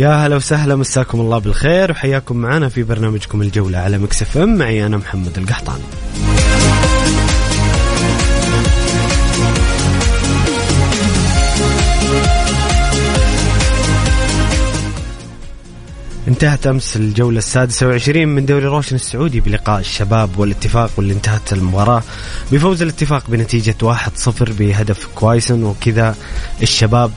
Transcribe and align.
يا 0.00 0.26
هلا 0.26 0.36
وسهلا 0.36 0.76
مساكم 0.76 1.20
الله 1.20 1.38
بالخير 1.38 1.90
وحياكم 1.90 2.36
معنا 2.36 2.68
في 2.68 2.82
برنامجكم 2.82 3.42
الجولة 3.42 3.78
على 3.78 3.98
Mix 3.98 4.38
FM. 4.38 4.58
معي 4.58 4.86
أنا 4.86 4.96
محمد 4.96 5.38
القحطاني. 5.38 5.82
انتهت 16.28 16.66
أمس 16.66 16.96
الجولة 16.96 17.38
السادسة 17.38 17.86
والعشرين 17.86 18.28
من 18.28 18.46
دوري 18.46 18.66
روشن 18.66 18.96
السعودي 18.96 19.40
بلقاء 19.40 19.80
الشباب 19.80 20.38
والاتفاق 20.38 20.90
واللي 20.96 21.12
انتهت 21.12 21.52
المباراة 21.52 22.02
بفوز 22.52 22.82
الاتفاق 22.82 23.30
بنتيجة 23.30 23.74
1-0 23.82 24.30
بهدف 24.42 25.08
كوايسون 25.14 25.64
وكذا 25.64 26.14
الشباب 26.62 27.10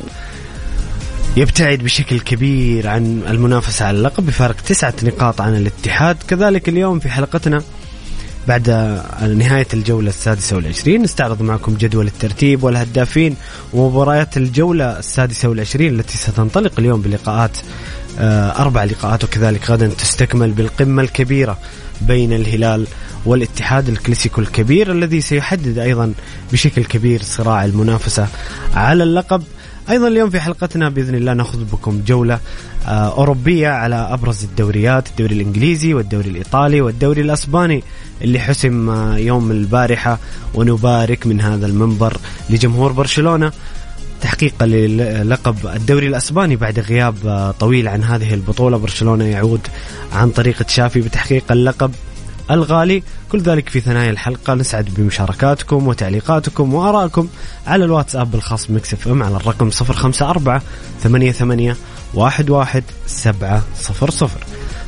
يبتعد 1.38 1.80
بشكل 1.80 2.20
كبير 2.20 2.88
عن 2.88 3.23
المنافسة 3.30 3.86
على 3.86 3.98
اللقب 3.98 4.26
بفارق 4.26 4.56
تسعة 4.56 4.94
نقاط 5.03 5.42
عن 5.42 5.56
الاتحاد. 5.56 6.17
كذلك 6.28 6.70
اليوم 6.70 7.00
في 7.00 7.09
حلقتنا 7.09 7.64
بعد 8.48 8.70
نهاية 9.38 9.67
الجولة 9.73 10.09
السادسة 10.09 10.56
والعشرين 10.56 11.02
نستعرض 11.02 11.42
معكم 11.42 11.76
جدول 11.76 12.08
الترتيب 12.08 12.64
والهدافين 12.64 13.36
ومباريات 13.73 14.38
الجولة 14.38 15.00
السادسة 15.00 15.50
والعشرين 15.50 16.00
التي 16.00 16.17
ستنطلق 16.17 16.72
اليوم 16.80 17.02
بلقاءات 17.02 17.58
آه، 18.20 18.61
أربع 18.61 18.84
لقاءات 18.84 19.23
وكذلك 19.23 19.72
غدا 19.72 19.88
تستكمل 19.88 20.52
بالقمة 20.52 21.02
الكبيرة 21.02 21.58
بين 22.02 22.34
الهلال 22.34 22.88
والاتحاد 23.26 23.89
الكلاسيكو 23.89 24.42
الكبير 24.42 24.92
الذي 24.92 25.22
سيحدد 25.22 25.78
أيضا 25.78 26.14
بشكل 26.52 26.84
كبير 26.84 27.22
صراع 27.22 27.66
المنافسة 27.66 28.28
على 28.73 29.04
اللقب. 29.04 29.44
أيضا 29.89 30.08
اليوم 30.08 30.30
في 30.30 30.39
حلقتنا 30.39 30.89
بإذن 30.89 31.16
الله 31.16 31.34
نأخذ 31.34 31.64
بكم 31.64 32.02
جولة 32.08 32.39
آه، 32.88 33.17
أوروبية 33.17 33.67
على 33.70 33.95
أبرز 33.95 34.44
الدوريات 34.44 35.08
الدوري 35.08 35.36
الإنجليزي 35.36 35.94
والدوري 35.94 36.30
الإيطالي 36.30 36.81
والدوري 36.81 37.22
الأسباني 37.22 37.84
اللي 38.22 38.39
حسم 38.39 38.89
آه، 38.89 39.17
يوم 39.17 39.52
البارحة 39.52 40.20
ونبارك 40.54 41.27
من 41.27 41.42
هذا 41.42 41.66
المنبر 41.66 42.17
لجمهور 42.49 42.92
برشلونة. 42.92 43.52
تحقيقا 44.22 44.66
للقب 44.66 45.55
الدوري 45.76 46.08
الأسباني 46.08 46.55
بعد 46.55 46.80
غياب 46.80 47.16
آه، 47.27 47.52
طويل 47.52 47.88
عن 47.88 48.04
هذه 48.04 48.33
البطولة. 48.33 48.77
برشلونة 48.77 49.26
يعود 49.26 49.67
عن 50.14 50.30
طريقه 50.30 50.66
شافي 50.67 51.02
بتحقيق 51.02 51.52
اللقب. 51.52 51.92
الغالي. 52.52 53.04
كل 53.31 53.39
ذلك 53.39 53.70
في 53.70 53.80
ثنايا 53.80 54.09
الحلقة. 54.11 54.54
نسعد 54.54 54.89
بمشاركاتكم 54.98 55.87
وتعليقاتكم 55.87 56.73
وآرائكم 56.73 57.27
على 57.67 57.86
الواتساب 57.86 58.36
الخاص 58.36 58.67
ب 58.67 58.93
Mix 58.93 59.08
FM 59.08 59.23
على 59.23 59.36
الرقم 59.36 59.70
054 59.81 60.61
88 61.04 61.76
11 62.17 62.86
700 63.08 63.64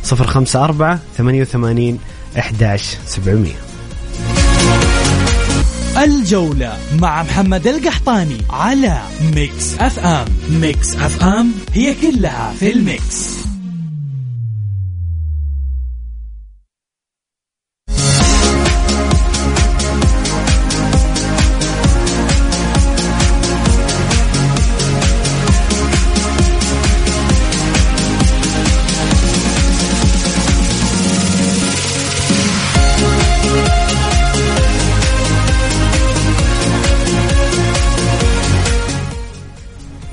054 0.04 1.00
88 1.18 2.00
11700 2.38 3.52
الجولة 5.98 6.78
مع 7.00 7.24
محمد 7.24 7.68
القحطاني 7.68 8.38
على 8.50 9.02
Mix 9.36 9.74
FM. 9.80 10.26
Mix 10.50 10.96
FM 10.96 11.52
هي 11.74 11.94
كلها 11.94 12.54
في 12.60 12.72
ال 12.72 12.87
Mix. 12.87 13.45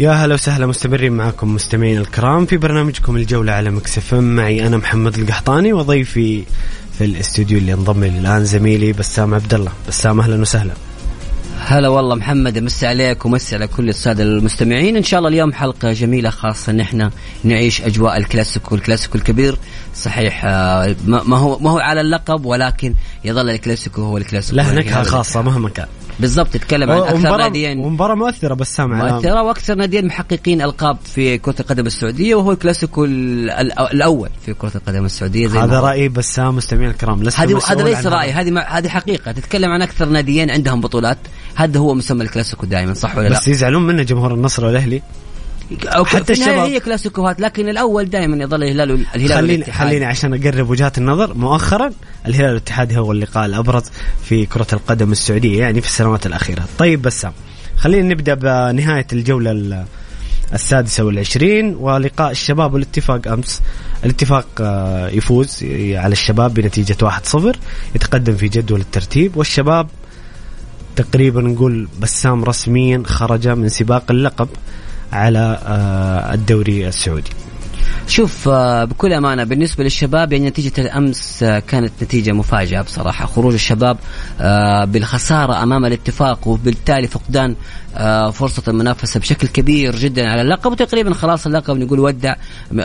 يا 0.03 0.11
هلا 0.11 0.35
وسهلا 0.35 0.67
مستمرين 0.67 1.13
معكم 1.13 1.55
مستمعين 1.55 1.99
الكرام 1.99 2.47
في 2.47 2.57
برنامجكم 2.57 3.17
الجولة 3.17 3.53
على 3.53 3.71
Mix 3.71 3.97
FM 3.97 4.15
معي 4.15 4.67
أنا 4.67 4.77
محمد 4.77 5.19
القحطاني 5.19 5.73
وضيفي 5.73 6.45
في 6.99 7.05
الاستوديو 7.05 7.59
اللي 7.59 7.73
انضم 7.73 8.05
لي 8.05 8.19
الآن 8.19 8.45
زميلي 8.45 8.93
بسام 8.93 9.35
عبد 9.35 9.55
الله. 9.55 9.73
بسام 9.89 10.21
أهلا 10.21 10.41
وسهلا. 10.41 10.73
هلا 11.59 11.89
والله 11.89 12.15
محمد 12.15 12.57
امسي 12.57 12.87
عليك 12.87 13.27
ومسي 13.27 13.57
على 13.57 13.67
كل 13.67 13.89
السادة 13.89 14.23
المستمعين. 14.23 14.97
إن 14.97 15.03
شاء 15.03 15.19
الله 15.19 15.31
اليوم 15.31 15.53
حلقة 15.53 15.93
جميلة 15.93 16.31
خاصة 16.31 16.73
إن 16.73 16.81
إحنا 16.81 17.11
نعيش 17.45 17.83
أجواء 17.83 18.17
الكلاسيكو 18.17 18.75
الكلاسيكو 18.75 19.19
الكبير. 19.19 19.59
صحيح 19.95 20.43
آه، 20.45 20.97
ما 21.07 21.37
هو 21.37 21.59
ما 21.59 21.71
هو 21.71 21.79
على 21.79 22.01
اللقب 22.01 22.45
ولكن 22.45 22.95
يظل 23.25 23.51
الكلاسيكو 23.51 24.03
هو 24.03 24.17
الكلاسيكو. 24.17 24.57
له 24.57 24.75
نكهه 24.75 25.03
خاصة 25.03 25.43
مهما 25.43 25.69
كان. 25.69 25.87
بالضبط 26.23 26.49
تتكلم 26.49 26.91
عن 26.91 26.99
أكثر 26.99 27.37
ناديين 27.37 27.79
ومباراة 27.79 28.15
مؤثرة 28.15 28.55
بسام 28.55 28.91
مؤثرة 28.91 29.43
وأكثر 29.43 29.75
ناديين 29.75 30.07
محققين 30.07 30.63
ألقاب 30.63 30.97
في 31.05 31.39
كرة 31.39 31.55
القدم 31.61 31.87
السعودية 31.87 32.35
وهو 32.35 32.53
الكلاسيكو 32.53 33.05
الأول 33.05 34.29
في 34.47 34.55
كرة 34.55 34.73
القدم 34.75 35.05
السعودية 35.05 35.47
زي 35.47 35.59
هذا 35.59 35.81
رأيي 35.81 36.09
بسام 36.09 36.57
مستمعين 36.57 36.91
الكرام 36.91 37.29
هذه 37.29 37.61
هذا 37.69 37.83
ليس 37.83 38.07
رأي 38.07 38.33
هذه 38.33 38.59
هذه 38.59 38.89
حقيقة 38.89 39.33
تتكلم 39.33 39.71
عن 39.71 39.83
أكثر 39.83 40.09
ناديين 40.09 40.51
عندهم 40.51 40.81
بطولات 40.81 41.19
هذا 41.55 41.79
هو 41.79 41.95
مسمى 41.95 42.23
الكلاسيكو 42.23 42.67
دائما 42.67 42.95
صح 42.95 43.17
ولا 43.17 43.29
لا؟ 43.29 43.39
بس 43.39 43.49
يزعلون 43.49 43.87
منه 43.87 44.03
جمهور 44.03 44.35
النصر 44.35 44.65
والأهلي. 44.65 45.03
حتى 46.05 46.33
الشباب 46.33 46.59
هي 46.59 46.81
كلاسيكوهات 46.81 47.41
لكن 47.41 47.69
الأول 47.69 48.11
دائما 48.11 48.45
يظل 48.45 48.63
الهلال 48.63 49.07
الهلال 49.15 49.37
خليني 49.37 49.65
خليني 49.65 50.05
عشان 50.05 50.35
أقرب 50.35 50.71
وجهات 50.71 50.99
النظر 50.99 51.35
مؤخرا 51.35 51.91
الهلال 52.27 52.49
والاتحاد 52.49 52.93
هو 52.93 53.13
اللقاء 53.13 53.47
الأبرز 53.47 53.83
في 54.25 54.47
كرة 54.47 54.67
القدم 54.73 55.13
السعودية 55.13 55.61
يعني 55.61 55.81
في 55.81 55.87
السنوات 55.87 56.27
الأخيرة. 56.27 56.65
طيب 56.79 57.03
بسام 57.03 57.33
خلينا 57.77 58.09
نبدأ 58.09 58.35
بنهاية 58.35 59.07
الجولة 59.13 59.85
السادسة 60.53 61.05
والعشرين 61.05 61.75
ولقاء 61.75 62.31
الشباب 62.31 62.75
والاتفاق 62.75 63.29
أمس. 63.29 63.63
الاتفاق 64.05 64.47
آه، 64.61 65.09
يفوز 65.09 65.65
على 65.95 66.13
الشباب 66.13 66.55
بنتيجة 66.55 66.97
1-0 67.03 67.57
يتقدم 67.95 68.37
في 68.37 68.49
جدول 68.49 68.81
الترتيب 68.81 69.37
والشباب 69.37 69.89
تقريبا 70.97 71.41
نقول 71.43 71.89
بسام 72.01 72.45
رسميا 72.45 73.03
خرج 73.07 73.49
من 73.49 73.69
سباق 73.69 74.11
اللقب. 74.11 74.49
على 75.13 75.59
آه، 75.67 76.35
الدوري 76.35 76.89
السعودي. 76.89 77.31
شوف 78.07 78.49
آه، 78.49 78.85
بكل 78.85 79.13
أمانة 79.13 79.45
بالنسبة 79.45 79.85
للشباب 79.85 80.33
يعني 80.33 80.49
نتيجة 80.49 80.81
الأمس 80.81 81.43
آه، 81.43 81.59
كانت 81.59 81.93
نتيجة 82.03 82.33
مفاجأة 82.33 82.83
بصراحة. 82.83 83.27
خروج 83.27 83.55
الشباب 83.55 83.99
بالخسارة 84.93 85.63
أمام 85.63 85.85
الاتفاق 85.85 86.49
وبالتالي 86.49 87.09
فقدان 87.09 87.57
فرصة 88.33 88.63
المنافسة 88.69 89.21
بشكل 89.21 89.49
كبير 89.49 89.97
جدا 89.97 90.29
على 90.29 90.43
اللقب 90.43 90.73
وتقريبا 90.73 91.15
خلاص 91.15 91.47
اللقب 91.47 91.77
نقول 91.77 92.01
ودع 92.01 92.35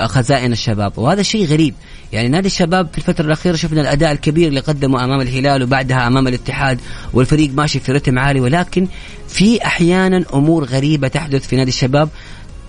خزائن 0.06 0.52
الشباب. 0.52 0.94
وهذا 0.98 1.22
شيء 1.22 1.46
غريب. 1.46 1.74
يعني 2.14 2.30
نادي 2.30 2.48
الشباب 2.48 2.88
في 2.92 2.98
الفترة 2.98 3.26
الأخيرة 3.26 3.56
شفنا 3.56 3.82
الأداء 3.82 4.12
الكبير 4.12 4.48
اللي 4.48 4.60
قدمه 4.60 5.04
أمام 5.04 5.22
الهلال 5.22 5.64
وبعدها 5.64 6.08
أمام 6.08 6.28
الاتحاد 6.28 6.80
والفريق 7.14 7.54
ماشي 7.54 7.80
في 7.80 7.92
رتم 7.92 8.20
عالي. 8.20 8.40
ولكن 8.40 8.88
في 9.28 9.66
أحيانا 9.66 10.26
أمور 10.34 10.64
غريبة 10.64 11.08
تحدث 11.08 11.48
في 11.48 11.56
نادي 11.56 11.70
الشباب. 11.70 12.10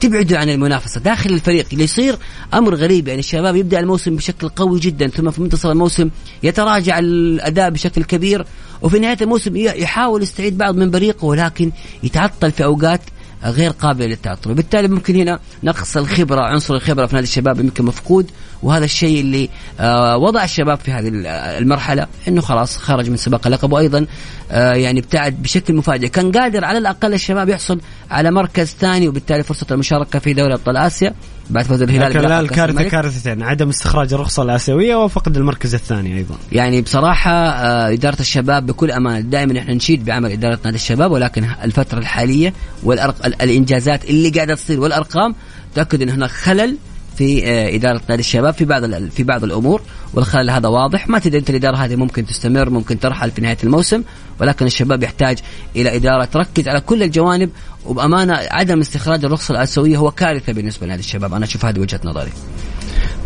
تبعدوا 0.00 0.38
عن 0.38 0.48
المنافسة. 0.48 1.00
داخل 1.00 1.30
الفريق 1.30 1.66
يصير 1.72 2.18
أمر 2.54 2.74
غريب 2.74 3.08
يعني 3.08 3.20
الشباب 3.20 3.56
يبدأ 3.56 3.80
الموسم 3.80 4.16
بشكل 4.16 4.48
قوي 4.48 4.80
جدا 4.80 5.08
ثم 5.08 5.30
في 5.30 5.42
منتصف 5.42 5.66
الموسم 5.66 6.10
يتراجع 6.42 6.98
الأداء 6.98 7.70
بشكل 7.70 8.04
كبير 8.04 8.46
وفي 8.82 8.98
نهاية 8.98 9.18
الموسم 9.22 9.56
يحاول 9.56 10.22
يستعيد 10.22 10.58
بعض 10.58 10.76
من 10.76 10.90
بريقه 10.90 11.24
ولكن 11.24 11.72
يتعطل 12.02 12.52
في 12.52 12.64
أوقات 12.64 13.00
غير 13.44 13.70
قابلة 13.70 14.06
للتعطل. 14.06 14.50
وبالتالي 14.50 14.88
ممكن 14.88 15.16
هنا 15.16 15.40
نقص 15.62 15.96
الخبرة 15.96 16.40
عنصر 16.40 16.74
الخبرة 16.74 17.06
في 17.06 17.14
نادي 17.14 17.26
الشباب 17.26 17.60
يمكن 17.60 17.84
مفقود 17.84 18.30
وهذا 18.62 18.84
الشيء 18.84 19.20
اللي 19.20 19.48
آه 19.80 20.16
وضع 20.16 20.44
الشباب 20.44 20.78
في 20.78 20.90
هذه 20.92 21.10
المرحلة 21.58 22.06
إنه 22.28 22.40
خلاص 22.40 22.76
خرج 22.76 23.10
من 23.10 23.16
سباق 23.16 23.46
اللقب. 23.46 23.72
وأيضا 23.72 24.06
آه 24.50 24.72
يعني 24.72 25.00
ابتعد 25.00 25.42
بشكل 25.42 25.74
مفاجئ. 25.74 26.08
كان 26.08 26.32
قادر 26.32 26.64
على 26.64 26.78
الأقل 26.78 27.14
الشباب 27.14 27.48
يحصل 27.48 27.80
على 28.10 28.30
مركز 28.30 28.76
ثاني 28.80 29.08
وبالتالي 29.08 29.42
فرصة 29.42 29.66
المشاركة 29.70 30.18
في 30.18 30.32
دوري 30.32 30.54
أبطال 30.54 30.76
آسيا 30.76 31.14
بعد 31.50 31.64
فوز 31.64 31.82
الهلال 31.82 32.10
لكن 32.10 32.32
الكارثة 32.32 32.82
كارثتين. 32.82 33.42
عدم 33.42 33.68
استخراج 33.68 34.12
الرخصة 34.14 34.42
الآسيوية 34.42 34.96
وفقد 34.96 35.36
المركز 35.36 35.74
الثاني 35.74 36.16
أيضا. 36.16 36.34
يعني 36.52 36.82
بصراحة 36.82 37.30
آه 37.32 37.92
إدارة 37.92 38.20
الشباب 38.20 38.66
بكل 38.66 38.90
أمانة 38.90 39.20
دائما 39.20 39.58
إحنا 39.58 39.74
نشيد 39.74 40.04
بعمل 40.04 40.32
إدارة 40.32 40.58
نادي 40.64 40.76
الشباب 40.76 41.10
ولكن 41.10 41.46
الفترة 41.64 41.98
الحالية 41.98 42.52
والانجازات 42.82 44.04
اللي 44.04 44.30
قاعدة 44.30 44.54
تصير 44.54 44.80
والأرقام 44.80 45.34
تاكد 45.74 46.02
إن 46.02 46.08
هناك 46.08 46.30
خلل 46.30 46.76
في 47.18 47.46
آه، 47.46 47.76
إدارة 47.76 48.00
نادي 48.08 48.20
الشباب 48.20 48.54
في 48.54 48.64
بعض 48.64 49.08
في 49.08 49.22
بعض 49.22 49.44
الأمور. 49.44 49.82
والخلل 50.14 50.50
هذا 50.50 50.68
واضح. 50.68 51.08
ما 51.08 51.18
تدري 51.18 51.38
أنت 51.38 51.50
الإدارة 51.50 51.76
هذه 51.76 51.96
ممكن 51.96 52.26
تستمر 52.26 52.70
ممكن 52.70 53.00
ترحل 53.00 53.30
في 53.30 53.40
نهاية 53.40 53.56
الموسم. 53.64 54.02
ولكن 54.40 54.66
الشباب 54.66 55.02
يحتاج 55.02 55.38
إلى 55.76 55.96
إدارة 55.96 56.24
تركز 56.24 56.68
على 56.68 56.80
كل 56.80 57.02
الجوانب. 57.02 57.50
وبأمانة 57.86 58.38
عدم 58.50 58.80
استخراج 58.80 59.24
الرخصة 59.24 59.52
الاسيويه 59.52 59.96
هو 59.96 60.10
كارثة 60.10 60.52
بالنسبة 60.52 60.86
لنادي 60.86 61.00
الشباب. 61.00 61.34
أنا 61.34 61.44
أشوف 61.44 61.64
هذه 61.64 61.80
وجهة 61.80 62.00
نظري. 62.04 62.30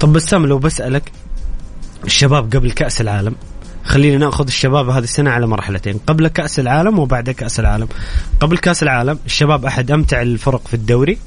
طب 0.00 0.12
بسام 0.12 0.46
لو 0.46 0.58
بسألك 0.58 1.12
الشباب 2.04 2.56
قبل 2.56 2.70
كأس 2.72 3.00
العالم 3.00 3.34
خلينا 3.84 4.18
نأخذ 4.18 4.46
الشباب 4.46 4.88
هذه 4.88 5.04
السنة 5.04 5.30
على 5.30 5.46
مرحلتين. 5.46 6.00
قبل 6.06 6.28
كأس 6.28 6.60
العالم 6.60 6.98
وبعد 6.98 7.30
كأس 7.30 7.60
العالم. 7.60 7.88
قبل 8.40 8.58
كأس 8.58 8.82
العالم 8.82 9.18
الشباب 9.26 9.64
أحد 9.64 9.90
أمتع 9.90 10.22
الفرق 10.22 10.68
في 10.68 10.74
الدوري. 10.74 11.18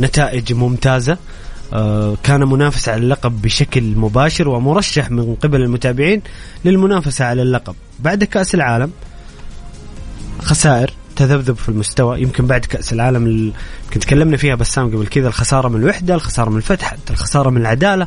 نتائج 0.00 0.52
ممتازة. 0.52 1.18
آه 1.72 2.16
كان 2.22 2.48
منافس 2.48 2.88
على 2.88 3.02
اللقب 3.02 3.42
بشكل 3.42 3.82
مباشر 3.82 4.48
ومرشح 4.48 5.10
من 5.10 5.34
قبل 5.34 5.62
المتابعين 5.62 6.22
للمنافسة 6.64 7.24
على 7.24 7.42
اللقب. 7.42 7.74
بعد 8.00 8.24
كأس 8.24 8.54
العالم 8.54 8.90
خسائر 10.42 10.90
تذبذب 11.16 11.56
في 11.56 11.68
المستوى. 11.68 12.22
يمكن 12.22 12.46
بعد 12.46 12.64
كأس 12.64 12.92
العالم 12.92 13.26
يمكن 13.84 14.00
تكلمنا 14.00 14.36
فيها 14.36 14.54
بسام 14.54 14.86
قبل 14.86 15.06
كذا 15.06 15.28
الخسارة 15.28 15.68
من 15.68 15.80
الوحدة 15.80 16.14
الخسارة 16.14 16.50
من 16.50 16.56
الفتح 16.56 16.96
الخسارة 17.10 17.50
من 17.50 17.60
العدالة 17.60 18.06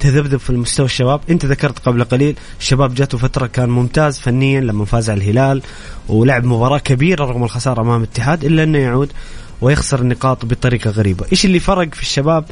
تذبذب 0.00 0.36
في 0.36 0.50
المستوى 0.50 0.86
الشباب. 0.86 1.20
انت 1.30 1.46
ذكرت 1.46 1.78
قبل 1.78 2.04
قليل 2.04 2.36
الشباب 2.60 2.94
جاته 2.94 3.18
فترة 3.18 3.46
كان 3.46 3.68
ممتاز 3.68 4.18
فنيا 4.18 4.60
لما 4.60 4.84
فاز 4.84 5.10
على 5.10 5.20
الهلال 5.20 5.62
ولعب 6.08 6.44
مباراة 6.44 6.78
كبيرة 6.78 7.24
رغم 7.24 7.44
الخسارة 7.44 7.80
أمام 7.80 8.02
الاتحاد 8.02 8.44
إلا 8.44 8.62
أنه 8.62 8.78
يعود 8.78 9.12
ويخسر 9.60 10.00
النقاط 10.00 10.44
بطريقة 10.44 10.90
غريبة. 10.90 11.26
إيش 11.32 11.44
اللي 11.44 11.60
فرق 11.60 11.94
في 11.94 12.02
الشباب 12.02 12.44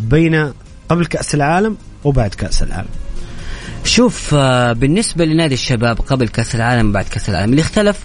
بين 0.00 0.52
قبل 0.88 1.06
كأس 1.06 1.34
العالم 1.34 1.76
وبعد 2.04 2.34
كأس 2.34 2.62
العالم؟ 2.62 2.88
شوف 3.84 4.34
آه، 4.34 4.72
بالنسبة 4.72 5.24
لنادي 5.24 5.54
الشباب 5.54 6.00
قبل 6.00 6.28
كأس 6.28 6.54
العالم 6.54 6.88
وبعد 6.88 7.04
كأس 7.04 7.28
العالم 7.28 7.50
اللي 7.50 7.62
اختلف 7.62 7.98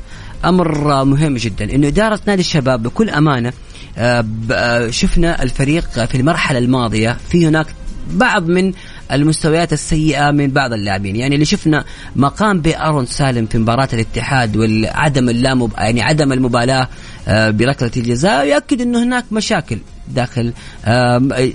أمر 0.45 1.03
مهم 1.03 1.37
جدا. 1.37 1.75
إنه 1.75 1.87
إدارة 1.87 2.19
نادي 2.25 2.41
الشباب 2.41 2.83
بكل 2.83 3.09
أمانة 3.09 3.53
آه، 3.97 4.25
آه، 4.51 4.89
شفنا 4.89 5.43
الفريق 5.43 6.05
في 6.05 6.15
المرحلة 6.15 6.59
الماضية 6.59 7.17
في 7.29 7.47
هناك 7.47 7.67
بعض 8.11 8.47
من 8.47 8.73
المستويات 9.11 9.73
السيئة 9.73 10.31
من 10.31 10.47
بعض 10.47 10.73
اللاعبين. 10.73 11.15
يعني 11.15 11.35
اللي 11.35 11.45
شفنا 11.45 11.85
مقام 12.15 12.61
بارون 12.61 13.05
سالم 13.05 13.45
في 13.45 13.57
مباراة 13.57 13.89
الاتحاد 13.93 14.57
وعدم 14.57 15.29
اللامب 15.29 15.71
يعني 15.77 16.01
عدم 16.01 16.33
المبالاة 16.33 16.87
آه، 17.27 17.49
بركلة 17.49 17.91
الجزاء 17.97 18.47
يؤكد 18.47 18.81
إنه 18.81 19.03
هناك 19.03 19.25
مشاكل 19.31 19.77
داخل 20.07 20.53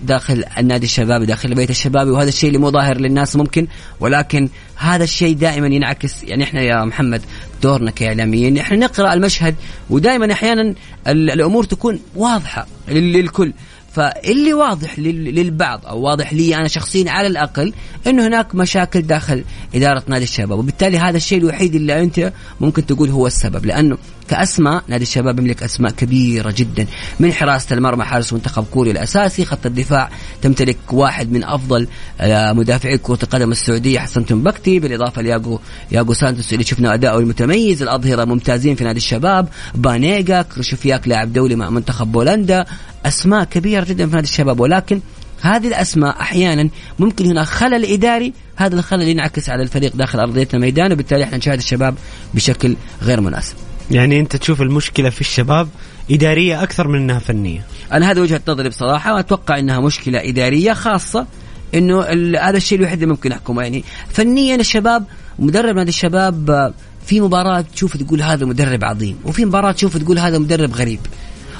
داخل 0.02 0.44
النادي 0.58 0.86
الشبابي 0.86 1.26
داخل 1.26 1.48
البيت 1.48 1.70
الشبابي 1.70 2.10
وهذا 2.10 2.28
الشيء 2.28 2.48
اللي 2.48 2.58
مو 2.58 2.70
ظاهر 2.70 2.96
للناس 2.96 3.36
ممكن 3.36 3.66
ولكن 4.00 4.48
هذا 4.76 5.04
الشيء 5.04 5.36
دائما 5.36 5.66
ينعكس. 5.66 6.22
يعني 6.24 6.44
إحنا 6.44 6.60
يا 6.60 6.84
محمد 6.84 7.22
دورنا 7.62 7.90
كإعلاميين 7.90 8.58
إحنا 8.58 8.76
نقرأ 8.76 9.14
المشهد 9.14 9.54
ودائما 9.90 10.32
أحيانا 10.32 10.74
الأمور 11.06 11.64
تكون 11.64 12.00
واضحة 12.16 12.66
للكل. 12.88 13.52
فاللي 13.92 14.54
واضح 14.54 14.98
للبعض 14.98 15.86
أو 15.86 16.00
واضح 16.00 16.32
لي 16.32 16.56
أنا 16.56 16.68
شخصيا 16.68 17.10
على 17.10 17.26
الأقل 17.26 17.72
إنه 18.06 18.26
هناك 18.26 18.54
مشاكل 18.54 19.02
داخل 19.02 19.44
إدارة 19.74 20.02
نادي 20.06 20.24
الشباب 20.24 20.58
وبالتالي 20.58 20.98
هذا 20.98 21.16
الشيء 21.16 21.38
الوحيد 21.38 21.74
اللي 21.74 22.02
أنت 22.02 22.32
ممكن 22.60 22.86
تقول 22.86 23.08
هو 23.08 23.26
السبب 23.26 23.66
لأنه 23.66 23.98
كاسماء 24.32 24.84
نادي 24.88 25.02
الشباب 25.02 25.38
يملك 25.38 25.62
أسماء 25.62 25.92
كبيرة 25.92 26.54
جدا. 26.56 26.86
من 27.20 27.32
حراسة 27.32 27.76
المرمى 27.76 28.04
حارس 28.04 28.32
منتخب 28.32 28.64
كوريا 28.64 28.92
الأساسي 28.92 29.44
خط 29.44 29.66
الدفاع 29.66 30.10
تمتلك 30.42 30.76
واحد 30.92 31.32
من 31.32 31.44
أفضل 31.44 31.88
آه، 32.20 32.52
مدافعي 32.52 32.98
كرة 32.98 33.18
القدم 33.22 33.50
السعودية 33.50 33.98
حسن 33.98 34.26
تنبكتي. 34.26 34.78
بالإضافة 34.78 35.22
لياغو 35.22 35.60
ياغو 35.90 36.12
سانتوس 36.12 36.52
اللي 36.52 36.64
شفنا 36.64 36.94
اداؤه 36.94 37.18
المتميز. 37.18 37.82
الأظهرة 37.82 38.24
ممتازين 38.24 38.74
في 38.74 38.84
نادي 38.84 38.98
الشباب. 38.98 39.48
بانيجا 39.74 40.42
كرشوفياك 40.42 41.08
لاعب 41.08 41.32
دولي 41.32 41.54
مع 41.54 41.70
منتخب 41.70 42.12
بولندا. 42.12 42.64
أسماء 43.06 43.44
كبيرة 43.44 43.84
جدا 43.84 44.06
في 44.06 44.14
نادي 44.14 44.26
الشباب. 44.26 44.60
ولكن 44.60 45.00
هذه 45.40 45.68
الأسماء 45.68 46.20
أحيانا 46.20 46.68
ممكن 46.98 47.26
هنا 47.26 47.44
خلل 47.44 47.84
إداري. 47.84 48.32
هذا 48.56 48.74
الخلل 48.74 49.08
ينعكس 49.08 49.50
على 49.50 49.62
الفريق 49.62 49.96
داخل 49.96 50.18
أرضية 50.18 50.48
الميدان 50.54 50.92
وبالتالي 50.92 51.24
إحنا 51.24 51.36
نشاهد 51.36 51.58
الشباب 51.58 51.94
بشكل 52.34 52.76
غير 53.02 53.20
مناسب. 53.20 53.54
يعني 53.92 54.20
انت 54.20 54.36
تشوف 54.36 54.62
المشكلة 54.62 55.10
في 55.10 55.20
الشباب 55.20 55.68
إدارية 56.10 56.62
أكثر 56.62 56.88
من 56.88 56.98
إنها 56.98 57.18
فنية. 57.18 57.64
أنا 57.92 58.10
هذا 58.10 58.20
وجهة 58.20 58.40
نظري 58.48 58.68
بصراحة 58.68 59.14
وأتوقع 59.14 59.58
إنها 59.58 59.80
مشكلة 59.80 60.28
إدارية 60.28 60.72
خاصة 60.72 61.26
إنه 61.74 62.00
هذا 62.40 62.56
الشيء 62.56 62.78
الوحيد 62.78 63.02
اللي 63.02 63.14
ممكن 63.14 63.32
أحكمه. 63.32 63.62
يعني 63.62 63.84
فنيا 64.08 64.56
الشباب 64.56 65.04
مدرب 65.38 65.76
نادي 65.76 65.88
الشباب 65.88 66.72
في 67.06 67.20
مباراة 67.20 67.64
تشوف 67.74 67.96
تقول 67.96 68.22
هذا 68.22 68.46
مدرب 68.46 68.84
عظيم 68.84 69.16
وفي 69.24 69.44
مباراة 69.44 69.72
تشوف 69.72 69.96
تقول 69.96 70.18
هذا 70.18 70.38
مدرب 70.38 70.74
غريب. 70.74 71.00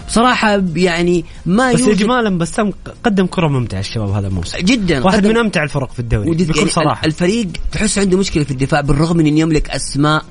بصراحة 0.08 0.62
يعني 0.76 1.24
ما 1.46 1.72
بس 1.72 1.82
اجمالا 1.82 2.38
بسام 2.38 2.72
قدم 3.04 3.26
كرة 3.26 3.48
ممتعة 3.48 3.80
الشباب 3.80 4.10
هذا 4.10 4.28
الموسم. 4.28 4.58
جدا. 4.58 5.04
واحد 5.04 5.26
من 5.26 5.36
أمتع 5.36 5.62
الفرق 5.62 5.92
في 5.92 5.98
الدوري 5.98 6.30
بكل 6.30 6.58
يعني 6.58 6.70
صراحة. 6.70 7.06
الفريق 7.06 7.48
تحس 7.72 7.98
عنده 7.98 8.18
مشكلة 8.18 8.44
في 8.44 8.50
الدفاع 8.50 8.80
بالرغم 8.80 9.16
من 9.16 9.26
انه 9.26 9.40
يملك 9.40 9.70
أسماء 9.70 10.24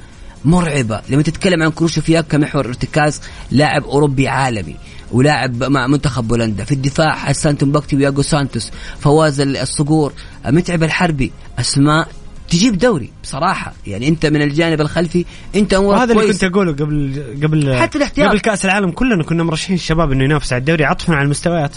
مرعبة. 0.46 1.02
لما 1.10 1.22
تتكلم 1.22 1.64
عن 1.64 1.72
كروشوفياك 1.72 2.28
كمحور 2.28 2.68
ارتكاز 2.68 3.22
لاعب 3.52 3.84
أوروبي 3.84 4.28
عالمي 4.28 4.76
ولاعب 5.12 5.64
مع 5.64 5.88
منتخب 5.88 6.28
بولندا 6.28 6.64
في 6.64 6.72
الدفاع 6.72 7.16
حسان 7.16 7.58
تنبكتي 7.58 7.96
وياغو 7.96 8.22
سانتوس. 8.22 8.72
فواز 9.00 9.42
الصقور. 9.42 10.14
متعب 10.46 10.84
الحربي. 10.84 11.32
أسماء 11.60 12.08
تجيب 12.50 12.78
دوري 12.78 13.12
بصراحة. 13.24 13.74
يعني 13.88 14.08
أنت 14.08 14.26
من 14.26 14.42
الجانب 14.42 14.82
الخلفي 14.82 15.26
أنت 15.56 15.74
امورك 15.74 16.00
هذا 16.00 16.14
اللي 16.14 16.34
كنت 16.34 16.44
أقوله 16.44 16.72
قبل 16.72 17.24
قبل 17.44 17.76
حتى 17.76 17.98
الاحتياط. 17.98 18.30
قبل 18.30 18.40
كأس 18.40 18.66
العالم 18.66 18.92
كلنا 18.92 19.24
كنا 19.24 19.44
مرشحين 19.44 19.76
الشباب 19.76 20.12
إنه 20.12 20.24
ينافس 20.24 20.54
على 20.54 20.60
الدوري 20.60 20.86
عطفا 20.86 21.14
على 21.14 21.26
المستويات. 21.26 21.76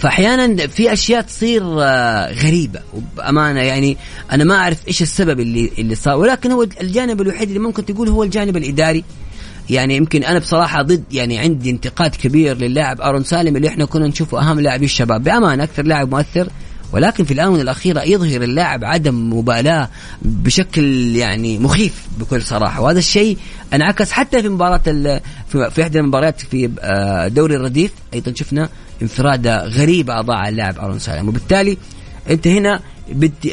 فأحيانا 0.00 0.66
في 0.66 0.92
أشياء 0.92 1.22
تصير 1.22 1.62
آه، 1.64 2.32
غريبة. 2.32 2.80
وبأمانة 2.94 3.60
يعني 3.60 3.96
أنا 4.32 4.44
ما 4.44 4.54
أعرف 4.54 4.88
إيش 4.88 5.02
السبب 5.02 5.40
اللي 5.40 5.70
اللي 5.78 5.94
صار. 5.94 6.16
ولكن 6.16 6.52
هو 6.52 6.62
الجانب 6.62 7.20
الوحيد 7.20 7.48
اللي 7.48 7.58
ممكن 7.58 7.84
تقول 7.84 8.08
هو 8.08 8.22
الجانب 8.22 8.56
الإداري. 8.56 9.04
يعني 9.70 9.96
يمكن 9.96 10.24
أنا 10.24 10.38
بصراحة 10.38 10.82
ضد 10.82 11.04
يعني 11.12 11.38
عندي 11.38 11.70
انتقاد 11.70 12.10
كبير 12.16 12.56
للاعب 12.56 13.00
أرون 13.00 13.24
سالم 13.24 13.56
اللي 13.56 13.68
إحنا 13.68 13.84
كنا 13.84 14.06
نشوفه 14.06 14.40
أهم 14.40 14.60
لاعبي 14.60 14.84
الشباب. 14.84 15.22
بأمانة 15.22 15.64
أكثر 15.64 15.82
لاعب 15.82 16.10
مؤثر. 16.10 16.48
ولكن 16.92 17.24
في 17.24 17.34
الآونة 17.34 17.62
الأخيرة 17.62 18.02
يظهر 18.02 18.42
اللاعب 18.42 18.84
عدم 18.84 19.32
مبالاة 19.32 19.88
بشكل 20.22 21.16
يعني 21.16 21.58
مخيف 21.58 22.06
بكل 22.18 22.42
صراحة. 22.42 22.80
وهذا 22.80 22.98
الشيء 22.98 23.38
انعكس 23.74 24.12
حتى 24.12 24.42
في 24.42 24.48
مباراة 24.48 24.80
في 25.50 25.82
إحدى 25.82 25.98
المباريات 25.98 26.40
في 26.40 26.70
آه، 26.80 27.28
دوري 27.28 27.56
الرديف. 27.56 27.92
أيضا 28.14 28.32
شفنا 28.34 28.68
انفراده 29.02 29.64
غريبه 29.64 30.18
أضاع 30.18 30.48
اللاعب 30.48 30.78
ارون 30.78 30.98
سالم. 30.98 31.28
وبالتالي 31.28 31.76
أنت 32.30 32.46
هنا 32.46 32.80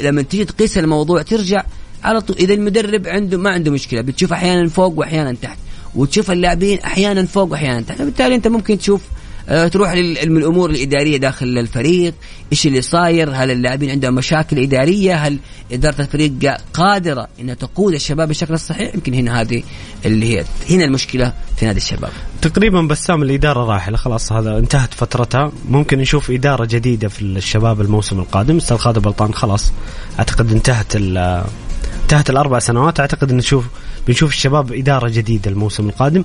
لما 0.04 0.22
تيجي 0.22 0.46
تقيس 0.46 0.78
الموضوع 0.78 1.22
ترجع 1.22 1.64
على 2.04 2.22
طول. 2.22 2.38
إذا 2.38 2.54
المدرب 2.54 3.08
عنده 3.08 3.38
ما 3.38 3.50
عنده 3.50 3.72
مشكلة. 3.72 4.02
بتشوف 4.02 4.34
أحيانا 4.34 4.70
فوق 4.70 5.00
وأحيانا 5.00 5.36
تحت. 5.42 5.58
وتشوف 5.96 6.32
اللاعبين 6.32 6.80
أحيانا 6.80 7.26
فوق 7.26 7.52
وأحيانا 7.52 7.82
تحت. 7.82 8.02
بالتالي 8.02 8.36
أنت 8.36 8.48
ممكن 8.48 8.78
تشوف 8.78 9.02
آه، 9.50 9.68
تروح 9.68 9.94
للامور 9.94 10.70
الإدارية 10.70 11.18
داخل 11.18 11.46
الفريق. 11.58 12.14
إيش 12.52 12.68
اللي 12.68 12.82
صاير؟ 12.82 13.32
هل 13.34 13.52
اللاعبين 13.52 13.90
عندهم 13.90 14.16
مشاكل 14.16 14.60
إدارية؟ 14.60 15.16
هل 15.16 15.40
إدارة 15.72 16.02
الفريق 16.02 16.32
قادرة 16.74 17.28
إنها 17.40 17.56
تقود 17.56 17.94
الشباب 17.94 18.28
بالشكل 18.28 18.54
الصحيح 18.54 18.96
يمكن 18.96 19.14
هنا 19.14 19.42
هذه 19.42 19.64
اللي 20.06 20.38
هي 20.38 20.46
هنا 20.70 20.86
المشكلة 20.86 21.34
في 21.58 21.66
نادي 21.66 21.78
الشباب. 21.78 22.12
تقريبا 22.50 22.82
بسام 22.82 23.24
الإدارة 23.24 23.66
راحله 23.66 23.98
خلاص 23.98 24.32
هذا 24.32 24.58
انتهت 24.58 24.94
فترتها. 24.94 25.52
ممكن 25.70 25.98
نشوف 25.98 26.32
إدارة 26.32 26.66
جديدة 26.66 27.08
في 27.08 27.22
الشباب 27.22 27.82
الموسم 27.82 28.20
القادم. 28.20 28.58
أستاذ 28.58 28.78
خالد 28.78 29.00
بلطان 29.00 29.34
خلاص 29.34 29.72
أعتقد 30.20 30.52
انتهت 30.52 30.96
انتهت 30.96 32.30
الأربع 32.30 32.60
سنوات. 32.60 33.00
أعتقد 33.00 33.32
نشوف 33.32 33.66
بنشوف 34.08 34.30
الشباب 34.30 34.74
إدارة 34.74 35.10
جديدة 35.10 35.52
الموسم 35.52 35.90
القادم. 35.90 36.24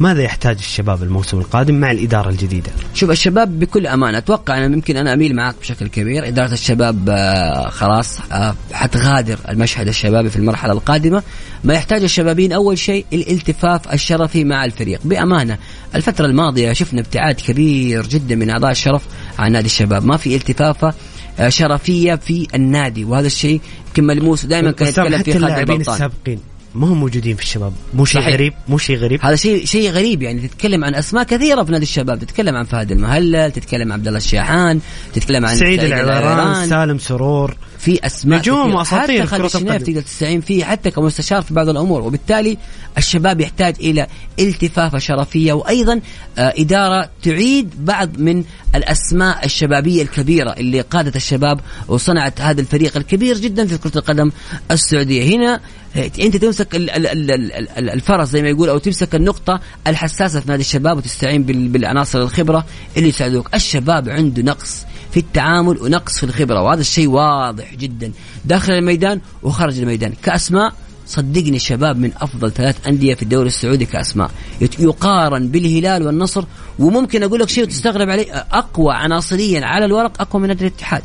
ماذا 0.00 0.22
يحتاج 0.22 0.56
الشباب 0.58 1.02
الموسم 1.02 1.38
القادم 1.38 1.74
مع 1.74 1.90
الإدارة 1.90 2.28
الجديدة؟ 2.28 2.70
شوف 2.94 3.10
الشباب 3.10 3.58
بكل 3.58 3.86
أمانة 3.86 4.18
أتوقع 4.18 4.58
أنا 4.58 4.68
ممكن 4.68 4.96
أنا 4.96 5.12
أميل 5.12 5.36
معك 5.36 5.54
بشكل 5.60 5.88
كبير. 5.88 6.28
إدارة 6.28 6.52
الشباب 6.52 7.08
آه، 7.08 7.68
خلاص 7.68 8.18
آه، 8.32 8.54
حتغادر 8.72 9.38
المشهد 9.48 9.88
الشبابي 9.88 10.30
في 10.30 10.36
المرحلة 10.36 10.72
القادمة. 10.72 11.22
ما 11.64 11.74
يحتاج 11.74 12.02
الشبابين 12.02 12.52
أول 12.52 12.78
شيء 12.78 13.04
الالتفاف 13.12 13.92
الشرفي 13.92 14.44
مع 14.44 14.64
الفريق. 14.64 15.00
بأمانة 15.04 15.58
الفترة 15.94 16.26
الماضية 16.26 16.72
شفنا 16.72 17.00
ابتعاد 17.00 17.34
كبير 17.34 18.06
جدا 18.06 18.34
من 18.34 18.50
أعضاء 18.50 18.70
الشرف 18.70 19.02
عن 19.38 19.52
نادي 19.52 19.66
الشباب. 19.66 20.04
ما 20.04 20.16
في 20.16 20.36
التفافة 20.36 20.94
آه، 21.38 21.48
شرفية 21.48 22.14
في 22.14 22.46
النادي 22.54 23.04
وهذا 23.04 23.26
الشيء 23.26 23.60
يمكن 23.86 24.04
ملموس. 24.04 24.46
دائما 24.46 24.70
كان 24.70 24.88
يتكلم 24.88 25.22
فيه 25.22 25.32
خالد 25.32 25.58
البلطان 25.58 25.94
السابقين. 25.94 26.40
ما 26.76 26.86
هم 26.86 27.00
موجودين 27.00 27.36
في 27.36 27.42
الشباب. 27.42 27.72
مو 27.94 28.04
شيء. 28.04 28.20
غريب 28.22 28.52
مو 28.68 28.78
شيء 28.78 28.96
غريب. 28.96 29.20
هذا 29.22 29.36
شيء 29.36 29.64
شيء 29.64 29.90
غريب 29.90 30.22
يعني 30.22 30.48
تتكلم 30.48 30.84
عن 30.84 30.94
أسماء 30.94 31.24
كثيرة 31.24 31.62
في 31.62 31.72
نادي 31.72 31.82
الشباب. 31.82 32.18
تتكلم 32.18 32.56
عن 32.56 32.64
فهد 32.64 32.92
المهلل 32.92 33.50
تتكلم 33.52 33.92
عن 33.92 33.92
عبد 33.92 34.06
الله 34.06 34.18
الشيحان 34.18 34.80
تتكلم 35.14 35.46
عن 35.46 35.56
سعيد 35.56 35.80
العويران 35.80 36.68
سالم 36.68 36.98
سرور. 36.98 37.56
في 37.78 38.06
أسماء 38.06 38.38
نجوم 38.38 38.62
كثيرة. 38.62 38.76
وأساطير 38.78 39.26
حتى 39.26 39.48
خالد. 39.48 39.84
تقدر 39.84 40.00
تستعين 40.00 40.40
فيه 40.40 40.64
حتى 40.64 40.90
كمستشار 40.90 41.42
في 41.42 41.54
بعض 41.54 41.68
الأمور 41.68 42.02
وبالتالي 42.02 42.58
الشباب 42.98 43.40
يحتاج 43.40 43.74
إلى 43.80 44.06
التفافه 44.38 44.98
شرفية 44.98 45.52
وأيضا 45.52 46.00
آه، 46.38 46.54
إدارة 46.58 47.10
تعيد 47.22 47.84
بعض 47.84 48.18
من 48.18 48.44
الأسماء 48.74 49.44
الشبابية 49.44 50.02
الكبيرة 50.02 50.52
اللي 50.52 50.80
قادت 50.80 51.16
الشباب 51.16 51.60
وصنعت 51.88 52.40
هذا 52.40 52.60
الفريق 52.60 52.96
الكبير 52.96 53.38
جدا 53.38 53.66
في 53.66 53.78
كرة 53.78 53.98
القدم 53.98 54.30
السعودية 54.70 55.36
هنا 55.36 55.60
آه، 55.96 56.10
أنت 56.20 56.36
تمسك 56.36 56.74
ال- 56.76 56.90
ال- 56.90 57.06
ال- 57.06 57.30
ال- 57.30 57.52
ال- 57.78 57.90
الفرس 57.90 58.28
زي 58.28 58.42
ما 58.42 58.48
يقول 58.48 58.68
أو 58.68 58.78
تمسك 58.78 59.14
النقطة 59.14 59.60
الحساسة 59.86 60.40
في 60.40 60.48
نادي 60.48 60.60
الشباب 60.62 60.96
وتستعين 60.96 61.42
بال- 61.42 61.68
بالعناصر 61.68 62.22
الخبرة 62.22 62.66
اللي 62.96 63.08
يساعدوك 63.08 63.54
الشباب 63.54 64.08
عنده 64.08 64.42
نقص 64.42 64.84
في 65.16 65.22
التعامل 65.22 65.78
ونقص 65.82 66.18
في 66.18 66.24
الخبرة. 66.24 66.62
وهذا 66.62 66.80
الشيء 66.80 67.08
واضح 67.08 67.74
جدا. 67.74 68.12
داخل 68.44 68.72
الميدان 68.72 69.20
وخارج 69.42 69.78
الميدان. 69.78 70.12
كأسماء 70.22 70.72
صدقني 71.06 71.56
الشباب 71.56 71.98
من 71.98 72.12
أفضل 72.16 72.52
ثلاث 72.52 72.86
أندية 72.88 73.14
في 73.14 73.22
الدوري 73.22 73.46
السعودي 73.48 73.86
كأسماء. 73.86 74.30
يقارن 74.78 75.48
بالهلال 75.48 76.06
والنصر. 76.06 76.44
وممكن 76.78 77.22
أقول 77.22 77.40
لك 77.40 77.48
شيء 77.48 77.64
وتستغرب 77.64 78.10
عليه. 78.10 78.32
أقوى 78.32 78.94
عناصريا 78.94 79.66
على 79.66 79.84
الورق 79.84 80.20
أقوى 80.20 80.42
من 80.42 80.48
نادي 80.48 80.66
الاتحاد. 80.66 81.02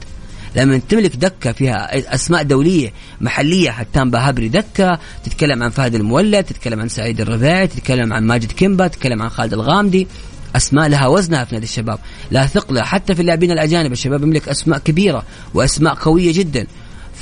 لما 0.56 0.78
تملك 0.90 1.16
دكة 1.16 1.52
فيها 1.52 2.16
أسماء 2.16 2.44
دولية 2.44 2.94
محلية 3.22 3.70
حتان 3.70 4.12
بهابري 4.12 4.50
دكة 4.50 5.00
تتكلم 5.24 5.64
عن 5.64 5.70
فهد 5.70 5.96
المولد 5.96 6.44
تتكلم 6.44 6.80
عن 6.80 6.90
سعيد 6.90 7.22
الرباعي 7.22 7.68
تتكلم 7.68 8.14
عن 8.14 8.24
ماجد 8.24 8.52
كيمبا 8.52 8.88
تتكلم 8.88 9.22
عن 9.22 9.30
خالد 9.30 9.54
الغامدي 9.54 10.08
أسماء 10.56 10.90
لها 10.90 11.08
وزنها 11.08 11.44
في 11.44 11.56
نادي 11.56 11.66
الشباب. 11.66 12.00
لا 12.32 12.46
ثقلها 12.46 12.84
حتى 12.84 13.16
في 13.16 13.22
اللاعبين 13.22 13.52
الأجانب 13.52 13.92
الشباب 13.92 14.24
يملك 14.24 14.50
أسماء 14.50 14.80
كبيرة 14.80 15.24
وأسماء 15.54 15.94
قوية 15.94 16.34
جدا. 16.34 16.68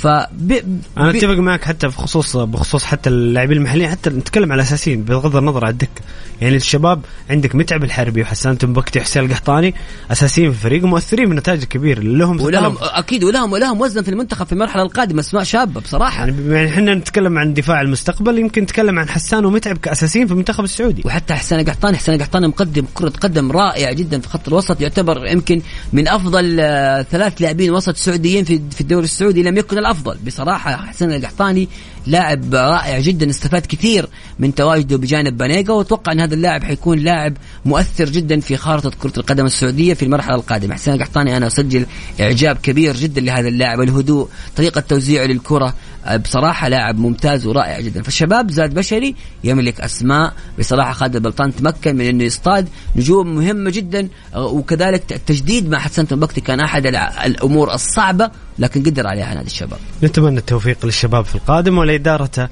ف 0.00 0.06
أنا 0.06 1.10
أتفق 1.10 1.38
معك 1.38 1.64
حتى 1.64 1.86
بخصوص 1.86 2.36
بخصوص 2.36 2.84
حتى 2.84 3.10
اللاعبين 3.10 3.56
المحليين 3.56 3.90
حتى 3.90 4.10
نتكلم 4.10 4.52
على 4.52 4.62
الأساسيين 4.62 5.04
بغض 5.04 5.36
النظر 5.36 5.64
عن 5.64 5.70
الدكه 5.70 6.02
يعني 6.40 6.56
الشباب 6.56 7.00
عندك 7.30 7.54
متعب 7.54 7.84
الحربي 7.84 8.22
وحسان 8.22 8.58
تنبكتي 8.58 8.98
وحسين 8.98 9.24
القحطاني 9.24 9.74
أساسيين 10.10 10.52
في 10.52 10.56
الفريق 10.56 10.84
ومؤثرين 10.84 11.28
بنتائج 11.30 11.64
كبيرة. 11.64 12.00
لهم 12.00 12.40
ولهم. 12.40 12.76
أكيد 12.80 13.24
ولهم 13.24 13.52
ولهم 13.52 13.80
وزن 13.80 14.02
في 14.02 14.08
المنتخب 14.08 14.46
في 14.46 14.52
المرحلة 14.52 14.82
القادمة 14.82 15.20
أسماء 15.20 15.44
شابة 15.44 15.80
بصراحة. 15.80 16.26
يعني 16.26 16.54
يعني 16.54 16.68
إحنا 16.68 16.94
نتكلم 16.94 17.38
عن 17.38 17.54
دفاع 17.54 17.80
المستقبل 17.80 18.38
يمكن 18.38 18.62
نتكلم 18.62 18.98
عن 18.98 19.08
حسان 19.08 19.44
ومتعب 19.44 19.78
كأساسيين 19.78 20.26
في 20.26 20.32
المنتخب 20.32 20.64
السعودي. 20.64 21.02
وحتى 21.04 21.34
حسين 21.34 21.60
القحطاني 21.60 21.96
حسين 21.96 22.14
القحطاني 22.14 22.48
مقدم 22.48 22.84
كرة 22.94 23.12
قدم 23.20 23.52
رائعة 23.52 23.92
جدا 23.92 24.20
في 24.20 24.28
خط 24.28 24.48
الوسط 24.48 24.80
يعتبر 24.80 25.26
يمكن 25.26 25.62
من 25.92 26.08
أفضل 26.08 26.56
آه، 26.60 27.02
ثلاث 27.02 27.42
لاعبين 27.42 27.70
وسط 27.70 27.96
سعوديين 27.96 28.44
في 28.44 28.60
في 28.70 28.80
الدوري 28.80 29.04
السعودي 29.04 29.42
لم 29.42 29.56
يكن 29.56 29.78
الأفضل. 29.78 29.89
بصراحة 30.26 30.76
حسين 30.86 31.12
القحطاني 31.12 31.68
لاعب 32.06 32.54
رائع 32.54 33.00
جدا 33.00 33.30
استفاد 33.30 33.66
كثير 33.66 34.08
من 34.38 34.54
تواجده 34.54 34.96
بجانب 34.96 35.36
بانيجا 35.36 35.72
وأتوقع 35.72 36.12
إن 36.12 36.20
هذا 36.20 36.34
اللاعب 36.34 36.64
حيكون 36.64 36.98
لاعب 36.98 37.36
مؤثر 37.64 38.04
جدا 38.04 38.40
في 38.40 38.56
خارطة 38.56 38.90
كرة 39.02 39.12
القدم 39.16 39.46
السعودية 39.46 39.94
في 39.94 40.02
المرحلة 40.02 40.34
القادمة. 40.34 40.74
حسين 40.74 40.94
القحطاني 40.94 41.36
أنا 41.36 41.46
أسجل 41.46 41.86
إعجاب 42.20 42.56
كبير 42.56 42.96
جدا 42.96 43.20
لهذا 43.20 43.48
اللاعب. 43.48 43.80
الهدوء 43.80 44.28
طريقة 44.56 44.80
توزيعه 44.80 45.24
للكرة 45.24 45.74
بصراحة 46.24 46.68
لاعب 46.68 46.98
ممتاز 46.98 47.46
ورائع 47.46 47.80
جدا. 47.80 48.02
فالشباب 48.02 48.50
زاد 48.50 48.74
بشري 48.74 49.14
يملك 49.44 49.80
أسماء. 49.80 50.32
بصراحة 50.58 50.92
خالد 50.92 51.16
البلطان 51.16 51.56
تمكن 51.56 51.96
من 51.96 52.04
إنه 52.04 52.24
يصطاد. 52.24 52.68
نجوم 52.96 53.34
مهمة 53.34 53.70
جدا. 53.70 54.08
آه، 54.34 54.46
وكذلك 54.46 55.12
التجديد 55.12 55.70
مع 55.70 55.78
حسن 55.78 56.08
تنبكتي 56.08 56.40
كان 56.40 56.60
أحد 56.60 56.86
الأمور 57.24 57.74
الصعبة 57.74 58.30
لكن 58.58 58.82
قدر 58.82 59.06
عليها 59.06 59.34
نادي 59.34 59.46
الشباب. 59.46 59.78
نتمنى 60.02 60.38
التوفيق 60.38 60.86
للشباب 60.86 61.24
في 61.24 61.34
القادم 61.34 61.78
ولإدارته. 61.78 62.48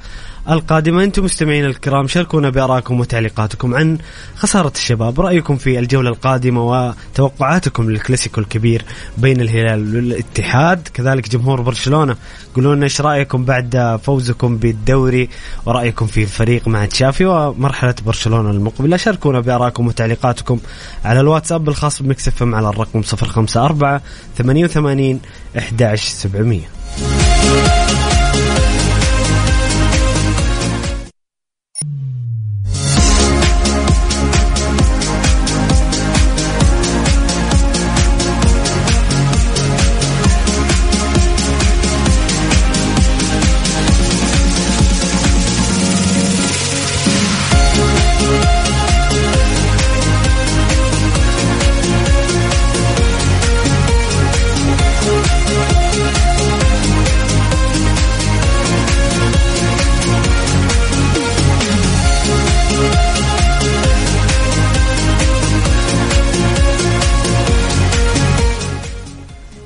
القادمة 0.50 1.04
أنتم 1.04 1.24
مستمعين 1.24 1.64
الكرام 1.64 2.06
شاركونا 2.06 2.50
بآرائكم 2.50 3.00
وتعليقاتكم 3.00 3.74
عن 3.74 3.98
خسارة 4.36 4.72
الشباب 4.74 5.20
رأيكم 5.20 5.56
في 5.56 5.78
الجولة 5.78 6.10
القادمة 6.10 6.66
وتوقعاتكم 6.66 7.90
للكلاسيكو 7.90 8.40
الكبير 8.40 8.84
بين 9.18 9.40
الهلال 9.40 9.96
والاتحاد. 9.96 10.88
كذلك 10.94 11.28
جمهور 11.28 11.60
برشلونة 11.60 12.16
قولوا 12.56 12.74
لنا 12.74 12.84
إيش 12.84 13.00
رأيكم 13.00 13.44
بعد 13.44 14.00
فوزكم 14.02 14.56
بالدوري 14.56 15.28
ورأيكم 15.66 16.06
في 16.06 16.22
الفريق 16.22 16.68
مع 16.68 16.86
تشافي 16.86 17.24
ومرحلة 17.24 17.94
برشلونة 18.06 18.50
المقبلة. 18.50 18.96
شاركونا 18.96 19.40
بآرائكم 19.40 19.86
وتعليقاتكم 19.86 20.58
على 21.04 21.20
الواتساب 21.20 21.68
الخاص 21.68 22.02
بمكس 22.02 22.28
إف 22.28 22.42
إم 22.42 22.54
على 22.54 22.68
الرقم 22.68 23.02
054 23.12 24.00
88 24.38 25.20
11700 25.56 27.87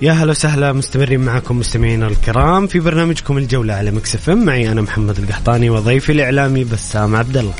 يا 0.02 0.12
هلا 0.12 0.30
وسهلا 0.30 0.72
مستمرين 0.72 1.20
معكم 1.20 1.58
مستمعينا 1.58 2.06
الكرام 2.06 2.66
في 2.66 2.80
برنامجكم 2.80 3.38
الجولة 3.38 3.74
على 3.74 3.90
Mix 3.90 4.14
FM. 4.14 4.44
معي 4.44 4.72
أنا 4.72 4.80
محمد 4.80 5.18
القحطاني 5.18 5.70
وضيفي 5.70 6.12
الإعلامي 6.12 6.64
بسام 6.64 7.16
عبد 7.16 7.36
الله 7.36 7.52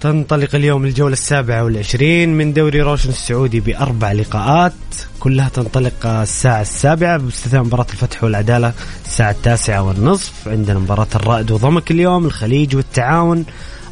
تنطلق 0.00 0.54
اليوم 0.54 0.84
الجولة 0.84 1.12
السابعة 1.12 1.64
والعشرين 1.64 2.34
من 2.34 2.52
دوري 2.52 2.80
روشن 2.82 3.08
السعودي 3.08 3.60
بأربع 3.60 4.12
لقاءات. 4.12 4.72
كلها 5.20 5.48
تنطلق 5.48 6.06
الساعة 6.06 6.60
السابعة 6.60 7.16
باستثناء 7.16 7.62
مباراة 7.62 7.86
الفتح 7.92 8.24
والعدالة 8.24 8.72
الساعة 9.06 9.30
التاسعة 9.30 9.82
والنصف. 9.82 10.48
عندنا 10.48 10.78
مباراة 10.78 11.08
الرائد 11.14 11.50
وضمك 11.50 11.90
اليوم 11.90 12.26
الخليج 12.26 12.76
والتعاون 12.76 13.44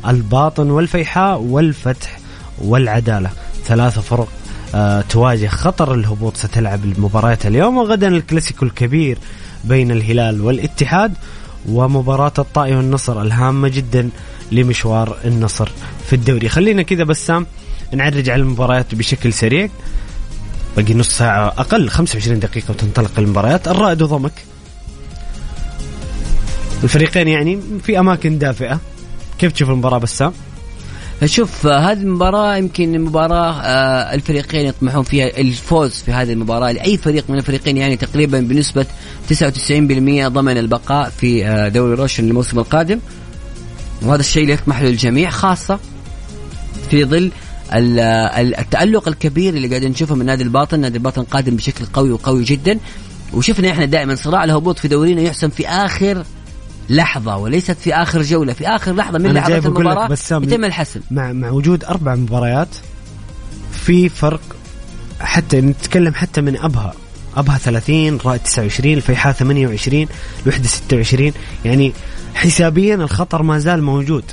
الباطن 0.07 0.71
والفيحاء 0.71 1.41
والفتح 1.41 2.19
والعدالة. 2.59 3.31
ثلاثة 3.67 4.01
فرق 4.01 4.29
آه 4.75 5.01
تواجه 5.01 5.47
خطر 5.47 5.95
الهبوط 5.95 6.37
ستلعب 6.37 6.85
المباريات 6.85 7.47
اليوم 7.47 7.77
وغدا 7.77 8.09
الكلاسيكو 8.09 8.65
الكبير 8.65 9.19
بين 9.65 9.91
الهلال 9.91 10.41
والاتحاد 10.41 11.13
ومباراة 11.69 12.33
الطائي 12.39 12.77
والنصر 12.77 13.23
الهامة 13.23 13.69
جدا 13.69 14.11
لمشوار 14.53 15.17
النصر 15.25 15.69
في 16.07 16.13
الدوري. 16.13 16.49
خلينا 16.49 16.83
كذا 16.83 17.05
بسام 17.05 17.47
نعرج 17.93 18.31
على 18.31 18.43
المباريات 18.43 18.95
بشكل 18.95 19.33
سريع. 19.33 19.69
باقي 20.77 20.95
نص 20.95 21.09
ساعة 21.09 21.47
أقل 21.47 21.89
25 21.89 22.41
دقيقة 22.41 22.71
وتنطلق 22.71 23.11
المباريات. 23.19 23.69
الرائد 23.69 24.03
وضمك 24.03 24.33
الفريقين 26.85 27.29
يعني 27.29 27.61
في 27.83 27.99
أماكن 27.99 28.39
دافئة. 28.39 28.81
كيف 29.39 29.53
تشوف 29.53 29.71
المباراة 29.71 29.99
بسام؟ 29.99 30.33
شوف 31.25 31.67
آه، 31.67 31.79
هذه 31.79 32.01
المباراة 32.01 32.57
يمكن 32.57 33.01
مباراة 33.01 33.61
آه، 33.61 34.15
الفريقين 34.15 34.67
يطمحون 34.67 35.03
فيها 35.03 35.27
الفوز 35.39 35.91
في 35.91 36.13
هذه 36.13 36.33
المباراة 36.33 36.73
لأي 36.73 36.97
فريق 36.97 37.25
من 37.29 37.39
الفريقين 37.39 37.77
يعني 37.77 37.97
تقريبا 37.97 38.41
بنسبة 38.41 38.87
99% 39.29 40.29
ضمن 40.29 40.59
البقاء 40.59 41.11
في 41.11 41.47
آه، 41.47 41.69
دوري 41.69 41.95
روشن 41.95 42.29
الموسم 42.29 42.59
القادم. 42.59 42.99
وهذا 44.03 44.21
الشيء 44.21 44.43
اللي 44.43 44.53
يطمح 44.55 44.83
له 44.83 44.89
الجميع 44.89 45.31
خاصة 45.31 45.79
في 46.91 47.05
ظل 47.05 47.31
ال- 47.75 48.01
التألق 48.59 49.09
الكبير 49.09 49.55
اللي 49.55 49.69
قاعدين 49.69 49.91
نشوفه 49.91 50.15
من 50.15 50.27
نادي 50.27 50.43
الباطن، 50.43 50.81
نادي 50.81 50.97
الباطن 50.99 51.23
قادم 51.23 51.57
بشكل 51.57 51.85
قوي 51.87 52.11
وقوي 52.13 52.45
جدا. 52.45 52.79
وشفنا 53.35 53.71
إحنا 53.71 53.85
دائما 53.85 54.15
صراع 54.15 54.45
الهبوط 54.45 54.79
في 54.79 54.89
دورينا 54.89 55.23
يحسم 55.23 55.49
في 55.49 55.69
آخر 55.69 56.25
لحظة 56.91 57.37
وليست 57.37 57.71
في 57.73 57.95
آخر 57.95 58.23
جولة 58.23 58.53
في 58.53 58.69
آخر 58.69 58.93
لحظة 58.95 59.19
من 59.19 59.33
لحظات 59.33 59.67
المباراة 59.67 60.09
يتم 60.33 60.65
الحسم. 60.65 61.01
مع 61.11 61.33
مع 61.33 61.51
وجود 61.51 61.85
أربع 61.85 62.15
مباريات 62.15 62.69
في 63.73 64.09
فرق 64.09 64.41
حتى 65.21 65.61
نتكلم 65.61 66.15
حتى 66.15 66.41
من 66.41 66.57
أبها. 66.57 66.93
أبها 67.37 67.59
30 67.59 68.19
رائد 68.25 68.41
29 68.41 68.95
الفيحاء 68.95 69.33
28 69.33 70.07
الوحده 70.47 70.67
26 70.69 71.33
يعني 71.65 71.93
حسابيا 72.35 72.95
الخطر 72.95 73.43
ما 73.43 73.59
زال 73.59 73.83
موجود. 73.83 74.25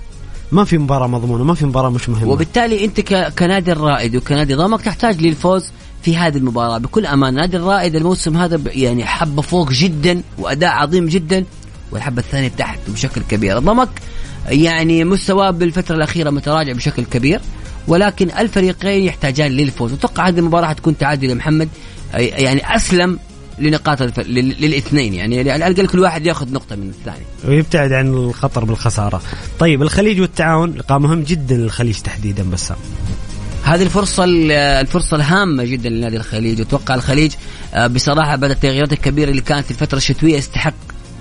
ما 0.51 0.63
في 0.63 0.77
مباراة 0.77 1.07
مضمونة 1.07 1.43
ما 1.43 1.53
في 1.53 1.65
مباراة 1.65 1.89
مش 1.89 2.09
مهمة. 2.09 2.29
وبالتالي 2.31 2.85
أنت 2.85 2.99
ك- 3.01 3.33
كنادي 3.39 3.71
الرائد 3.71 4.15
وكنادي 4.15 4.53
ضمك 4.53 4.81
تحتاج 4.81 5.21
للفوز 5.21 5.65
في 6.03 6.17
هذه 6.17 6.37
المباراة. 6.37 6.77
بكل 6.77 7.05
أمان 7.05 7.33
نادي 7.33 7.57
الرائد 7.57 7.95
الموسم 7.95 8.37
هذا 8.37 8.61
يعني 8.67 9.05
حبة 9.05 9.41
فوق 9.41 9.71
جدا 9.71 10.21
وأداء 10.37 10.69
عظيم 10.69 11.05
جدا. 11.05 11.45
والحبة 11.91 12.21
الثانية 12.21 12.47
تحت 12.47 12.79
بشكل 12.87 13.21
كبير. 13.29 13.59
ضمك 13.59 13.89
يعني 14.47 15.03
مستواه 15.03 15.51
بالفترة 15.51 15.95
الأخيرة 15.95 16.29
متراجع 16.29 16.73
بشكل 16.73 17.03
كبير 17.03 17.41
ولكن 17.87 18.31
الفريقين 18.37 19.03
يحتاجان 19.03 19.51
للفوز. 19.51 19.91
واتوقع 19.91 20.27
هذه 20.27 20.39
المباراة 20.39 20.67
حتكون 20.67 20.97
تعادل 20.97 21.29
يا 21.29 21.35
محمد 21.35 21.69
يعني 22.13 22.75
أسلم 22.75 23.19
لنقاط 23.59 24.01
الف... 24.01 24.19
للاثنين. 24.19 25.13
يعني 25.13 25.51
على 25.51 25.67
الأقل 25.67 25.87
كل 25.87 25.99
واحد 25.99 26.25
يأخذ 26.25 26.53
نقطة 26.53 26.75
من 26.75 26.89
الثاني. 26.89 27.25
ويبتعد 27.47 27.93
عن 27.93 28.07
الخطر 28.07 28.65
بالخسارة. 28.65 29.21
طيب 29.59 29.81
الخليج 29.81 30.21
والتعاون 30.21 30.73
لقاء 30.73 30.99
مهم 30.99 31.23
جدا 31.23 31.55
للخليج 31.55 31.95
تحديدا 31.99 32.43
بسام 32.43 32.77
هذه 33.63 33.83
الفرصة 33.83 34.23
الفرصة 34.81 35.17
الهامة 35.17 35.63
جدا 35.63 35.89
لنادي 35.89 36.17
الخليج. 36.17 36.59
واتوقع 36.59 36.95
الخليج 36.95 37.31
آه، 37.73 37.87
بصراحة 37.87 38.35
بعد 38.35 38.51
التغييرات 38.51 38.93
الكبيرة 38.93 39.29
اللي 39.29 39.41
كانت 39.41 39.65
في 39.65 39.71
الفترة 39.71 39.97
الشتوية 39.97 40.37
يستحق 40.37 40.73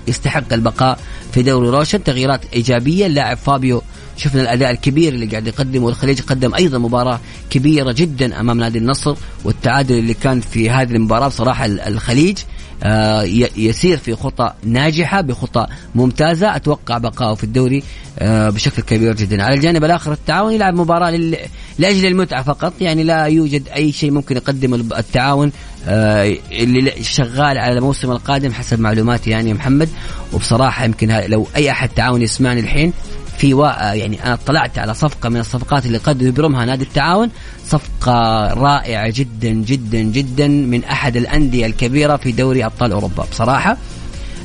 يستحق 0.07 0.53
البقاء 0.53 0.99
في 1.33 1.43
دوري 1.43 1.69
روشن 1.69 2.03
تغييرات 2.03 2.41
إيجابية. 2.53 3.05
اللاعب 3.05 3.37
فابيو 3.37 3.81
شفنا 4.17 4.41
الأداء 4.41 4.71
الكبير 4.71 5.13
اللي 5.13 5.25
قاعد 5.25 5.47
يقدمه. 5.47 5.85
والخليج 5.85 6.21
قدم 6.21 6.55
أيضا 6.55 6.77
مباراة 6.77 7.19
كبيرة 7.49 7.91
جدا 7.91 8.39
أمام 8.39 8.57
نادي 8.57 8.77
النصر. 8.77 9.15
والتعادل 9.43 9.97
اللي 9.99 10.13
كان 10.13 10.39
في 10.41 10.69
هذه 10.69 10.91
المباراة 10.91 11.27
بصراحة 11.27 11.65
ال- 11.65 11.79
الخليج 11.79 12.37
آه، 12.83 13.21
يسير 13.57 13.97
في 13.97 14.15
خطى 14.15 14.53
ناجحة 14.63 15.21
بخطى 15.21 15.67
ممتازة. 15.95 16.55
أتوقع 16.55 16.97
بقائه 16.97 17.33
في 17.35 17.43
الدوري 17.43 17.83
آه، 18.19 18.49
بشكل 18.49 18.81
كبير 18.81 19.15
جدا. 19.15 19.43
على 19.43 19.55
الجانب 19.55 19.83
الآخر 19.83 20.11
التعاون 20.11 20.53
يلعب 20.53 20.73
مباراة 20.73 21.11
لل... 21.11 21.37
لأجل 21.79 22.05
المتعة 22.05 22.43
فقط. 22.43 22.73
يعني 22.81 23.03
لا 23.03 23.25
يوجد 23.25 23.67
أي 23.75 23.91
شيء 23.91 24.11
ممكن 24.11 24.35
يقدم 24.37 24.73
التعاون. 24.73 25.51
اللي 25.87 27.03
شغال 27.03 27.57
على 27.57 27.73
الموسم 27.77 28.11
القادم 28.11 28.53
حسب 28.53 28.79
معلوماتي 28.79 29.29
يعني 29.29 29.49
يا 29.49 29.53
محمد. 29.53 29.89
وبصراحة 30.33 30.85
يمكن 30.85 31.07
لو 31.27 31.47
أي 31.55 31.71
أحد 31.71 31.89
تعاون 31.89 32.21
يسمعني 32.21 32.59
الحين 32.59 32.93
في 33.37 33.53
و... 33.53 33.65
يعني 33.65 34.23
أنا 34.23 34.33
اطلعت 34.33 34.79
على 34.79 34.93
صفقة 34.93 35.29
من 35.29 35.39
الصفقات 35.39 35.85
اللي 35.85 35.97
قد 35.97 36.21
يبرمها 36.21 36.65
نادي 36.65 36.83
التعاون. 36.83 37.29
صفقة 37.67 38.47
رائعة 38.53 39.09
جدا 39.09 39.49
جدا 39.49 40.01
جدا 40.01 40.47
من 40.47 40.83
أحد 40.83 41.17
الأندية 41.17 41.65
الكبيرة 41.65 42.17
في 42.17 42.31
دوري 42.31 42.65
أبطال 42.65 42.91
أوروبا. 42.91 43.25
بصراحة 43.31 43.77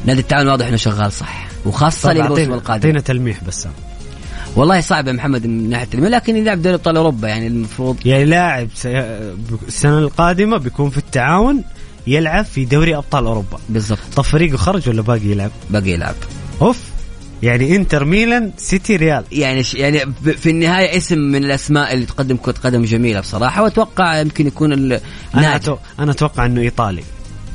نادي 0.06 0.20
التعاون 0.20 0.48
واضح 0.48 0.66
إنه 0.66 0.76
شغال 0.76 1.12
صح 1.12 1.46
وخاصة 1.66 2.08
طيب، 2.08 2.22
للموسم 2.22 2.52
القادم. 2.52 2.72
أعطينا 2.72 3.00
تلميح 3.00 3.44
بسام. 3.44 3.72
والله 4.56 4.80
صعب 4.80 5.06
يا 5.08 5.12
محمد 5.12 5.46
من 5.46 5.70
ناحية 5.70 5.86
لكن 5.94 6.36
يلعب 6.36 6.62
دوري 6.62 6.74
أبطال 6.74 6.96
أوروبا 6.96 7.28
يعني 7.28 7.46
المفروض 7.46 7.96
يعني 8.04 8.24
لاعب 8.24 8.68
السنة 9.68 9.98
القادمة 9.98 10.56
بيكون 10.56 10.90
في 10.90 10.98
التعاون 10.98 11.62
يلعب 12.06 12.44
في 12.44 12.64
دوري 12.64 12.96
أبطال 12.96 13.26
أوروبا. 13.26 13.58
بالضبط. 13.68 13.98
طب 14.16 14.22
فريقه 14.22 14.56
خرج 14.56 14.88
ولا 14.88 15.02
باقي 15.02 15.26
يلعب؟ 15.26 15.50
باقي 15.70 15.90
يلعب. 15.90 16.14
أوف. 16.62 16.80
يعني 17.42 17.76
إنتر 17.76 18.04
ميلان 18.04 18.52
سيتي 18.56 18.96
ريال. 18.96 19.24
يعني 19.32 19.62
ش... 19.62 19.74
يعني 19.74 20.04
ب- 20.04 20.30
في 20.30 20.50
النهاية 20.50 20.96
اسم 20.96 21.18
من 21.18 21.44
الأسماء 21.44 21.92
اللي 21.94 22.06
تقدم 22.06 22.36
كرة 22.36 22.54
قدم 22.64 22.82
جميلة 22.82 23.20
بصراحة 23.20 23.62
وأتوقع 23.62 24.20
يمكن 24.20 24.46
يكون 24.46 24.72
ال... 24.72 25.00
أنا. 25.34 25.56
أتو... 25.56 25.76
أنا 25.98 26.10
أتوقع 26.12 26.46
إنه 26.46 26.60
إيطالي. 26.60 27.02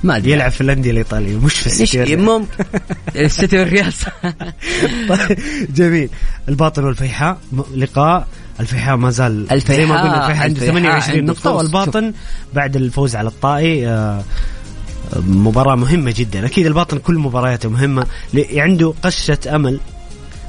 ما 0.04 0.18
أدري. 0.18 0.32
يلعب 0.32 0.52
في 0.52 0.62
الأندية 0.62 0.92
الإيطالية 0.92 1.38
مش 1.38 1.54
في 1.54 1.68
السيتي. 1.68 2.16
ممكن. 2.16 2.48
السيتي 3.16 3.58
والريال. 3.60 3.94
جميل. 5.76 6.10
الباطن 6.50 6.84
والفيحاء 6.84 7.38
لقاء. 7.76 8.28
الفيحاء 8.60 8.96
ما 8.96 9.10
زال 9.10 9.46
زي 9.50 9.56
الفيحاء- 9.56 9.88
ما 9.88 10.02
قلنا 10.02 10.24
الفيحاء 10.28 10.44
عنده 10.48 10.62
الفيحاء. 10.62 10.80
28 10.82 11.20
عنده 11.20 11.34
نقطة. 11.34 11.52
والباطن 11.52 12.14
بعد 12.54 12.76
الفوز 12.76 13.16
على 13.16 13.28
الطائي 13.28 13.88
آه، 13.88 14.24
مباراة 15.28 15.76
مهمة 15.76 16.14
جدا. 16.18 16.46
أكيد 16.46 16.66
الباطن 16.66 16.98
كل 16.98 17.16
مبارياته 17.18 17.70
مهمة 17.70 18.06
عنده 18.56 18.94
قشة 19.04 19.38
أمل. 19.56 19.80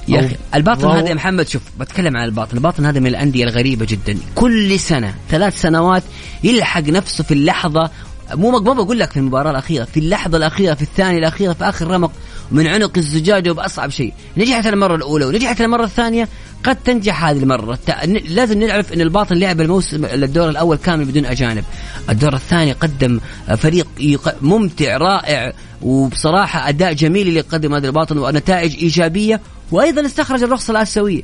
يا 0.09 0.21
أخي 0.27 0.37
الباطن. 0.55 0.89
هذا 0.91 1.09
يا 1.09 1.15
محمد 1.15 1.49
شوف 1.49 1.63
بتكلم 1.81 2.17
عن 2.17 2.25
الباطن. 2.25 2.57
الباطن 2.57 2.87
هذا 2.87 3.01
من 3.01 3.07
الأندية 3.07 3.45
الغريبة 3.45 3.87
جدا. 3.89 4.19
كل 4.35 4.79
سنة 4.81 5.15
ثلاث 5.31 5.61
سنوات 5.61 6.03
يلحق 6.45 6.81
نفسه 6.83 7.25
في 7.25 7.35
اللحظة 7.35 7.91
مو 8.35 8.51
ما 8.51 8.59
بقول 8.73 8.99
لك 8.99 9.11
في 9.11 9.17
المباراة 9.17 9.51
الأخيرة 9.51 9.85
في 9.85 10.01
اللحظة 10.01 10.37
الأخيرة 10.39 10.75
في 10.75 10.83
الثانية 10.83 11.19
الأخيرة 11.19 11.53
في 11.53 11.65
آخر 11.69 11.87
رمق 11.89 12.13
من 12.51 12.67
عنق 12.67 12.93
الزجاجه 12.99 13.51
وباصعب 13.51 13.91
شيء. 13.91 14.13
نجحت 14.37 14.67
المرة 14.67 14.95
الأولى 14.95 15.25
ونجحت 15.25 15.61
المرة 15.61 15.85
الثانية 15.85 16.29
قد 16.65 16.77
تنجح 16.77 17.25
هذه 17.25 17.39
المرة. 17.39 17.79
لازم 18.29 18.63
نعرف 18.63 18.93
إن 18.93 19.01
الباطن 19.01 19.37
لعب 19.37 19.61
الموسم 19.61 20.05
الدور 20.05 20.49
الأول 20.49 20.77
كامل 20.77 21.05
بدون 21.05 21.27
أجانب. 21.27 21.65
الدور 22.11 22.35
الثاني 22.35 22.73
قدم 22.73 23.21
فريق 23.57 23.87
يق- 24.01 24.43
ممتع 24.43 24.97
رائع 24.97 25.53
وبصراحة 25.83 26.69
أداء 26.69 26.93
جميل 26.93 27.29
اللي 27.29 27.41
قدم 27.41 27.75
هذا 27.75 27.87
الباطن 27.87 28.19
ونتائج 28.19 28.77
إيجابية 28.77 29.41
وأيضا 29.73 30.07
استخرج 30.07 30.43
الرخصة 30.43 30.71
الآسيوية. 30.71 31.23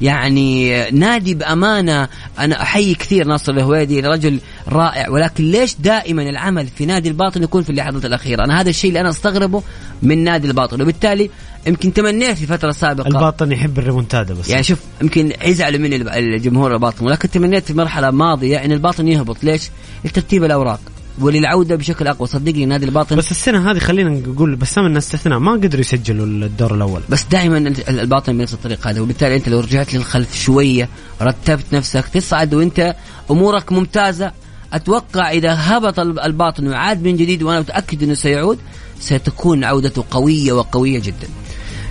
يعني 0.00 0.90
نادي 0.90 1.34
بأمانة 1.34 2.08
أنا 2.38 2.62
أحيي 2.62 2.94
كثير 2.94 3.26
ناصر 3.26 3.52
الهويدي 3.52 4.00
رجل 4.00 4.38
رائع. 4.68 5.08
ولكن 5.08 5.44
ليش 5.44 5.76
دائما 5.78 6.22
العمل 6.22 6.66
في 6.66 6.86
نادي 6.86 7.08
الباطن 7.08 7.42
يكون 7.42 7.62
في 7.62 7.70
اللحظات 7.70 8.04
الأخيرة؟ 8.04 8.44
أنا 8.44 8.60
هذا 8.60 8.70
الشيء 8.70 8.88
اللي 8.88 9.00
أنا 9.00 9.10
أستغربه 9.10 9.62
من 10.02 10.24
نادي 10.24 10.48
الباطن. 10.48 10.82
وبالتالي 10.82 11.30
يمكن 11.66 11.92
تمنيت 11.92 12.36
في 12.36 12.46
فترة 12.46 12.70
سابقة. 12.70 13.06
الباطن 13.06 13.52
يحب 13.52 13.78
الريمونتادا 13.78 14.34
بس. 14.34 14.48
يعني 14.48 14.62
شوف 14.62 14.78
يمكن 15.02 15.32
يزعلوا 15.44 15.80
مني 15.80 15.96
الجمهور 15.96 16.74
الباطن 16.74 17.06
ولكن 17.06 17.30
تمنيت 17.30 17.64
في 17.64 17.74
مرحلة 17.74 18.10
ماضية 18.10 18.64
إن 18.64 18.72
الباطن 18.72 19.08
يهبط. 19.08 19.44
ليش؟ 19.44 19.70
لترتيب 20.04 20.44
الأوراق. 20.44 20.80
وللعودة 21.20 21.76
بشكل 21.76 22.06
أقوى. 22.06 22.28
صدقني 22.28 22.66
نادي 22.66 22.84
الباطن 22.84 23.16
بس 23.16 23.30
السنة 23.30 23.70
هذه 23.70 23.78
خلينا 23.78 24.10
نقول 24.10 24.56
بسام 24.56 24.84
انه 24.84 24.98
استثناء 24.98 25.38
ما 25.38 25.52
قدروا 25.52 25.80
يسجلوا 25.80 26.26
الدور 26.26 26.74
الأول. 26.74 27.00
بس 27.08 27.24
دائما 27.24 27.58
ال- 27.58 28.00
الباطن 28.00 28.38
بنفس 28.38 28.54
الطريقة 28.54 28.90
هذا. 28.90 29.00
وبالتالي 29.00 29.36
أنت 29.36 29.48
لو 29.48 29.60
رجعت 29.60 29.94
للخلف 29.94 30.34
شوية 30.42 30.88
رتبت 31.22 31.64
نفسك 31.72 32.04
تصعد 32.14 32.54
وأنت 32.54 32.94
أمورك 33.30 33.72
ممتازة 33.72 34.32
أتوقع 34.72 35.30
إذا 35.30 35.54
هبط 35.58 35.98
ال- 35.98 36.20
الباطن 36.20 36.68
وعاد 36.68 37.02
من 37.02 37.16
جديد 37.16 37.42
وأنا 37.42 37.60
متأكد 37.60 38.02
إنه 38.02 38.14
سيعود 38.14 38.58
ستكون 39.00 39.64
عودته 39.64 40.04
قوية 40.10 40.52
وقوية 40.52 40.98
جدا. 40.98 41.28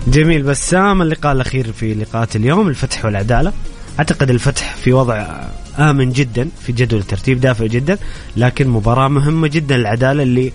جميل. 0.08 0.42
بسام 0.42 1.02
اللقاء 1.02 1.32
الأخير 1.32 1.72
في 1.72 1.94
لقاءات 1.94 2.36
اليوم 2.36 2.68
الفتح 2.68 3.04
والعدالة. 3.04 3.52
أعتقد 3.98 4.30
الفتح 4.30 4.74
في 4.74 4.92
وضع 4.92 5.26
آمن 5.78 6.12
جدا 6.12 6.48
في 6.66 6.72
جدول 6.72 7.00
الترتيب 7.00 7.40
دافع 7.40 7.66
جدا 7.66 7.98
لكن 8.36 8.68
مباراة 8.68 9.08
مهمة 9.08 9.48
جدا 9.48 9.76
للعدالة 9.76 10.22
اللي 10.22 10.52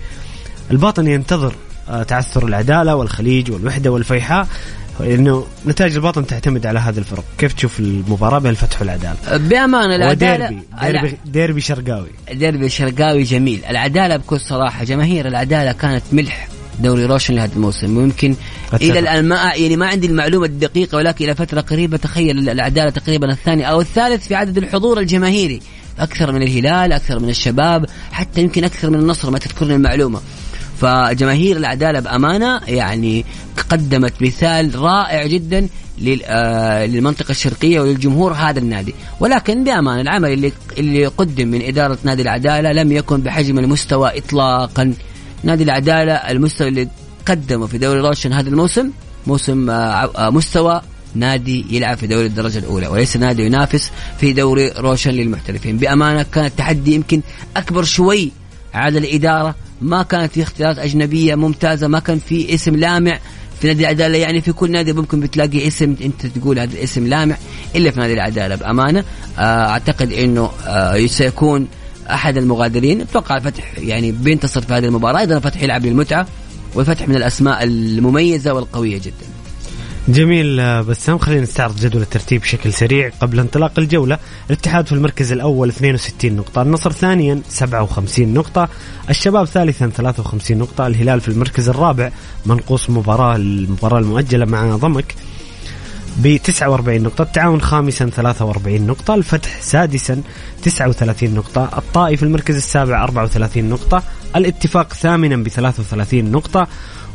الباطن 0.70 1.06
ينتظر 1.06 1.54
آه، 1.88 2.02
تعثر 2.02 2.46
العدالة 2.46 2.96
والخليج 2.96 3.50
والوحدة 3.50 3.90
والفيحاء 3.90 4.48
انه 5.00 5.46
نتائج 5.66 5.94
الباطن 5.94 6.26
تعتمد 6.26 6.66
على 6.66 6.78
هذه 6.78 6.98
الفرق، 6.98 7.24
كيف 7.38 7.52
تشوف 7.52 7.80
المباراة 7.80 8.38
بين 8.38 8.50
الفتح 8.50 8.80
والعدالة؟ 8.80 9.16
بأمانة 9.36 9.96
العداله 9.96 10.44
وديربي 10.44 10.62
ديربي, 10.82 11.16
ديربي 11.24 11.60
شرقاوي. 11.60 12.08
ديربي 12.32 12.66
الشرقاوي 12.66 13.22
جميل. 13.22 13.64
العدالة 13.70 14.16
بكل 14.16 14.40
صراحة 14.40 14.84
جماهير 14.84 15.28
العدالة 15.28 15.72
كانت 15.72 16.02
ملح. 16.12 16.48
دوري 16.80 17.04
روشن 17.04 17.34
لهذا 17.34 17.52
الموسم. 17.56 17.96
ويمكن. 17.96 18.34
إلى 18.74 18.98
الآن 18.98 19.28
ما 19.28 19.36
يعني 19.36 19.76
ما 19.76 19.86
عندي 19.86 20.06
المعلومة 20.06 20.46
الدقيقة 20.46 20.96
ولكن 20.96 21.24
إلى 21.24 21.34
فترة 21.34 21.60
قريبة 21.60 21.96
تخيل 21.96 22.48
العداله 22.48 22.90
تقريبا 22.90 23.32
الثاني 23.32 23.70
أو 23.70 23.80
الثالث 23.80 24.26
في 24.28 24.34
عدد 24.34 24.58
الحضور 24.58 25.00
الجماهيري. 25.00 25.60
أكثر 25.98 26.32
من 26.32 26.42
الهلال 26.42 26.92
أكثر 26.92 27.18
من 27.18 27.28
الشباب 27.28 27.86
حتى 28.12 28.40
يمكن 28.40 28.64
أكثر 28.64 28.90
من 28.90 28.98
النصر 28.98 29.30
ما 29.30 29.38
تذكرني 29.38 29.74
المعلومة. 29.74 30.20
فجماهير 30.80 31.56
العداله 31.56 32.00
بأمانة 32.00 32.60
يعني 32.68 33.24
قدمت 33.70 34.22
مثال 34.22 34.74
رائع 34.74 35.26
جدا 35.26 35.68
آه، 36.24 36.86
للمنطقة 36.86 37.30
الشرقية 37.30 37.80
وللجمهور 37.80 38.32
هذا 38.32 38.58
النادي. 38.58 38.94
ولكن 39.20 39.64
بأمانة 39.64 40.00
العمل 40.00 40.32
اللي 40.32 40.52
اللي 40.78 41.06
قدم 41.06 41.48
من 41.48 41.62
إدارة 41.62 41.98
نادي 42.04 42.22
العداله 42.22 42.72
لم 42.72 42.92
يكن 42.92 43.20
بحجم 43.20 43.58
المستوى 43.58 44.18
اطلاقا. 44.18 44.94
نادي 45.44 45.62
العدالة 45.62 46.12
المستوى 46.12 46.68
اللي 46.68 46.88
قدمه 47.26 47.66
في 47.66 47.78
دوري 47.78 48.00
روشن 48.00 48.32
هذا 48.32 48.48
الموسم 48.48 48.90
موسم 49.26 49.70
آه، 49.70 50.10
آه، 50.16 50.30
مستوى 50.30 50.80
نادي 51.14 51.66
يلعب 51.70 51.96
في 51.96 52.06
دوري 52.06 52.26
الدرجة 52.26 52.58
الأولى 52.58 52.86
وليس 52.86 53.16
نادي 53.16 53.46
ينافس 53.46 53.90
في 54.20 54.32
دوري 54.32 54.68
روشن 54.68 55.10
للمحترفين. 55.10 55.78
بأمانة 55.78 56.26
كان 56.32 56.44
التحدي 56.44 56.94
يمكن 56.94 57.20
أكبر 57.56 57.84
شوي 57.84 58.32
على 58.74 58.98
الإدارة 58.98 59.54
ما 59.80 60.02
كانت 60.02 60.32
في 60.32 60.42
اختيارات 60.42 60.78
أجنبية 60.78 61.34
ممتازة 61.34 61.88
ما 61.88 61.98
كان 61.98 62.18
في 62.18 62.54
اسم 62.54 62.76
لامع 62.76 63.18
في 63.60 63.66
نادي 63.66 63.82
العدالة. 63.82 64.18
يعني 64.18 64.40
في 64.40 64.52
كل 64.52 64.70
نادي 64.70 64.92
ممكن 64.92 65.20
بتلاقي 65.20 65.66
اسم 65.66 65.96
أنت 66.02 66.26
تقول 66.26 66.58
هذا 66.58 66.72
الاسم 66.72 67.06
لامع 67.06 67.36
إلا 67.76 67.90
في 67.90 68.00
نادي 68.00 68.12
العدالة. 68.12 68.54
بأمانة 68.54 69.04
آه، 69.38 69.42
أعتقد 69.42 70.12
أنه 70.12 70.50
سيكون 71.06 71.68
أحد 72.10 72.36
المغادرين 72.36 73.00
أتوقع 73.00 73.36
الفتح 73.36 73.78
يعني 73.78 74.12
بينتصر 74.12 74.60
في 74.60 74.72
هذه 74.72 74.84
المباراة. 74.84 75.18
أيضا 75.20 75.36
الفتح 75.36 75.62
يلعب 75.62 75.86
للمتعة 75.86 76.26
والفتح 76.74 77.08
من 77.08 77.16
الأسماء 77.16 77.64
المميزة 77.64 78.52
والقوية 78.52 78.98
جدا. 78.98 79.26
جميل 80.08 80.60
آه، 80.60 80.80
بسام 80.80 81.18
خلينا 81.18 81.40
نستعرض 81.42 81.76
جدول 81.80 82.02
الترتيب 82.02 82.40
بشكل 82.40 82.72
سريع. 82.72 83.10
قبل 83.20 83.40
انطلاق 83.40 83.72
الجولة 83.78 84.18
الاتحاد 84.46 84.86
في 84.86 84.92
المركز 84.92 85.32
الأول 85.32 85.68
62 85.68 86.36
نقطة 86.36 86.62
النصر 86.62 86.92
ثانيا 86.92 87.42
57 87.48 88.34
نقطة 88.34 88.68
الشباب 89.10 89.44
ثالثا 89.44 89.88
53 89.88 90.58
نقطة. 90.58 90.86
الهلال 90.86 91.20
في 91.20 91.28
المركز 91.28 91.68
الرابع 91.68 92.10
منقوص 92.46 92.90
مباراة 92.90 93.36
المباراة 93.36 93.98
المؤجلة 93.98 94.44
مع 94.44 94.76
ضمك 94.76 95.14
ب 96.18 96.36
49 96.36 97.02
نقطة 97.02 97.22
التعاون 97.22 97.60
خامسا 97.60 98.06
43 98.10 98.86
نقطة 98.86 99.14
الفتح 99.14 99.60
سادسا 99.60 100.22
39 100.62 101.34
نقطة 101.34 101.78
الطائي 101.78 102.16
في 102.16 102.22
المركز 102.22 102.56
السابع 102.56 103.04
34 103.04 103.64
نقطة 103.64 104.02
الاتفاق 104.36 104.92
ثامنا 104.94 105.36
ب 105.36 105.48
33 105.48 106.30
نقطة 106.30 106.68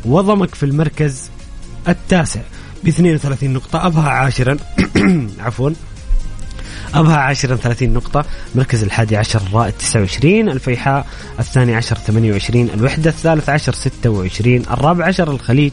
وضمك 0.04 0.54
في 0.54 0.62
المركز 0.62 1.30
التاسع 1.88 2.40
ب 2.84 2.88
32 2.88 3.50
نقطة 3.50 3.86
أبها 3.86 4.08
عاشرا 4.08 4.56
عفوا 5.44 5.70
أبها 6.94 7.16
عاشرا 7.16 7.56
30 7.56 7.88
نقطة 7.88 8.24
مركز 8.54 8.82
الحادي 8.82 9.16
عشر 9.16 9.40
الرائد 9.40 9.72
29 9.72 10.48
الفيحاء 10.48 11.06
الثاني 11.38 11.74
عشر 11.74 11.96
28 11.96 12.70
الوحدة 12.74 13.10
الثالث 13.10 13.48
عشر 13.48 13.72
26 13.72 14.56
الرابع 14.56 15.06
عشر 15.06 15.30
الخليج 15.30 15.72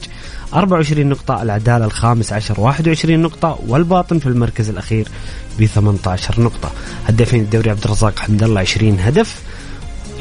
24 0.54 1.06
نقطة 1.06 1.42
العدالة 1.42 1.86
الخامس 1.86 2.34
عشر 2.34 2.60
21 2.60 3.20
نقطة 3.20 3.60
والباطن 3.68 4.20
في 4.20 4.26
المركز 4.26 4.70
الأخير 4.70 5.08
ب 5.60 5.66
18 5.66 6.42
نقطة. 6.42 6.72
هدافين 7.08 7.42
الدوري 7.42 7.70
عبد 7.70 7.84
الرزاق 7.86 8.20
حمد 8.20 8.44
الله 8.44 8.62
20 8.62 9.00
هدف. 9.00 9.42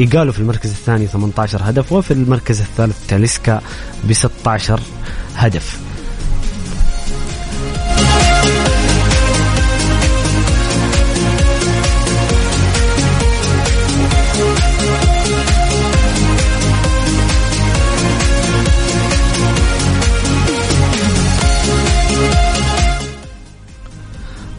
إيجالو 0.00 0.32
في 0.32 0.38
المركز 0.38 0.70
الثاني 0.70 1.06
18 1.06 1.60
هدف 1.62 1.92
وفي 1.92 2.10
المركز 2.10 2.60
الثالث 2.60 3.06
تاليسكا 3.08 3.60
ب 4.04 4.12
16 4.12 4.80
هدف. 5.36 5.89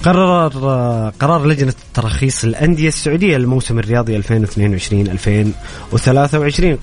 قرر 0.04 0.50
قرار 1.20 1.48
لجنة 1.48 1.74
تراخيص 1.94 2.44
الأندية 2.44 2.88
السعودية 2.88 3.38
للموسم 3.38 3.80
الرياضي 3.80 4.22
2022-2023 4.22 4.26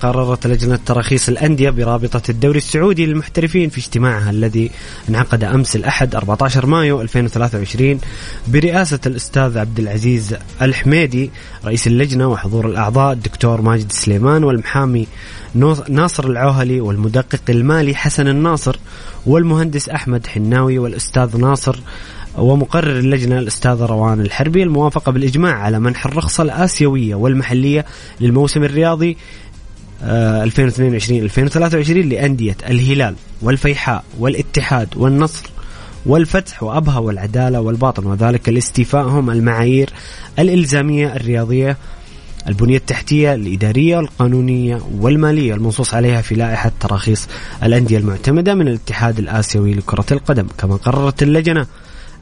قررت 0.01 0.47
لجنة 0.47 0.79
تراخيص 0.85 1.29
الأندية 1.29 1.69
برابطة 1.69 2.21
الدوري 2.29 2.57
السعودي 2.57 3.05
للمحترفين 3.05 3.69
في 3.69 3.77
اجتماعها 3.77 4.29
الذي 4.29 4.71
انعقد 5.09 5.43
أمس 5.43 5.75
الأحد 5.75 6.15
14 6.15 6.65
مايو 6.65 7.01
2023 7.01 7.99
برئاسة 8.47 8.99
الأستاذ 9.05 9.57
عبد 9.57 9.79
العزيز 9.79 10.35
الحميدي 10.61 11.31
رئيس 11.65 11.87
اللجنة 11.87 12.27
وحضور 12.27 12.67
الأعضاء 12.67 13.13
الدكتور 13.13 13.61
ماجد 13.61 13.91
سليمان 13.91 14.43
والمحامي 14.43 15.07
ناصر 15.89 16.27
العوهلي 16.27 16.81
والمدقق 16.81 17.41
المالي 17.49 17.95
حسن 17.95 18.27
الناصر 18.27 18.75
والمهندس 19.25 19.89
أحمد 19.89 20.27
حناوي 20.27 20.79
والأستاذ 20.79 21.37
ناصر 21.37 21.79
ومقرر 22.37 22.99
اللجنة 22.99 23.39
الأستاذ 23.39 23.81
روان 23.81 24.21
الحربي 24.21 24.63
الموافقة 24.63 25.11
بالإجماع 25.11 25.53
على 25.53 25.79
منح 25.79 26.05
الرخصة 26.05 26.43
الآسيوية 26.43 27.15
والمحلية 27.15 27.85
للموسم 28.21 28.63
الرياضي 28.63 29.17
2022-2023 30.01 30.03
لأندية 31.89 32.57
الهلال 32.69 33.15
والفيحاء 33.41 34.03
والاتحاد 34.19 34.87
والنصر 34.95 35.49
والفتح 36.05 36.63
وأبها 36.63 36.99
والعدالة 36.99 37.61
والباطن 37.61 38.05
وذلك 38.05 38.49
لاستيفائهم 38.49 39.29
المعايير 39.29 39.89
الإلزامية 40.39 41.15
الرياضية 41.15 41.77
البنية 42.47 42.77
التحتية 42.77 43.33
الإدارية 43.33 43.97
والقانونية 43.97 44.81
والمالية 44.99 45.53
المنصوص 45.53 45.93
عليها 45.93 46.21
في 46.21 46.35
لائحة 46.35 46.71
تراخيص 46.79 47.27
الأندية 47.63 47.97
المعتمدة 47.97 48.53
من 48.53 48.67
الاتحاد 48.67 49.19
الآسيوي 49.19 49.73
لكرة 49.73 50.05
القدم. 50.11 50.47
كما 50.57 50.75
قررت 50.75 51.23
اللجنة 51.23 51.67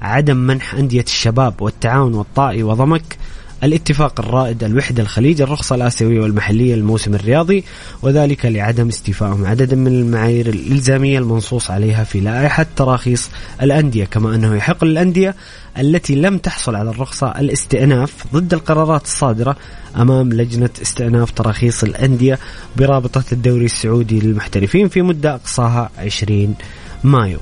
عدم 0.01 0.37
منح 0.37 0.73
أندية 0.73 1.01
الشباب 1.01 1.61
والتعاون 1.61 2.13
والطائي 2.13 2.63
وضمك 2.63 3.17
الاتفاق 3.63 4.19
الرائد 4.19 4.63
الوحدة 4.63 5.03
الخليج 5.03 5.41
الرخصة 5.41 5.75
الآسيوية 5.75 6.21
والمحلية 6.21 6.75
للموسم 6.75 7.15
الرياضي 7.15 7.63
وذلك 8.01 8.45
لعدم 8.45 8.87
استيفائهم. 8.87 9.45
عددا 9.45 9.75
من 9.75 9.87
المعايير 9.87 10.47
الإلزامية 10.49 11.19
المنصوص 11.19 11.71
عليها 11.71 12.03
في 12.03 12.19
لائحة 12.19 12.65
تراخيص 12.75 13.29
الأندية 13.61 14.05
كما 14.05 14.35
أنه 14.35 14.55
يحق 14.55 14.83
للأندية 14.83 15.35
التي 15.77 16.15
لم 16.15 16.37
تحصل 16.37 16.75
على 16.75 16.89
الرخصة 16.89 17.27
الاستئناف 17.27 18.13
ضد 18.33 18.53
القرارات 18.53 19.03
الصادرة 19.03 19.55
أمام 19.95 20.33
لجنة 20.33 20.69
استئناف 20.81 21.31
تراخيص 21.31 21.83
الأندية 21.83 22.39
برابطة 22.77 23.23
الدوري 23.31 23.65
السعودي 23.65 24.19
للمحترفين 24.19 24.87
في 24.87 25.01
مدة 25.01 25.35
أقصاها 25.35 25.89
20 25.97 26.55
مايو. 27.03 27.39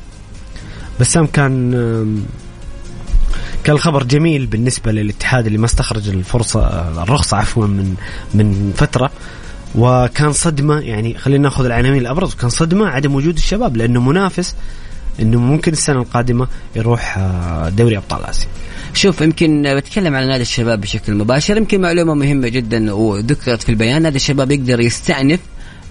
بسام 0.99 1.27
كان 1.27 1.73
كان 3.65 3.75
الخبر 3.75 4.03
جميل 4.03 4.45
بالنسبة 4.45 4.91
للاتحاد 4.91 5.45
اللي 5.45 5.57
ما 5.57 5.65
استخرج 5.65 6.09
الفرصة 6.09 6.61
الرخصة 7.03 7.37
عفوا 7.37 7.67
من 7.67 7.95
من 8.33 8.73
فترة. 8.77 9.11
وكان 9.75 10.33
صدمة 10.33 10.79
يعني 10.79 11.17
خلينا 11.17 11.43
ناخذ 11.43 11.65
العناوين 11.65 12.01
الأبرز. 12.01 12.33
كان 12.33 12.49
صدمة 12.49 12.87
عدم 12.87 13.15
وجود 13.15 13.35
الشباب 13.35 13.77
لأنه 13.77 14.01
منافس 14.01 14.55
إنه 15.19 15.39
ممكن 15.39 15.71
السنة 15.71 15.99
القادمة 15.99 16.47
يروح 16.75 17.19
دوري 17.69 17.97
أبطال 17.97 18.25
آسيا. 18.25 18.47
شوف 18.93 19.21
يمكن 19.21 19.75
بتكلم 19.77 20.15
على 20.15 20.27
نادي 20.27 20.41
الشباب 20.41 20.81
بشكل 20.81 21.13
مباشر. 21.15 21.57
يمكن 21.57 21.81
معلومة 21.81 22.13
مهمة 22.13 22.47
جدا 22.47 22.93
وذكرت 22.93 23.63
في 23.63 23.69
البيان. 23.69 24.01
نادي 24.01 24.15
الشباب 24.15 24.51
يقدر 24.51 24.79
يستأنف 24.79 25.39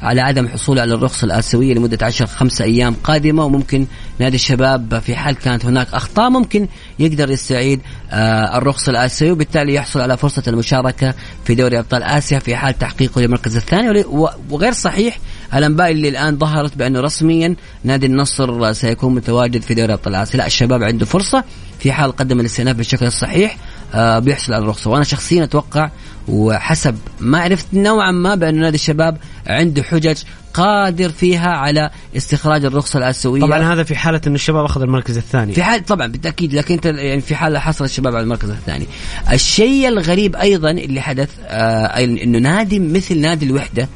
على 0.05 0.21
عدم 0.21 0.49
حصوله 0.49 0.83
على 0.83 0.95
الرخصة 0.95 1.25
الآسيوية 1.25 1.75
لمدة 1.75 2.07
عشر 2.07 2.27
خمسة 2.27 2.65
أيام 2.65 2.95
قادمة 3.05 3.45
وممكن 3.45 3.87
نادي 4.19 4.37
الشباب 4.37 4.99
في 4.99 5.17
حال 5.17 5.37
كانت 5.37 5.67
هناك 5.67 5.89
أخطاء 5.95 6.31
ممكن 6.31 6.69
يقدر 6.99 7.31
يستعيد 7.31 7.81
آه 8.11 8.59
الرخصة 8.59 8.91
الآسيوية 8.91 9.33
وبالتالي 9.33 9.75
يحصل 9.75 10.01
على 10.01 10.17
فرصة 10.17 10.43
المشاركة 10.47 11.15
في 11.45 11.55
دوري 11.55 11.79
أبطال 11.79 12.03
آسيا 12.03 12.39
في 12.39 12.57
حال 12.57 12.79
تحقيقه 12.79 13.21
للمركز 13.21 13.57
الثاني. 13.57 14.05
وغير 14.51 14.73
صحيح 14.73 15.19
الأنباء 15.55 15.91
اللي 15.91 16.09
الآن 16.09 16.39
ظهرت 16.39 16.77
بأنه 16.77 17.01
رسميا 17.01 17.57
نادي 17.85 18.07
النصر 18.07 18.73
سيكون 18.73 19.15
متواجد 19.15 19.63
في 19.63 19.75
دوري 19.75 19.93
أبطال 19.93 20.15
آسيا. 20.15 20.39
لا 20.39 20.47
الشباب 20.47 20.83
عنده 20.83 21.07
فرصة 21.07 21.45
في 21.79 21.93
حال 21.93 22.17
قدم 22.17 22.41
الاستئناف 22.41 22.77
بالشكل 22.77 23.07
الصحيح. 23.07 23.57
بيحصل 23.97 24.53
على 24.53 24.63
الرخصة. 24.63 24.91
وأنا 24.91 25.05
شخصيا 25.05 25.45
أتوقع 25.45 25.91
وحسب 26.29 26.97
ما 27.21 27.41
عرفت 27.41 27.67
نوعا 27.73 28.11
ما 28.11 28.35
بأن 28.35 28.55
نادي 28.55 28.75
الشباب 28.75 29.17
عنده 29.47 29.83
حجج 29.83 30.19
قادر 30.55 31.09
فيها 31.09 31.49
على 31.49 31.91
استخراج 32.17 32.65
الرخصة 32.65 32.99
الآسيوية. 32.99 33.41
طبعا 33.41 33.73
هذا 33.73 33.83
في 33.83 33.97
حالة 33.97 34.21
أن 34.27 34.35
الشباب 34.35 34.65
أخذ 34.65 34.83
المركز 34.83 35.17
الثاني. 35.17 35.53
في 35.53 35.63
حال 35.63 35.85
طبعا 35.85 36.07
بالتأكيد 36.07 36.55
لكن 36.55 36.75
أنت 36.75 36.87
يعني 36.87 37.21
في 37.21 37.35
حال 37.35 37.59
حصل 37.59 37.85
الشباب 37.85 38.15
على 38.15 38.23
المركز 38.23 38.51
الثاني. 38.51 38.87
الشيء 39.33 39.89
الغريب 39.89 40.37
أيضا 40.37 40.71
اللي 40.71 41.01
حدث 41.01 41.31
آه 41.47 42.05
أنه 42.05 42.39
نادي 42.39 42.79
مثل 42.79 43.21
نادي 43.21 43.47
الوحدة 43.47 43.89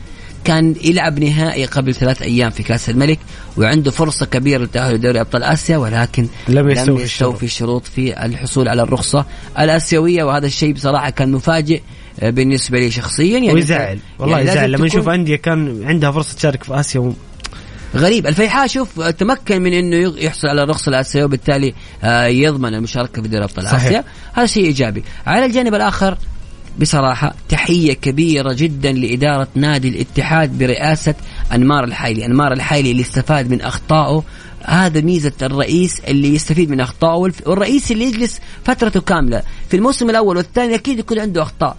كان 0.49 0.75
يلعب 0.85 1.19
نهائي 1.19 1.65
قبل 1.65 1.95
ثلاث 1.95 2.23
أيام 2.23 2.51
في 2.51 2.63
كأس 2.63 2.91
الملك 2.91 3.19
وعنده 3.57 3.91
فرصة 3.91 4.27
كبيرة 4.27 4.59
للتاهل 4.59 4.95
لدوري 4.95 5.21
أبطال 5.21 5.43
آسيا 5.43 5.77
ولكن 5.77 6.29
لم 6.49 6.71
يستوفي 6.71 7.03
يستوفي 7.03 7.43
الشروط. 7.43 7.87
في 7.87 8.25
الحصول 8.25 8.69
على 8.69 8.83
الرخصة 8.83 9.27
الآسيوية. 9.59 10.25
وهذا 10.25 10.47
الشيء 10.47 10.73
بصراحة 10.73 11.11
كان 11.11 11.33
مفاجئ 11.33 11.81
آه، 12.21 12.31
بالنسبة 12.31 12.79
لي 12.79 12.91
شخصيا. 12.91 13.39
يعني 13.39 13.53
ويزعل. 13.53 13.99
والله 14.19 14.39
يعني 14.39 14.51
يزعل. 14.51 14.73
لما 14.73 14.87
نشوف 14.87 15.09
أندية 15.09 15.37
كان 15.37 15.85
عندها 15.85 16.11
فرصة 16.11 16.37
تشارك 16.37 16.65
في 16.65 16.81
آسيا 16.81 17.01
و... 17.01 17.13
غريب. 17.97 18.27
الفيحاء 18.27 18.67
شوف 18.67 19.01
تمكن 19.01 19.63
من 19.63 19.73
إنه 19.73 20.15
يحصل 20.19 20.49
على 20.49 20.63
الرخصة 20.63 20.91
الآسيوية 20.91 21.25
وبالتالي 21.25 21.75
آه، 22.03 22.27
يضمن 22.27 22.75
المشاركة 22.75 23.23
في 23.23 23.29
دوري 23.29 23.45
أبطال. 23.45 23.67
آسيا. 23.67 24.05
هذا 24.33 24.47
شيء 24.47 24.65
إيجابي. 24.65 25.05
على 25.27 25.45
الجانب 25.45 25.75
الآخر 25.75 26.19
بصراحة 26.81 27.35
تحية 27.49 27.93
كبيرة 27.93 28.53
جدا 28.53 28.93
لإدارة 28.93 29.49
نادي 29.55 29.89
الاتحاد 29.89 30.59
برئاسة 30.59 31.15
أنمار 31.53 31.85
الحايلي. 31.85 32.27
أنمار 32.27 32.53
الحايلي 32.53 32.91
اللي 32.91 33.03
استفاد 33.03 33.51
من 33.51 33.61
أخطائه. 33.61 34.23
هذا 34.65 35.01
ميزة 35.01 35.33
الرئيس 35.43 36.01
اللي 36.09 36.35
يستفيد 36.35 36.71
من 36.71 36.81
أخطائه 36.81 37.33
والرئيس 37.47 37.93
اللي 37.93 38.05
يجلس 38.05 38.41
فترته 38.65 39.01
كاملة. 39.01 39.43
في 39.69 39.77
الموسم 39.77 40.11
الأول 40.11 40.37
والثاني 40.37 40.75
أكيد 40.75 40.99
يكون 40.99 41.19
عنده 41.19 41.43
أخطاء. 41.43 41.77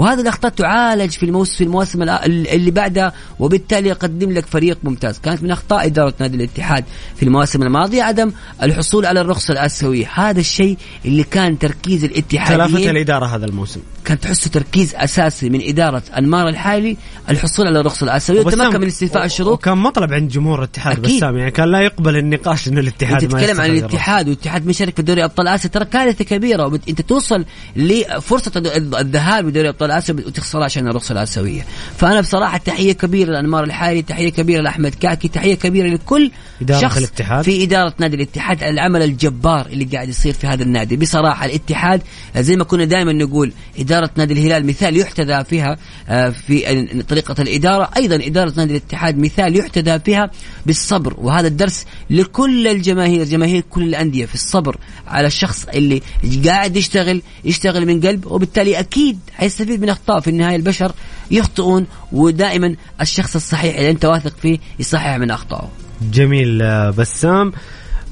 وهذه 0.00 0.20
الأخطاء 0.20 0.50
تعالج 0.50 1.10
في 1.10 1.22
الموسم 1.22 1.56
في 1.56 1.64
المواسم 1.64 2.02
اللي 2.02 2.70
بعدها 2.70 3.12
وبالتالي 3.38 3.88
يقدم 3.88 4.32
لك 4.32 4.46
فريق 4.46 4.78
ممتاز. 4.84 5.18
كانت 5.18 5.42
من 5.42 5.50
أخطاء 5.50 5.86
إدارة 5.86 6.14
نادي 6.20 6.36
الاتحاد 6.36 6.84
في 7.16 7.22
المواسم 7.22 7.62
الماضية 7.62 8.02
عدم 8.02 8.32
الحصول 8.62 9.06
على 9.06 9.20
الرخصه 9.20 9.52
الاسيويه 9.52 10.08
هذا 10.14 10.40
الشيء 10.40 10.76
اللي 11.04 11.22
كان 11.22 11.58
تركيز 11.58 12.00
تلافت 12.00 12.12
الاتحاديين 12.12 12.90
الإدارة 12.90 13.26
هذا 13.26 13.46
الموسم. 13.46 13.80
كان 14.04 14.20
تحسه 14.20 14.50
تركيز 14.50 14.94
أساسي 14.94 15.50
من 15.50 15.60
إدارة 15.68 16.02
انمار 16.18 16.48
الحالي 16.48 16.96
الحصول 17.30 17.66
على 17.66 17.80
الرخصه 17.80 18.04
الاسيويه 18.04 18.40
وتمكن 18.40 18.80
من 18.80 18.86
استيفاء 18.86 19.24
الشروط 19.24 19.52
وكان 19.52 19.78
مطلب 19.78 20.12
عند 20.12 20.30
جمهور 20.30 20.58
الاتحاد 20.58 20.98
أكيد. 20.98 21.16
بسام 21.16 21.36
يعني 21.36 21.50
كان 21.50 21.68
لا 21.68 21.80
يقبل 21.80 22.16
النقاش 22.16 22.68
انه 22.68 22.80
الاتحاد 22.80 23.22
أنت 23.22 23.32
تتكلم 23.32 23.60
عن 23.60 23.70
الاتحاد 23.70 24.28
والاتحاد 24.28 24.66
مشارك 24.66 24.96
في 24.96 25.02
دوري 25.02 25.24
أبطال 25.24 25.48
آسيا 25.48 25.70
ترى 25.70 25.84
كارثة 25.84 26.24
كبيرة. 26.24 26.66
وبت... 26.66 26.88
أنت 26.88 27.00
توصل 27.00 27.44
لفرصه 27.76 28.52
الذ- 28.56 28.96
الذهاب 28.96 29.46
لدوري 29.48 29.68
أبطال 29.68 29.89
اسيا 29.98 30.14
وتخسرها 30.14 30.64
عشان 30.64 30.88
الرخصه 30.88 31.12
الاسيويه 31.12 31.66
فأنا 31.96 32.20
بصراحة 32.20 32.58
تحية 32.58 32.92
كبيرة 32.92 33.32
لانمار 33.32 33.64
الحالي 33.64 34.02
تحية 34.02 34.28
كبيرة 34.28 34.62
لأحمد 34.62 34.94
كاكي 34.94 35.28
تحية 35.28 35.54
كبيرة 35.54 35.88
لكل 35.88 36.30
إدارة 36.62 36.80
شخص 36.80 36.96
الاتحاد. 36.96 37.44
في 37.44 37.64
إدارة 37.64 37.94
نادي 37.98 38.16
الاتحاد 38.16 38.62
على 38.62 38.72
العمل 38.72 39.02
الجبار 39.02 39.66
اللي 39.66 39.84
قاعد 39.84 40.08
يصير 40.08 40.32
في 40.32 40.46
هذا 40.46 40.62
النادي. 40.62 40.96
بصراحة 40.96 41.46
الاتحاد 41.46 42.02
زي 42.36 42.56
ما 42.56 42.64
كنا 42.64 42.84
دائما 42.84 43.12
نقول 43.12 43.52
إدارة 43.78 44.10
نادي 44.16 44.34
الهلال 44.34 44.66
مثال 44.66 44.96
يحتذى 44.96 45.44
فيها 45.44 45.76
آه، 46.08 46.28
في 46.28 47.02
طريقة 47.08 47.42
الإدارة. 47.42 47.90
أيضا 47.96 48.16
إدارة 48.16 48.52
نادي 48.56 48.70
الاتحاد 48.70 49.18
مثال 49.18 49.56
يحتذى 49.56 49.98
فيها 49.98 50.30
بالصبر. 50.66 51.14
وهذا 51.18 51.46
الدرس 51.48 51.84
لكل 52.10 52.68
الجماهير 52.68 53.24
جماهير 53.24 53.62
كل 53.70 53.82
الأندية 53.82 54.26
في 54.26 54.34
الصبر 54.34 54.76
على 55.08 55.26
الشخص 55.26 55.66
اللي 55.74 56.02
قاعد 56.46 56.76
يشتغل 56.76 57.22
يشتغل 57.44 57.86
من 57.86 58.00
قلب 58.00 58.26
وبالتالي 58.26 58.78
أكيد 58.78 59.18
حيستفيد 59.32 59.69
من 59.78 59.88
أخطاء 59.88 60.20
في 60.20 60.30
النهاية 60.30 60.56
البشر 60.56 60.92
يخطئون 61.30 61.86
ودائما 62.12 62.76
الشخص 63.00 63.34
الصحيح 63.34 63.76
اللي 63.76 63.90
أنت 63.90 64.04
واثق 64.04 64.32
فيه 64.42 64.58
يصحح 64.78 65.16
من 65.16 65.30
أخطائه. 65.30 65.68
جميل 66.12 66.62
آه، 66.62 66.90
بسام. 66.90 67.52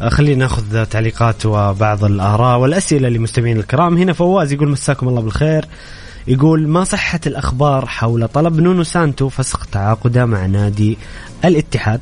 آه، 0.02 0.08
خلينا 0.08 0.38
نأخذ 0.38 0.84
تعليقات 0.84 1.46
وبعض 1.46 2.04
الآراء 2.04 2.58
والأسئلة 2.58 3.08
لمستمعين 3.08 3.58
الكرام. 3.58 3.96
هنا 3.96 4.12
فواز 4.12 4.52
يقول 4.52 4.68
مساكم 4.68 5.08
الله 5.08 5.20
بالخير. 5.20 5.64
يقول 6.28 6.68
ما 6.68 6.84
صحة 6.84 7.20
الأخبار 7.26 7.86
حول 7.86 8.28
طلب 8.28 8.60
نونو 8.60 8.82
سانتو 8.82 9.28
فسخ 9.28 9.66
تعاقده 9.66 10.26
مع 10.26 10.46
نادي 10.46 10.98
الاتحاد؟ 11.44 12.00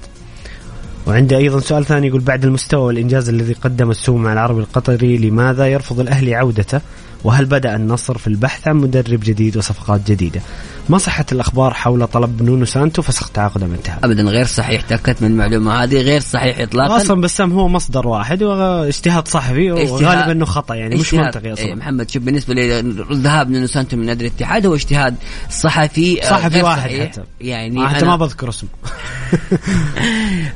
وعنده 1.07 1.37
أيضا 1.37 1.61
سؤال 1.61 1.85
ثاني 1.85 2.07
يقول 2.07 2.21
بعد 2.21 2.45
المستوى 2.45 2.81
والإنجاز 2.81 3.29
الذي 3.29 3.53
قدمه 3.53 3.91
السومة 3.91 4.23
مع 4.23 4.33
العربي 4.33 4.61
القطري 4.61 5.19
لماذا 5.19 5.67
يرفض 5.67 6.01
الأهلي 6.01 6.35
عودته؟ 6.35 6.81
وهل 7.25 7.45
بدأ 7.45 7.77
النصر 7.77 8.19
في 8.19 8.27
البحث 8.27 8.69
عن 8.69 8.77
مدرب 8.77 9.21
جديد 9.21 9.57
وصفقات 9.57 10.11
جديدة؟ 10.11 10.41
ما 10.89 10.99
صحة 10.99 11.27
الأخبار 11.33 11.75
حول 11.75 12.07
طلب 12.07 12.43
نونو 12.43 12.65
سانتو؟ 12.65 13.03
فسخ 13.03 13.29
تعاقده 13.29 13.67
الاتحاد 13.67 14.05
ابدا 14.05 14.23
غير 14.23 14.45
صحيح 14.45 14.81
تأكدت 14.81 15.23
من 15.23 15.31
المعلومة 15.31 15.83
هذه 15.83 16.01
غير 16.01 16.21
صحيح 16.21 16.61
اطلاقا. 16.61 16.97
أصلا 16.97 17.21
بسام 17.21 17.53
هو 17.53 17.69
مصدر 17.69 18.09
واحد 18.09 18.43
واجتهاد 18.43 19.29
صحفي 19.29 19.73
وغالبا 19.73 20.33
إنه 20.33 20.45
خطأ 20.45 20.75
يعني 20.75 20.97
مش. 20.97 21.15
منطقي 21.15 21.47
إيه 21.47 21.53
أصلا 21.53 21.75
محمد 21.75 22.11
شوف 22.11 22.23
بالنسبة 22.23 22.55
للذهاب 22.55 23.51
نونو 23.51 23.67
سانتو 23.67 23.97
من 23.97 24.07
نادي 24.07 24.27
الاتحاد 24.27 24.67
هو 24.67 24.75
اجتهاد 24.75 25.15
صحفي 25.51 26.23
آه، 26.23 26.31
صحفي 26.31 26.55
غير 26.55 26.65
واحد 26.65 26.91
صحيح. 26.91 27.11
حتى. 27.11 27.23
يعني 27.41 27.85
آه، 27.85 27.89
حتى 27.89 28.05
ما 28.05 28.17
بذكر 28.17 28.49
اسمه. 28.49 28.69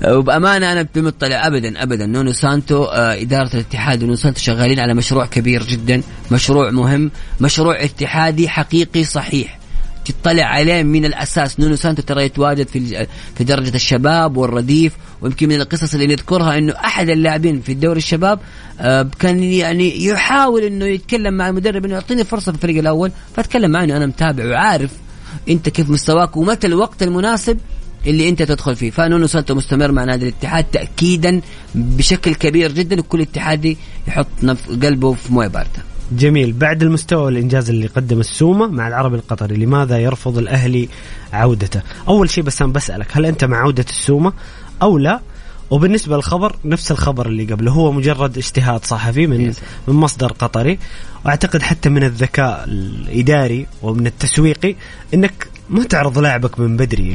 وبامانه 0.40 0.72
أنا 0.72 0.87
بمطلع 0.94 1.46
ابدا 1.46 1.83
ابدا. 1.83 2.07
نونو 2.07 2.33
سانتو 2.33 2.85
آه، 2.85 3.22
إدارة 3.22 3.55
الاتحاد 3.55 4.03
ونونو 4.03 4.16
سانتو 4.16 4.40
شغالين 4.40 4.81
على 4.81 4.94
مشروع 4.94 5.26
كبير 5.26 5.62
جدا 5.62 6.03
مشروع 6.31 6.70
مهم 6.70 7.11
مشروع 7.40 7.85
اتحادي 7.85 8.48
حقيقي 8.48 9.05
صحيح. 9.05 9.61
تطلع 10.05 10.44
عليه 10.44 10.83
من 10.83 11.05
الأساس. 11.05 11.61
نونو 11.61 11.76
سانتو 11.76 12.03
ترى 12.03 12.24
يتواجد 12.24 12.68
في 12.68 13.07
في 13.37 13.44
درجة 13.44 13.74
الشباب 13.74 14.37
والرديف 14.37 14.92
ويمكن 15.22 15.48
من 15.48 15.61
القصص 15.61 15.94
اللي 15.94 16.07
نذكرها 16.07 16.59
إنه 16.59 16.72
أحد 16.72 17.09
اللاعبين 17.09 17.61
في 17.61 17.72
الدوري 17.72 17.98
الشباب 17.98 18.38
آه، 18.81 19.07
كان 19.18 19.42
يعني 19.42 20.05
يحاول 20.05 20.62
إنه 20.62 20.85
يتكلم 20.85 21.35
مع 21.35 21.48
المدرب 21.48 21.85
إنه 21.85 21.94
يعطيني 21.94 22.24
فرصة 22.24 22.53
في 22.53 22.59
الفريق 22.59 22.79
الأول 22.79 23.12
فتكلم 23.37 23.70
معي 23.70 23.85
إنه 23.85 23.96
أنا 23.96 24.07
متابع 24.07 24.44
وعارف 24.46 24.90
أنت 25.48 25.68
كيف 25.68 25.90
مستواك 25.90 26.37
ومتى 26.37 26.66
الوقت 26.66 27.03
المناسب 27.03 27.59
اللي 28.07 28.29
انت 28.29 28.43
تدخل 28.43 28.77
فيه. 28.77 28.91
فنونو 28.91 29.27
سانتو 29.27 29.55
مستمر 29.55 29.93
مع 29.93 30.05
نادي 30.05 30.29
الاتحاد 30.29 30.65
تاكيدا 30.65 31.41
بشكل 31.75 32.35
كبير 32.35 32.73
جدا 32.73 33.01
وكل 33.01 33.21
اتحادي 33.21 33.77
يحط 34.09 34.27
نف 34.43 34.69
قلبه 34.69 35.15
في 35.15 35.33
موية 35.33 35.49
باردة. 35.49 35.91
جميل. 36.13 36.53
بعد 36.53 36.83
المستوى 36.83 37.23
والانجاز 37.23 37.71
اللي 37.71 37.87
قدم 37.87 38.21
السومة 38.21 38.67
مع 38.67 38.89
العربي 38.89 39.17
القطري 39.17 39.57
لماذا 39.57 39.99
يرفض 39.99 40.39
الأهلي 40.39 40.89
عودته؟ 41.33 41.83
أول 42.09 42.31
شيء 42.31 42.45
بس 42.45 42.63
أنا 42.63 42.73
بسألك 42.73 43.17
هل 43.17 43.27
أنت 43.27 43.45
مع 43.45 43.57
عودة 43.57 43.85
السومة 43.89 44.33
أو 44.83 44.99
لا؟ 44.99 45.21
وبالنسبة 45.71 46.17
للخبر 46.17 46.57
نفس 46.65 46.91
الخبر 46.91 47.27
اللي 47.27 47.45
قبله 47.45 47.73
هو 47.73 47.93
مجرد 47.93 48.39
اجتهاد 48.39 48.85
صحفي 48.85 49.27
من 49.27 49.53
من 49.89 49.95
مصدر 49.95 50.33
قطري. 50.33 50.79
وأعتقد 51.25 51.63
حتى 51.63 51.89
من 51.89 52.05
الذكاء 52.05 52.65
الإداري 52.65 53.67
ومن 53.83 54.07
التسويقي 54.07 54.75
إنك 55.15 55.49
ما 55.70 55.85
تعرض 55.85 56.18
لاعبك 56.18 56.61
من 56.61 56.76
بدري 56.76 57.11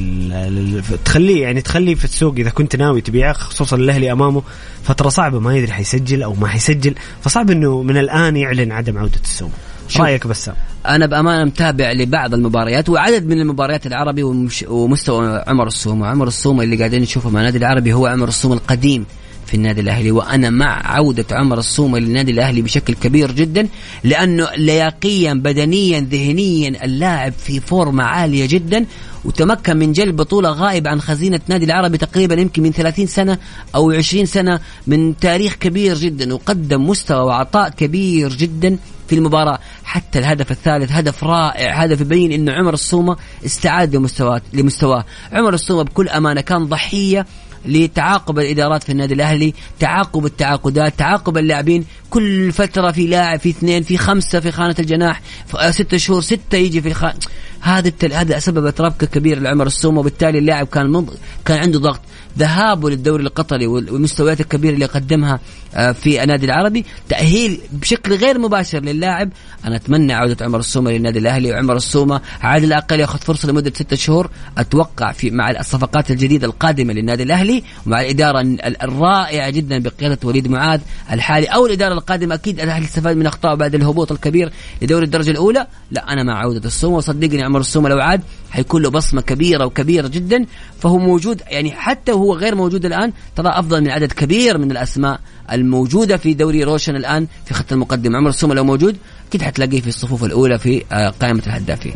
تخليه 1.06 1.42
يعني 1.42 1.62
تخليه 1.62 1.96
في 1.96 2.06
السوق 2.06 2.36
إذا 2.38 2.50
كنت 2.50 2.76
ناوي 2.76 3.02
تبيعه 3.02 3.34
خصوصا 3.34 3.76
الأهلي 3.76 4.12
أمامه 4.12 4.44
فترة 4.84 5.10
صعبة 5.10 5.40
ما 5.40 5.58
يدري 5.58 5.72
حيسجل 5.72 6.24
أو 6.24 6.34
ما 6.34 6.48
حيسجل 6.48 6.96
فصعب 7.22 7.52
إنه 7.52 7.82
من 7.82 7.98
الآن 7.98 8.38
يعلن 8.38 8.72
عدم 8.72 8.98
عودة 8.98 9.20
السوم 9.24 9.52
شوف. 9.88 10.02
رأيك 10.02 10.28
بسام 10.28 10.56
أنا 10.88 11.06
بأمانة 11.06 11.46
متابع 11.46 11.92
لبعض 11.92 12.34
المباريات 12.34 12.90
وعدد 12.90 13.26
من 13.26 13.42
المباريات 13.42 13.88
العربي 13.88 14.24
ومش 14.24 14.66
ومستوى 14.68 15.44
عمر 15.48 15.68
السومه 15.68 16.08
عمر 16.08 16.28
السومه 16.28 16.64
اللي 16.64 16.76
قاعدين 16.76 17.02
نشوفه 17.02 17.30
مع 17.30 17.40
النادي 17.40 17.58
العربي 17.58 17.94
هو 17.94 18.08
عمر 18.08 18.28
السومه 18.28 18.56
القديم 18.56 19.06
في 19.46 19.54
النادي 19.54 19.82
الأهلي 19.82 20.12
وأنا 20.12 20.50
مع 20.50 20.96
عودة 20.96 21.26
عمر 21.32 21.60
السومه 21.60 22.00
للنادي 22.00 22.32
الأهلي 22.32 22.62
بشكل 22.62 22.94
كبير 22.94 23.32
جدا 23.32 23.68
لأنه 24.04 24.48
لياقيا 24.58 25.34
بدنيا 25.34 26.00
ذهنيا 26.00 26.86
اللاعب 26.86 27.34
في 27.34 27.60
فورمة 27.60 28.04
عالية 28.04 28.46
جدا 28.46 28.86
وتمكن 29.26 29.78
من 29.78 29.92
جلب 29.92 30.16
بطولة 30.16 30.50
غائب 30.50 30.88
عن 30.88 31.02
خزينة 31.02 31.40
نادي 31.48 31.66
العربي 31.66 31.98
تقريبا 31.98 32.36
يمكن 32.36 32.64
من 32.64 32.72
30 32.72 33.06
سنة 33.06 33.38
أو 33.76 33.92
20 33.92 34.26
سنة 34.26 34.60
من 34.88 35.20
تاريخ 35.20 35.56
كبير 35.56 35.98
جدا 35.98 36.34
وقدم 36.34 36.90
مستوى 36.90 37.26
وعطاء 37.26 37.70
كبير 37.70 38.34
جدا 38.34 38.78
في 39.08 39.16
المباراة. 39.16 39.60
حتى 39.84 40.20
الهدف 40.20 40.52
الثالث 40.52 40.92
هدف 40.92 41.24
رائع 41.24 41.84
هدف 41.84 42.02
يبين 42.02 42.32
انه 42.32 42.52
عمر 42.52 42.74
السومة 42.74 43.18
استعاد 43.46 43.96
لمستواه 43.96 44.42
لمستواه. 44.54 45.06
عمر 45.32 45.54
السومة 45.54 45.84
بكل 45.84 46.10
أمانة 46.10 46.42
كان 46.42 46.66
ضحية 46.66 47.26
لتعاقب 47.68 48.40
الإدارات 48.40 48.84
في 48.84 48.92
النادي 48.92 49.14
الأهلي، 49.14 49.54
تعاقب 49.80 50.26
التعاقدات، 50.26 50.94
تعاقب 51.00 51.38
اللاعبين، 51.38 51.86
كل 52.10 52.52
فترة 52.52 52.92
في 52.92 53.08
لاعب 53.08 53.40
في 53.40 53.50
اثنين 53.50 53.84
في 53.84 53.98
خمسة 53.98 54.40
في 54.40 54.52
خانة 54.52 54.76
الجناح، 54.80 55.22
آه، 55.60 55.72
ستة 55.72 55.98
شهور 55.98 56.22
ستة 56.22 56.56
يجي 56.58 56.82
في 56.82 56.88
الخانه 56.88 57.20
هذا 57.62 57.88
التل... 57.88 58.14
هذا 58.14 58.40
سببت 58.40 58.82
ربكه 58.82 59.08
كبيره 59.08 59.40
لعمر 59.40 59.68
السومة 59.68 60.00
وبالتالي 60.00 60.40
اللاعب 60.40 60.68
كان 60.68 60.92
منض... 60.92 61.14
كان 61.46 61.60
عنده 61.60 61.80
ضغط، 61.80 62.02
ذهابه 62.38 62.90
للدوري 62.90 63.24
القطري 63.24 63.68
وال- 63.68 63.92
والمستويات 63.92 64.42
الكبيرة 64.42 64.74
اللي 64.74 64.86
قدمها 64.86 65.40
في 65.76 66.24
النادي 66.24 66.46
العربي، 66.46 66.86
تأهيل 67.10 67.62
بشكل 67.72 68.16
غير 68.16 68.40
مباشر 68.40 68.80
للاعب، 68.80 69.30
أنا 69.66 69.76
أتمنى 69.76 70.14
عودة 70.14 70.46
عمر 70.46 70.60
السومة 70.60 70.92
للنادي 70.92 71.20
الأهلي. 71.20 71.52
وعمر 71.52 71.76
السومة 71.76 72.22
على 72.42 72.66
الاقل 72.66 73.00
يأخذ 73.00 73.20
فرصة 73.20 73.50
لمدة 73.50 73.72
ستة 73.76 73.96
شهور، 73.96 74.30
أتوقع 74.58 75.12
في 75.12 75.32
مع 75.32 75.52
الصفقات 75.52 76.12
الجديدة 76.12 76.48
القادمة 76.48 76.94
للنادي 76.94 77.24
الأهلي 77.24 77.64
ومع 77.86 78.02
الإدارة 78.02 78.42
ال- 78.42 78.82
الرائعة 78.84 79.50
جدا 79.50 79.80
بقيادة 79.80 80.20
وليد 80.24 80.48
معاذ 80.48 80.82
الحالي 81.12 81.48
أو 81.48 81.66
الإدارة 81.66 81.94
القادمة. 81.94 82.36
أكيد 82.36 82.60
الأهلي 82.60 82.86
استفاد 82.86 83.18
من 83.18 83.28
اخطائه 83.28 83.54
بعد 83.54 83.76
الهبوط 83.76 84.12
الكبير 84.12 84.52
لدوري 84.82 85.06
الدرجة 85.06 85.32
الأولى، 85.32 85.68
لا 85.92 86.14
أنا 86.14 86.24
مع 86.24 86.40
عودة 86.40 86.68
السومة. 86.68 86.98
وصدقني 86.98 87.44
عمر 87.44 87.60
السومة 87.60 87.90
لو 87.90 88.00
عاد 88.00 88.22
حيكون 88.56 88.82
له 88.82 88.90
بصمة 88.90 89.22
كبيرة 89.22 89.66
وكبيرة 89.66 90.08
جدا 90.08 90.46
فهو 90.80 90.98
موجود 90.98 91.42
يعني 91.48 91.72
حتى 91.72 92.12
وهو 92.12 92.34
غير 92.34 92.56
موجود 92.56 92.86
الآن 92.86 93.14
ترى 93.36 93.50
أفضل 93.50 93.82
من 93.82 93.90
عدد 93.90 94.12
كبير 94.12 94.58
من 94.58 94.72
الأسماء 94.72 95.20
الموجودة 95.52 96.18
في 96.18 96.34
دوري 96.34 96.64
روشن 96.64 96.96
الآن 96.96 97.28
في 97.46 97.54
خط 97.54 97.72
المقدم. 97.72 98.16
عمر 98.16 98.30
السومه 98.30 98.54
لو 98.54 98.64
موجود 98.64 98.98
أكيد 99.30 99.42
حتلاقيه 99.42 99.82
في 99.82 99.88
الصفوف 99.88 100.24
الأولى 100.24 100.60
في 100.60 100.84
آه، 100.92 101.10
قائمة 101.10 101.44
الهدافين. 101.48 101.94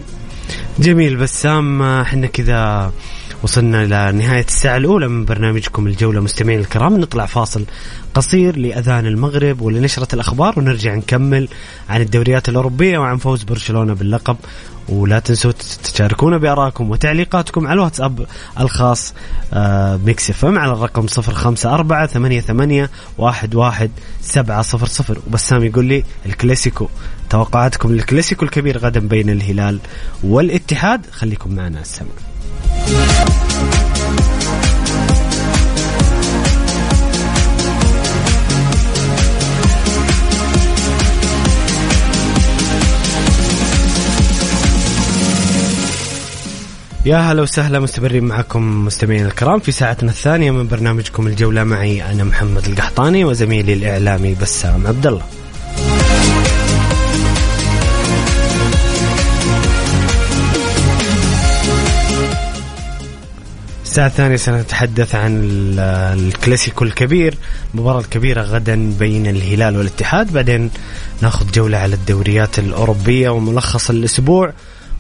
جميل 0.80 1.18
بسام 1.18 1.82
إحنا 1.82 2.28
كذا 2.28 2.92
وصلنا 3.44 4.12
لنهاية 4.12 4.46
الساعة 4.46 4.78
الأولى 4.78 5.08
من 5.08 5.26
برنامجكم 5.26 5.88
الجولة. 5.88 6.22
مستمعين 6.22 6.60
الكرام 6.60 6.98
نطلع 6.98 7.26
فاصل 7.26 7.66
قصير 8.14 8.58
لأذان 8.58 9.06
المغرب 9.06 9.62
ولنشرة 9.62 10.16
الأخبار 10.16 10.60
ونرجع 10.60 10.96
نكمل 10.96 11.48
عن 11.90 12.02
الدوريات 12.02 12.50
الأوروبية 12.50 12.98
وعن 12.98 13.18
فوز 13.18 13.44
برشلونة 13.44 13.94
باللقب 13.94 14.38
ولا 14.90 15.20
تنسوا 15.20 15.52
تشاركونا 15.84 16.38
بارائكم 16.38 16.92
وتعليقاتكم 16.92 17.68
على 17.68 17.74
الواتساب 17.74 18.26
الخاص 18.60 19.14
آه، 19.54 20.00
Mix 20.06 20.30
FM 20.30 20.60
على 20.60 20.72
الرقم 20.72 21.06
054 21.18 22.08
88 22.08 22.88
11 23.20 23.90
700 24.22 25.22
وبسام 25.28 25.64
يقول 25.64 25.86
لي 25.86 26.04
الكلاسيكو. 26.26 26.88
توقعاتكم 27.30 27.94
للكلاسيكو 27.94 28.46
الكبير 28.46 28.78
غدا 28.78 29.00
بين 29.00 29.30
الهلال 29.30 29.80
والاتحاد. 30.24 31.06
خليكم 31.12 31.56
معنا 31.56 31.82
السمع 31.82 32.08
يا 47.06 47.18
هلا 47.18 47.42
وسهلا 47.42 47.80
مستمرين 47.80 48.24
معكم 48.24 48.86
مستمعين 48.86 49.26
الكرام 49.26 49.60
في 49.60 49.72
ساعتنا 49.72 50.12
الثانية 50.12 50.52
من 50.52 50.68
برنامجكم 50.68 51.28
الجولة. 51.28 51.64
معي 51.64 52.12
أنا 52.12 52.24
محمد 52.24 52.66
القحطاني 52.66 53.26
وزميلي 53.26 53.74
الإعلامي 53.74 54.36
بسام 54.42 54.88
عبد 54.88 55.08
الله. 55.08 55.24
الساعة 63.84 64.08
الثانية 64.08 64.36
سنتحدث 64.36 65.16
عن 65.16 65.44
الكلاسيكو 65.80 66.86
الكبير 66.86 67.38
مباراة 67.74 68.02
كبيرة 68.02 68.42
غدا 68.42 68.94
بين 69.00 69.28
الهلال 69.28 69.78
والاتحاد. 69.78 70.34
بعدين 70.34 70.72
ناخذ 71.22 71.52
جولة 71.52 71.78
على 71.78 71.96
الدوريات 71.96 72.60
الأوروبية 72.60 73.30
وملخص 73.30 73.90
الأسبوع. 73.90 74.54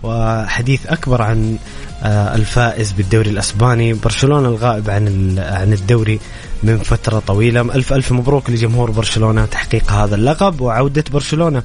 وحديث 0.03 0.87
أكبر 0.87 1.21
عن 1.21 1.57
آه، 2.03 2.35
الفائز 2.35 2.91
بالدوري 2.91 3.29
الأسباني 3.29 3.93
برشلونة 3.93 4.49
الغائب 4.49 4.89
عن 4.89 5.35
عن 5.39 5.73
الدوري 5.73 6.19
من 6.63 6.77
فترة 6.77 7.19
طويلة. 7.27 7.61
ألف 7.61 7.93
ألف 7.93 8.11
مبروك 8.11 8.49
لجمهور 8.49 8.91
برشلونة 8.91 9.45
تحقيق 9.45 9.91
هذا 9.91 10.15
اللقب 10.15 10.61
وعودة 10.61 11.03
برشلونة 11.13 11.63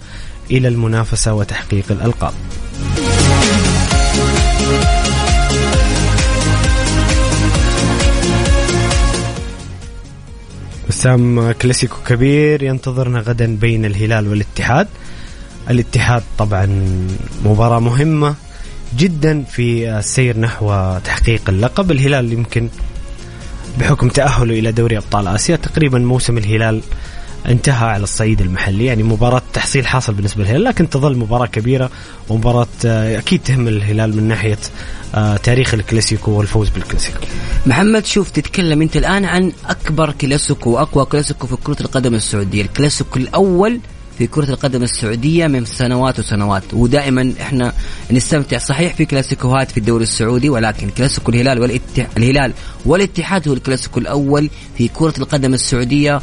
إلى 0.51 0.69
المنافسة 0.69 1.35
وتحقيق 1.35 1.85
الألقاب. 1.91 2.33
بسام 10.89 11.53
كلاسيكو 11.53 11.97
كبير 12.07 12.63
ينتظرنا 12.63 13.21
غدا 13.21 13.57
بين 13.57 13.85
الهلال 13.85 14.29
والاتحاد. 14.29 14.89
الاتحاد 15.71 16.23
طبعا 16.39 16.67
مباراة 17.45 17.79
مهمة 17.81 18.35
جدا 18.97 19.45
في 19.51 19.99
السير 19.99 20.39
نحو 20.39 20.99
تحقيق 21.05 21.43
اللقب. 21.49 21.91
الهلال 21.91 22.33
يمكن 22.33 22.69
بحكم 23.79 24.09
تأهله 24.09 24.59
إلى 24.59 24.73
دوري 24.73 24.99
أبطال 24.99 25.29
آسيا 25.29 25.57
تقريبا 25.57 25.99
موسم 25.99 26.39
الهلال 26.39 26.83
انتهى 27.49 27.89
على 27.89 28.03
الصعيد 28.03 28.41
المحلي. 28.41 28.85
يعني 28.85 29.03
مباراة 29.03 29.43
تحصيل 29.53 29.87
حاصل 29.87 30.15
بالنسبة 30.15 30.43
للهلال 30.43 30.65
لكن 30.65 30.91
تظل 30.91 31.17
مباراة 31.17 31.47
كبيرة 31.47 31.91
ومباراة 32.29 32.67
آه، 32.87 33.19
أكيد 33.19 33.41
تهم 33.45 33.69
الهلال 33.69 34.17
من 34.17 34.23
ناحية 34.29 34.59
آه، 35.15 35.37
تاريخ 35.37 35.75
الكلاسيكو 35.75 36.31
والفوز 36.31 36.69
بالكلاسيكو. 36.69 37.19
محمد 37.67 38.07
شوف 38.07 38.31
تتكلم 38.31 38.83
أنت 38.83 38.97
الآن 38.97 39.25
عن 39.25 39.53
أكبر 39.69 40.13
كلاسيكو 40.13 40.71
وأقوى 40.71 41.05
كلاسيكو 41.05 41.47
في 41.47 41.57
كرة 41.57 41.77
القدم 41.81 42.15
السعودية. 42.15 42.63
الكلاسيكو 42.63 43.19
الأول 43.19 43.81
في 44.19 44.27
كرة 44.27 44.51
القدم 44.51 44.83
السعودية 44.83 45.47
من 45.47 45.65
سنوات 45.65 46.19
وسنوات. 46.19 46.63
ودائما 46.73 47.33
إحنا 47.41 47.73
نستمتع 48.11 48.59
صحيح 48.59 48.95
في 48.95 49.05
كلاسيكوهات 49.05 49.71
في 49.71 49.79
الدوري 49.79 50.03
السعودي 50.03 50.49
ولكن 50.49 50.89
كلاسيكو 50.91 51.31
الهلال 51.31 51.61
والاتحاد 51.61 52.09
الهلال 52.17 52.53
والاتحاد 52.85 53.49
هو 53.49 53.55
الكلاسيكو 53.55 54.01
الأول 54.01 54.51
في 54.79 54.89
كرة 54.89 55.15
القدم 55.19 55.55
السعودية. 55.55 56.21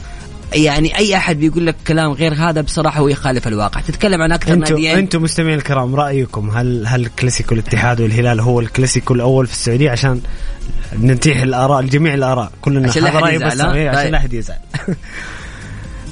يعني 0.54 0.98
أي 0.98 1.18
أحد 1.18 1.40
بيقول 1.40 1.68
لك 1.68 1.76
كلام 1.88 2.12
غير 2.12 2.34
هذا 2.34 2.62
بصراحة 2.62 3.00
هو 3.00 3.08
يخالف 3.08 3.48
الواقع. 3.48 3.82
تتكلم 3.82 4.22
عن 4.22 4.32
أكثر 4.32 4.54
أنتم 4.54 4.74
ناديين 4.74 4.98
أنتم 4.98 5.24
مستمعين 5.24 5.58
الكرام 5.58 5.96
رأيكم 5.96 6.50
هل 6.50 6.88
هل 6.88 7.08
كلاسيكو 7.20 7.54
الاتحاد 7.54 8.02
والهلال 8.02 8.40
هو 8.40 8.60
الكلاسيكو 8.60 9.14
الأول 9.14 9.48
في 9.48 9.54
السعودية؟ 9.54 9.92
عشان 9.92 10.22
ننتيح 11.00 11.42
الآراء 11.42 11.80
الجميع 11.80 12.14
الآراء. 12.14 12.52
كلنا 12.62 12.88
عشان 12.88 13.04
لا 13.04 13.10
أحد 13.10 13.34
يزعل 13.34 13.52
عشان 13.52 13.74
لا 13.74 14.04
طيب. 14.04 14.14
أحد 14.14 14.34
يزعل. 14.34 14.58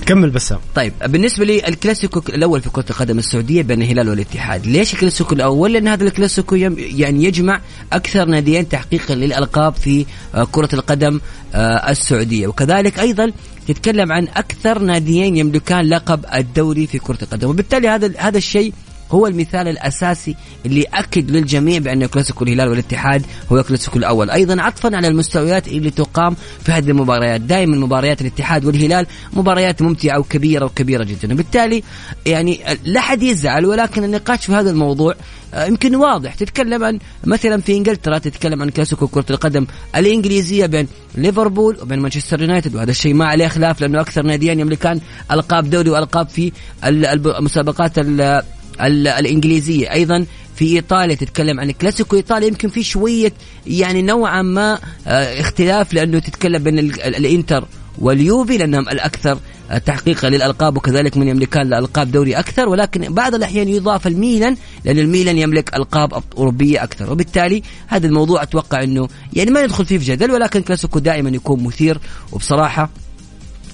كمل 0.09 0.29
بسام 0.29 0.59
طيب 0.75 0.93
بالنسبة 1.05 1.45
لي 1.45 1.67
الكلاسيكو 1.67 2.21
الأول 2.29 2.61
في 2.61 2.69
كرة 2.69 2.85
القدم 2.89 3.19
السعودية 3.19 3.61
بين 3.61 3.81
الهلال 3.81 4.09
والاتحاد 4.09 4.67
ليش 4.67 4.93
الكلاسيكو 4.93 5.35
الأول؟ 5.35 5.73
لأن 5.73 5.87
هذا 5.87 6.03
الكلاسيكو 6.03 6.55
يعني 6.55 7.23
يجمع 7.23 7.61
أكثر 7.93 8.25
ناديين 8.25 8.69
تحقيقا 8.69 9.15
للألقاب 9.15 9.75
في 9.75 10.05
آه، 10.35 10.47
كرة 10.51 10.69
القدم 10.73 11.19
آه، 11.55 11.91
السعودية. 11.91 12.47
وكذلك 12.47 12.99
أيضا 12.99 13.31
تتكلم 13.67 14.11
عن 14.11 14.27
أكثر 14.27 14.79
ناديين 14.79 15.37
يملكان 15.37 15.89
لقب 15.89 16.25
الدوري 16.33 16.87
في 16.87 16.99
كرة 16.99 17.17
القدم. 17.21 17.49
وبالتالي 17.49 17.87
هذا 17.87 18.11
هذا 18.17 18.37
الشيء 18.37 18.73
هو 19.11 19.27
المثال 19.27 19.67
الأساسي 19.67 20.35
اللي 20.65 20.83
اكد 20.93 21.31
للجميع 21.31 21.79
بأن 21.79 22.05
كلاسيكو 22.05 22.43
الهلال 22.43 22.69
والاتحاد 22.69 23.25
هو 23.51 23.63
كلاسيكو 23.63 23.99
الأول، 23.99 24.29
أيضا 24.29 24.61
عطفا 24.61 24.95
على 24.95 25.07
المستويات 25.07 25.67
اللي 25.67 25.89
تقام 25.89 26.35
في 26.63 26.71
هذه 26.71 26.89
المباريات، 26.89 27.41
دائما 27.41 27.77
مباريات 27.77 28.21
الاتحاد 28.21 28.65
والهلال 28.65 29.07
مباريات 29.33 29.81
ممتعة 29.81 30.19
وكبيرة 30.19 30.65
وكبيرة 30.65 31.03
جدا، 31.03 31.33
وبالتالي 31.33 31.83
يعني 32.25 32.59
لا 32.85 33.01
حد 33.01 33.23
يزعل 33.23 33.65
ولكن 33.65 34.03
النقاش 34.03 34.45
في 34.45 34.53
هذا 34.53 34.69
الموضوع 34.69 35.15
آه، 35.53 35.65
يمكن 35.65 35.95
واضح. 35.95 36.33
تتكلم 36.33 36.83
عن 36.83 36.99
مثلا 37.23 37.61
في 37.61 37.77
إنجلترا 37.77 38.17
تتكلم 38.17 38.61
عن 38.61 38.69
كلاسيكو 38.69 39.07
كرة 39.07 39.25
القدم 39.29 39.67
الإنجليزية 39.95 40.65
بين 40.65 40.87
ليفربول 41.15 41.77
وبين 41.81 41.99
مانشستر 41.99 42.41
يونايتد 42.41 42.75
وهذا 42.75 42.91
الشيء 42.91 43.13
ما 43.13 43.25
عليه 43.25 43.47
خلاف 43.47 43.81
لأنه 43.81 44.01
أكثر 44.01 44.21
ناديين 44.21 44.59
يملكان 44.59 44.99
ألقاب 45.31 45.69
دوري 45.69 45.89
وألقاب 45.89 46.29
في 46.29 46.51
المسابقات 46.83 47.99
الإنجليزية. 48.87 49.91
أيضا 49.91 50.25
في 50.59 50.65
إيطاليا 50.75 51.15
تتكلم 51.15 51.59
عن 51.59 51.71
كلاسيكو 51.71 52.15
إيطاليا 52.15 52.47
يمكن 52.47 52.69
في 52.69 52.83
شوية 52.83 53.33
يعني 53.67 54.01
نوعا 54.01 54.41
ما 54.41 54.79
آه، 55.07 55.41
اختلاف 55.41 55.93
لأنه 55.93 56.19
تتكلم 56.19 56.63
بين 56.63 56.79
الإنتر 56.79 57.65
واليوفي 57.97 58.57
لأنهم 58.57 58.89
الأكثر 58.89 59.39
آه، 59.71 59.77
تحقيقا 59.77 60.29
للألقاب 60.29 60.77
وكذلك 60.77 61.17
من 61.17 61.27
يملكان 61.27 61.67
الالقاب 61.67 62.11
دوري 62.11 62.33
أكثر. 62.33 62.69
ولكن 62.69 63.13
بعض 63.13 63.35
الأحيان 63.35 63.69
يضاف 63.69 64.07
الميلان 64.07 64.57
لأن 64.85 64.99
الميلان 64.99 65.37
يملك 65.37 65.75
ألقاب 65.75 66.23
أوروبية 66.37 66.83
أكثر. 66.83 67.11
وبالتالي 67.11 67.63
هذا 67.87 68.07
الموضوع 68.07 68.43
أتوقع 68.43 68.83
إنه 68.83 69.07
يعني 69.33 69.51
ما 69.51 69.63
ندخل 69.63 69.85
فيه 69.85 69.97
في 69.97 70.05
جدل 70.05 70.31
ولكن 70.31 70.61
كلاسيكو 70.61 70.99
دائما 70.99 71.29
يكون 71.29 71.63
مثير. 71.63 71.99
وبصراحة 72.31 72.89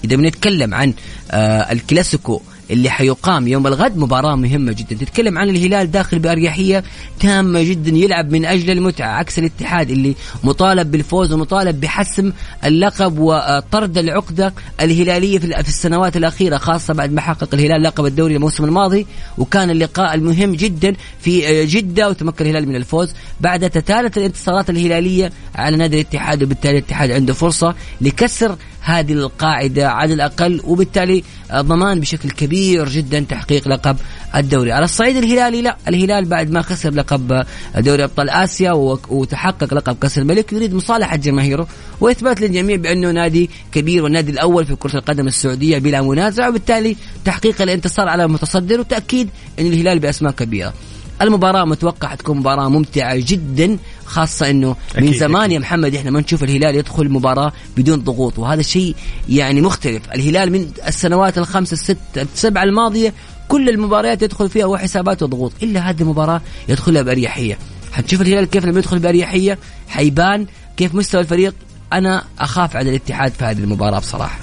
إذا 0.03 0.15
بنتكلم 0.15 0.73
عن 0.73 0.93
آه 1.31 1.71
الكلاسيكو 1.71 2.41
اللي 2.71 2.89
حيقام 2.89 3.47
يوم 3.47 3.67
الغد. 3.67 3.97
مباراة 3.97 4.36
مهمة 4.36 4.71
جدا. 4.71 4.95
تتكلم 5.06 5.38
عن 5.38 5.49
الهلال 5.49 5.91
داخل 5.91 6.19
بأريحية 6.19 6.84
تامة 7.19 7.63
جدا. 7.63 7.97
يلعب 7.97 8.32
من 8.32 8.45
أجل 8.45 8.71
المتعة. 8.71 9.08
عكس 9.08 9.39
الاتحاد 9.39 9.89
اللي 9.89 10.15
مطالب 10.43 10.91
بالفوز 10.91 11.34
ومطالب 11.34 11.82
بحسم 11.82 12.32
اللقب 12.65 13.19
وطرد 13.19 13.97
العقدة 13.97 14.54
الهلالية 14.82 15.39
في 15.39 15.67
السنوات 15.67 16.17
الأخيرة 16.17 16.58
خاصة 16.58 16.93
بعد 16.93 17.12
ما 17.12 17.21
حقق 17.21 17.49
الهلال 17.54 17.84
لقب 17.84 18.06
الدوري 18.06 18.36
الموسم 18.36 18.65
الماضي. 18.65 19.08
وكان 19.38 19.69
اللقاء 19.69 20.13
المهم 20.13 20.56
جدا 20.56 20.95
في 21.19 21.65
جدة 21.65 22.10
وتمكن 22.10 22.45
الهلال 22.45 22.67
من 22.67 22.75
الفوز 22.75 23.13
بعد 23.41 23.69
تتالت 23.69 24.17
الانتصارات 24.17 24.69
الهلالية 24.69 25.32
على 25.56 25.78
نادي 25.78 25.95
الاتحاد. 25.95 26.43
وبالتالي 26.43 26.78
الاتحاد 26.78 27.12
عنده 27.12 27.34
فرصة 27.34 27.75
لكسر 28.01 28.56
هذه 28.85 29.13
القاعدة 29.13 29.89
على 29.89 30.13
الأقل 30.13 30.61
وبالتالي 30.63 31.23
ضمان 31.53 31.99
بشكل 31.99 32.29
كبير 32.29 32.89
جدا 32.89 33.19
تحقيق 33.19 33.67
لقب 33.67 33.97
الدوري. 34.36 34.71
على 34.71 34.86
الصعيد 34.86 35.17
الهلالي 35.17 35.61
لا 35.61 35.77
الهلال 35.88 36.25
بعد 36.25 36.51
ما 36.51 36.61
خسر 36.61 36.93
لقب 36.93 37.45
دوري 37.77 38.03
أبطال 38.03 38.29
آسيا 38.29 38.71
وتحقق 39.09 39.73
لقب 39.73 39.97
كأس 40.01 40.17
الملك 40.17 40.53
يريد 40.53 40.73
مصالحة 40.73 41.15
جماهيره 41.15 41.67
وإثبات 42.01 42.41
للجميع 42.41 42.75
بأنه 42.75 43.11
نادي 43.11 43.49
كبير 43.71 44.03
والنادي 44.03 44.31
الأول 44.31 44.65
في 44.65 44.75
كرة 44.75 44.97
القدم 44.97 45.27
السعودية 45.27 45.77
بلا 45.77 46.01
منازع 46.01 46.47
وبالتالي 46.47 46.95
تحقيق 47.25 47.61
الانتصار 47.61 48.09
على 48.09 48.23
المتصدر 48.23 48.79
وتأكيد 48.79 49.29
أن 49.59 49.65
الهلال 49.65 49.99
بأسماء 49.99 50.31
كبيرة. 50.31 50.73
المباراة 51.22 51.66
متوقع 51.66 52.07
حتكون 52.07 52.38
مباراة 52.38 52.70
ممتعة 52.70 53.16
جدا 53.16 53.78
خاصة 54.05 54.49
إنه 54.49 54.76
من 54.97 55.13
زمان 55.13 55.41
أكيد. 55.41 55.51
يا 55.51 55.59
محمد 55.59 55.95
إحنا 55.95 56.11
ما 56.11 56.20
نشوف 56.20 56.43
الهلال 56.43 56.76
يدخل 56.76 57.09
مباراة 57.09 57.53
بدون 57.78 57.99
ضغوط 57.99 58.39
وهذا 58.39 58.59
الشيء 58.59 58.95
يعني 59.30 59.61
مختلف. 59.61 60.01
الهلال 60.16 60.51
من 60.51 60.72
السنوات 60.88 61.38
الخمس 61.38 61.74
الست 61.74 61.97
السبعة 62.18 62.63
الماضية 62.63 63.13
كل 63.47 63.70
المباريات 63.70 64.22
يدخل 64.22 64.49
فيها 64.49 64.66
وحسابات 64.66 65.24
وضغوط 65.24 65.51
إلا 65.63 65.89
هذه 65.89 66.01
المباراة 66.01 66.41
يدخلها 66.70 67.01
بأريحية. 67.01 67.57
حتشوف 67.91 68.22
الهلال 68.22 68.45
كيف 68.45 68.66
لما 68.66 68.80
يدخل 68.80 68.99
بأريحية؟ 68.99 69.57
حيبان 69.88 70.45
كيف 70.78 70.95
مستوى 70.95 71.22
الفريق؟ 71.22 71.53
أنا 71.93 72.24
أخاف 72.39 72.76
على 72.76 72.89
الاتحاد 72.89 73.32
في 73.32 73.45
هذه 73.45 73.57
المباراة 73.57 73.99
بصراحة. 73.99 74.39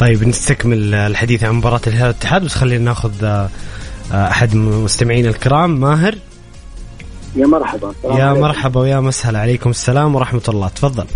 طيب 0.00 0.28
نستكمل 0.28 0.94
الحديث 0.94 1.44
عن 1.44 1.54
مباراة 1.54 1.80
الهلال 1.86 2.02
والاتحاد 2.02 2.44
بس 2.44 2.54
خلينا 2.54 2.84
ناخذ 2.84 3.46
آه، 4.12 4.28
أحد 4.28 4.54
مستمعينا 4.54 5.28
الكرام. 5.28 5.80
ماهر؟ 5.80 6.14
يا 7.36 7.46
مرحبا. 7.46 7.94
يا 8.04 8.24
عليكم. 8.24 8.40
مرحبا 8.40 8.80
ويا 8.80 9.00
مسهلا. 9.00 9.38
عليكم 9.38 9.70
السلام 9.70 10.14
ورحمة 10.14 10.42
الله. 10.48 10.68
تفضل. 10.68 11.06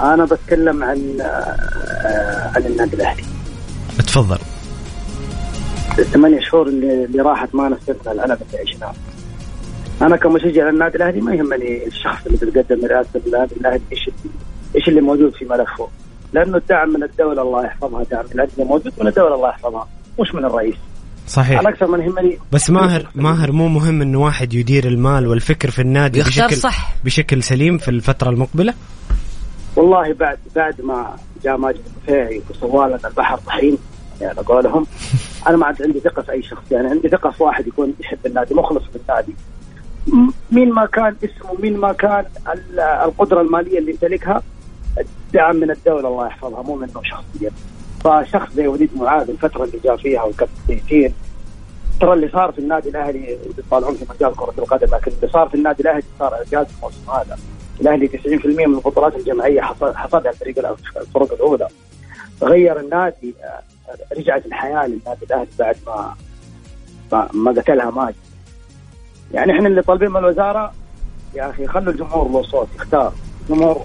أنا 0.00 0.24
بتكلم 0.24 0.84
عن 0.84 1.18
آه، 1.20 2.50
عن 2.56 2.66
النادي 2.66 2.96
الأهلي. 2.96 3.24
تفضل. 3.98 4.38
الثمانية 5.98 6.40
شهور 6.40 6.66
اللي, 6.66 7.04
اللي 7.04 7.22
راحت 7.22 7.54
ما 7.54 7.68
نستنى 7.68 8.12
الألم 8.12 8.38
اللي 8.48 8.58
عشناه. 8.68 8.92
أنا 10.02 10.16
كمشجع 10.16 10.70
للنادي 10.70 10.96
الأهلي 10.96 11.20
ما 11.20 11.34
يهمني 11.34 11.86
الشخص 11.86 12.26
اللي 12.26 12.38
بيتقدم 12.38 12.86
لرئاسه 12.86 13.20
النادي 13.26 13.54
الأهلي 13.54 13.80
إيش 13.92 14.10
إيش 14.76 14.88
اللي 14.88 15.00
موجود 15.00 15.32
في 15.34 15.44
ملفه. 15.44 15.88
لأنه 16.32 16.56
الدعم 16.56 16.88
من 16.88 17.02
الدولة 17.02 17.42
الله 17.42 17.64
يحفظها 17.64 18.04
دعم 18.10 18.24
من 18.24 18.32
الانديه 18.34 18.64
موجود 18.64 18.92
من 19.00 19.06
الدولة 19.06 19.34
الله 19.34 19.48
يحفظها 19.48 19.88
مش 20.20 20.34
من 20.34 20.44
الرئيس. 20.44 20.76
صحيح. 21.28 21.60
أنا 21.60 21.68
أكثر 21.68 21.86
من 21.86 22.00
يهمني 22.00 22.38
بس 22.52 22.70
ماهر 22.70 23.06
ماهر 23.14 23.52
مو 23.52 23.68
مهم 23.68 24.02
إنه 24.02 24.20
واحد 24.20 24.54
يدير 24.54 24.86
المال 24.86 25.26
والفكر 25.26 25.70
في 25.70 25.82
النادي 25.82 26.22
بشكل 26.22 26.56
صح. 26.56 26.94
بشكل 27.04 27.42
سليم 27.42 27.78
في 27.78 27.88
الفترة 27.88 28.30
المقبلة؟ 28.30 28.74
والله 29.76 30.12
بعد 30.12 30.38
بعد 30.56 30.80
ما 30.80 31.16
جاء 31.44 31.56
ماجد 31.56 31.80
الرفاعي 32.06 32.42
وسوى 32.50 32.86
لنا 32.88 33.00
البحر 33.08 33.36
طحين 33.38 33.78
يعني 34.20 34.38
قولهم 34.40 34.86
أنا 35.48 35.56
ما 35.56 35.66
عاد 35.66 35.82
عندي 35.82 36.00
ثقة 36.00 36.22
في 36.22 36.32
أي 36.32 36.42
شخص 36.42 36.62
يعني 36.72 36.88
عندي 36.88 37.08
ثقة 37.08 37.30
في 37.30 37.42
واحد 37.42 37.66
يكون 37.66 37.94
يحب 38.00 38.18
النادي 38.26 38.54
مخلص 38.54 38.82
في 38.84 38.98
النادي 39.08 39.34
مين 40.52 40.72
ما 40.72 40.86
كان 40.86 41.16
اسمه 41.24 41.60
مين 41.62 41.76
ما 41.76 41.92
كان 41.92 42.24
ال- 42.54 42.80
القدرة 42.80 43.40
المالية 43.40 43.78
اللي 43.78 43.90
يمتلكها 43.90 44.42
الدعم 44.98 45.56
من 45.56 45.70
الدولة 45.70 46.08
الله 46.08 46.26
يحفظها 46.26 46.62
مو 46.62 46.74
منه 46.76 47.02
شخصيا. 47.04 47.50
فشخص 48.04 48.52
زي 48.52 48.66
وليد 48.66 48.90
معاذ 48.96 49.30
الفترة 49.30 49.64
اللي 49.64 49.78
جاء 49.84 49.96
فيها 49.96 50.22
والكابتن 50.22 51.12
ترى 52.00 52.12
اللي 52.12 52.28
صار 52.28 52.52
في 52.52 52.58
النادي 52.58 52.88
الأهلي 52.88 53.38
يطالعون 53.58 53.94
في 53.94 54.04
مجال 54.10 54.36
كرة 54.36 54.54
القدم 54.58 54.94
لكن 54.96 55.12
اللي 55.12 55.32
صار 55.32 55.48
في 55.48 55.54
النادي 55.54 55.82
الأهلي 55.82 56.02
صار 56.18 56.34
إعجاز 56.34 56.66
الموسم 56.76 57.10
هذا. 57.10 57.38
الأهلي 57.80 58.08
90% 58.08 58.66
من 58.66 58.74
البطولات 58.74 59.14
الجماعية 59.16 59.60
حصد- 59.60 59.94
حصدها 59.94 60.30
الفريق 60.32 60.58
الفرق 60.96 61.32
الأولى. 61.32 61.68
غير 62.42 62.80
النادي 62.80 63.34
آه، 63.44 64.14
رجعت 64.18 64.46
الحياة 64.46 64.86
للنادي 64.86 65.24
الأهلي 65.24 65.48
بعد 65.58 65.76
ما 65.86 66.14
ما, 67.12 67.28
قتلها 67.60 67.90
ماجد. 67.90 68.14
يعني 69.32 69.52
إحنا 69.52 69.68
اللي 69.68 69.82
طالبين 69.82 70.10
من 70.10 70.16
الوزارة 70.16 70.72
يا 71.34 71.50
أخي 71.50 71.66
خلوا 71.66 71.92
الجمهور 71.92 72.28
له 72.32 72.42
صوت 72.42 72.68
يختار 72.76 73.12
الجمهور 73.42 73.84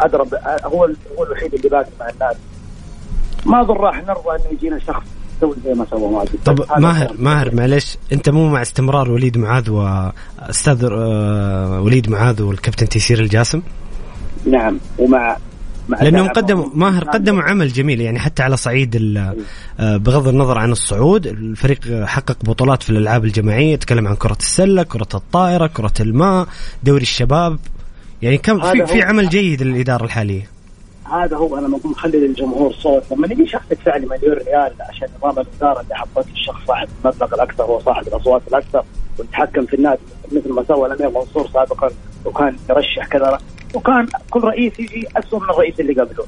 أدرى 0.00 0.24
هو 0.64 0.90
هو 1.18 1.24
الوحيد 1.24 1.54
اللي 1.54 1.68
باقي 1.68 1.90
مع 2.00 2.08
النادي. 2.08 2.38
ما 3.46 3.62
ضر 3.62 3.76
راح 3.76 3.96
نرضى 3.96 4.30
إنه 4.30 4.52
يجينا 4.52 4.78
شخص 4.78 5.06
يسوي 5.36 5.56
زي 5.64 5.74
ما 5.74 5.86
سوى 5.90 6.12
ماجد 6.12 6.30
طب 6.44 6.64
ماهر. 6.78 7.14
ماهر 7.18 7.54
معلش 7.54 7.98
أنت 8.12 8.28
مو 8.28 8.48
مع 8.48 8.62
استمرار 8.62 9.10
وليد 9.10 9.38
معاذ 9.38 9.70
واستاذ 9.70 10.88
آه، 10.92 11.80
وليد 11.80 12.10
معاذ 12.10 12.42
والكابتن 12.42 12.88
تيسير 12.88 13.20
الجاسم 13.20 13.62
نعم 14.46 14.78
ومع 14.98 15.36
مع 15.88 16.02
لأنهم 16.02 16.28
قدموا 16.28 16.66
ماهر 16.74 17.04
قدموا 17.04 17.42
عمل 17.42 17.68
جميل 17.68 18.00
يعني 18.00 18.18
حتى 18.18 18.42
على 18.42 18.56
صعيد 18.56 18.96
آه، 19.80 19.96
بغض 19.96 20.28
النظر 20.28 20.58
عن 20.58 20.72
الصعود 20.72 21.26
الفريق 21.26 22.04
حقق 22.04 22.36
بطولات 22.44 22.82
في 22.82 22.90
الألعاب 22.90 23.24
الجماعية 23.24 23.76
تكلم 23.76 24.08
عن 24.08 24.16
كرة 24.16 24.36
السلة 24.40 24.82
كرة 24.82 25.08
الطائرة 25.14 25.66
كرة 25.66 25.92
الماء 26.00 26.46
دوري 26.82 27.02
الشباب 27.02 27.58
يعني 28.22 28.38
كم 28.38 28.60
في 28.60 28.86
في. 28.86 29.02
عمل 29.02 29.28
جيد 29.28 29.62
للإدارة 29.62 30.04
الحالية 30.04 30.53
هذا 31.12 31.36
هو 31.36 31.58
أنا 31.58 31.68
بقول 31.68 31.94
خلي 31.94 32.18
للجمهور 32.18 32.72
صوت. 32.72 33.02
لما 33.12 33.26
يجي 33.26 33.46
شخص 33.46 33.64
يدفع 33.70 33.96
لي 33.96 34.06
مليون 34.06 34.36
ريال 34.36 34.72
عشان 34.80 35.08
نظام 35.18 35.38
الإدارة 35.38 35.80
اللي 35.80 35.94
حطت 35.94 36.26
الشخص 36.32 36.66
صاحب 36.66 36.88
المبلغ 37.04 37.34
الأكثر 37.34 37.64
هو 37.64 37.80
صاحب 37.80 38.08
الأصوات 38.08 38.42
الأكثر 38.48 38.84
ويتحكم 39.18 39.66
في 39.66 39.76
النادي. 39.76 40.02
مثل 40.32 40.52
ما 40.52 40.64
سوى 40.68 40.86
الامير 40.86 41.18
منصور 41.18 41.48
سابقا 41.48 41.90
وكان 42.24 42.56
يرشح 42.70 43.06
كذا. 43.06 43.38
وكان 43.74 44.08
كل 44.30 44.40
رئيس 44.44 44.80
يجي 44.80 45.08
اسوء 45.16 45.40
من 45.40 45.50
الرئيس 45.50 45.80
اللي 45.80 45.92
قبله. 45.92 46.24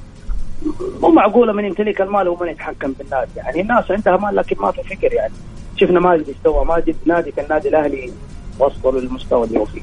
مو 1.02 1.08
معقولة 1.08 1.52
من 1.52 1.64
يمتلك 1.64 2.00
المال 2.00 2.28
ومن 2.28 2.48
يتحكم 2.48 2.92
بالنادي 2.92 3.30
يعني 3.36 3.60
الناس 3.60 3.90
عندها 3.90 4.16
مال 4.16 4.36
لكن 4.36 4.56
ما 4.60 4.70
في 4.70 4.82
فكر 4.82 5.12
يعني. 5.12 5.34
شفنا 5.76 6.00
ماجد 6.00 6.28
استوى 6.28 6.64
ماجد 6.64 6.96
نادي 7.06 7.30
كالنادي 7.30 7.68
الأهلي. 7.68 8.12
وصلوا 8.58 9.00
للمستوى 9.00 9.46
اللي 9.46 9.58
هو 9.58 9.64
فيه. 9.64 9.82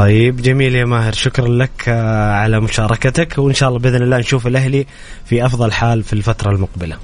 طيب 0.00 0.36
جميل 0.42 0.74
يا 0.74 0.84
ماهر 0.84 1.12
شكرا 1.12 1.48
لك 1.48 1.70
آه، 1.88 2.32
على 2.32 2.60
مشاركتك 2.60 3.38
وإن 3.38 3.54
شاء 3.54 3.68
الله 3.68 3.80
بإذن 3.80 4.02
الله 4.02 4.18
نشوف 4.18 4.46
الأهلي 4.46 4.86
في 5.24 5.46
أفضل 5.46 5.72
حال 5.72 6.02
في 6.02 6.12
الفترة 6.12 6.50
المقبلة. 6.50 6.96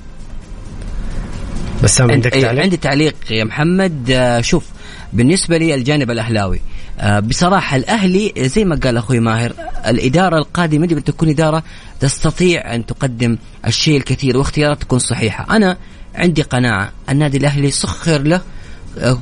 بسام 1.82 2.10
عندك 2.10 2.34
عند- 2.34 2.42
تعليق؟ 2.42 2.62
عندي 2.62 2.76
تعليق 2.76 3.14
يا 3.30 3.44
محمد. 3.44 4.10
آه، 4.10 4.40
شوف 4.40 4.64
بالنسبة 5.12 5.56
لي 5.58 5.74
الجانب 5.74 6.10
الأهلاوي 6.10 6.60
آه، 7.00 7.20
بصراحة 7.20 7.76
الأهلي 7.76 8.32
زي 8.38 8.64
ما 8.64 8.76
قال 8.76 8.96
أخوي 8.96 9.20
ماهر 9.20 9.52
الإدارة 9.86 10.38
القادمة 10.38 10.84
يجب 10.84 10.96
أن 10.96 11.04
تكون 11.04 11.28
إدارة 11.28 11.62
تستطيع 12.00 12.74
أن 12.74 12.86
تقدم 12.86 13.38
الشيء 13.66 13.96
الكثير 13.96 14.36
واختيارات 14.36 14.80
تكون 14.80 14.98
صحيحة. 14.98 15.56
أنا 15.56 15.76
عندي 16.14 16.42
قناعة 16.42 16.92
النادي 17.10 17.36
الأهلي 17.38 17.70
سخر 17.70 18.22
له 18.22 18.40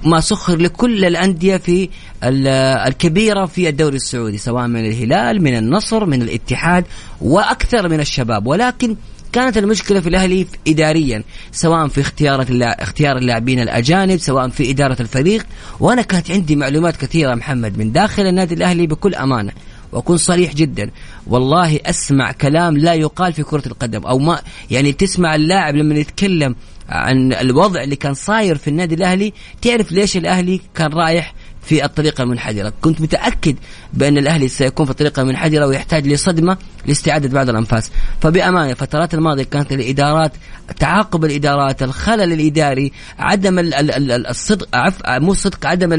ما 0.04 0.20
سخر 0.20 0.56
لكل 0.56 1.04
الأندية 1.04 1.56
في 1.56 1.88
ال- 2.24 2.46
الكبيرة 2.88 3.46
في 3.46 3.68
الدوري 3.68 3.96
السعودي 3.96 4.38
سواء 4.38 4.66
من 4.66 4.86
الهلال 4.86 5.42
من 5.42 5.56
النصر 5.58 6.06
من 6.06 6.22
الاتحاد 6.22 6.84
وأكثر 7.20 7.88
من 7.88 8.00
الشباب 8.00 8.46
ولكن 8.46 8.96
كانت 9.32 9.58
المشكلة 9.58 10.00
في 10.00 10.08
الأهلي 10.08 10.46
اداريا 10.68 11.22
سواء 11.52 11.88
في 11.88 12.00
اختيار. 12.00 12.46
اختيار 12.62 13.18
اللاعبين 13.18 13.60
الأجانب 13.60 14.16
سواء 14.18 14.48
في 14.48 14.70
إدارة 14.70 14.96
الفريق 15.02 15.46
وأنا 15.80 16.02
كانت 16.02 16.30
عندي 16.30 16.56
معلومات 16.56 16.96
كثيرة 16.96 17.34
محمد 17.34 17.78
من 17.78 17.92
داخل 17.92 18.22
النادي 18.22 18.54
الأهلي 18.54 18.86
بكل 18.86 19.14
أمانة 19.14 19.52
وأكون 19.92 20.16
صريح 20.16 20.54
جدا 20.54 20.90
والله 21.26 21.80
أسمع 21.86 22.32
كلام 22.32 22.76
لا 22.78 22.94
يقال 22.94 23.32
في 23.32 23.42
كرة 23.42 23.62
القدم 23.68 24.02
أو 24.06 24.18
ما 24.18 24.40
يعني 24.70 24.92
تسمع 24.92 25.34
اللاعب 25.34 25.74
لما 25.76 25.94
يتكلم 25.94 26.54
عن 26.88 27.32
الوضع 27.32 27.82
اللي 27.82 27.96
كان 27.96 28.14
صاير 28.14 28.56
في 28.56 28.68
النادي 28.68 28.94
الأهلي 28.94 29.32
تعرف 29.62 29.92
ليش 29.92 30.16
الأهلي 30.16 30.60
كان 30.74 30.92
رايح 30.92 31.34
في 31.62 31.84
الطريقة 31.84 32.22
المنحدرة. 32.22 32.72
كنت 32.80 33.00
متأكد 33.00 33.56
بأن 33.92 34.18
الأهلي 34.18 34.48
سيكون 34.48 34.86
في 34.86 34.92
الطريقة 34.92 35.22
المنحدرة 35.22 35.66
ويحتاج 35.66 36.06
لصدمة 36.06 36.56
لاستعادة 36.86 37.28
بعض 37.28 37.48
الأنفاس. 37.48 37.90
فبأمانة 38.20 38.70
الفترات 38.70 39.14
الماضية 39.14 39.42
كانت 39.42 39.72
الإدارات 39.72 40.32
تعاقب 40.78 41.24
الإدارات 41.24 41.82
الخلل 41.82 42.32
الإداري 42.32 42.92
عدم 43.18 43.58
ال- 43.58 43.74
ال- 43.74 43.90
ال- 44.12 44.26
الصدق 44.26 44.68
عف 44.76 44.94
مو 45.08 45.32
الصدق 45.32 45.66
عدم 45.66 45.92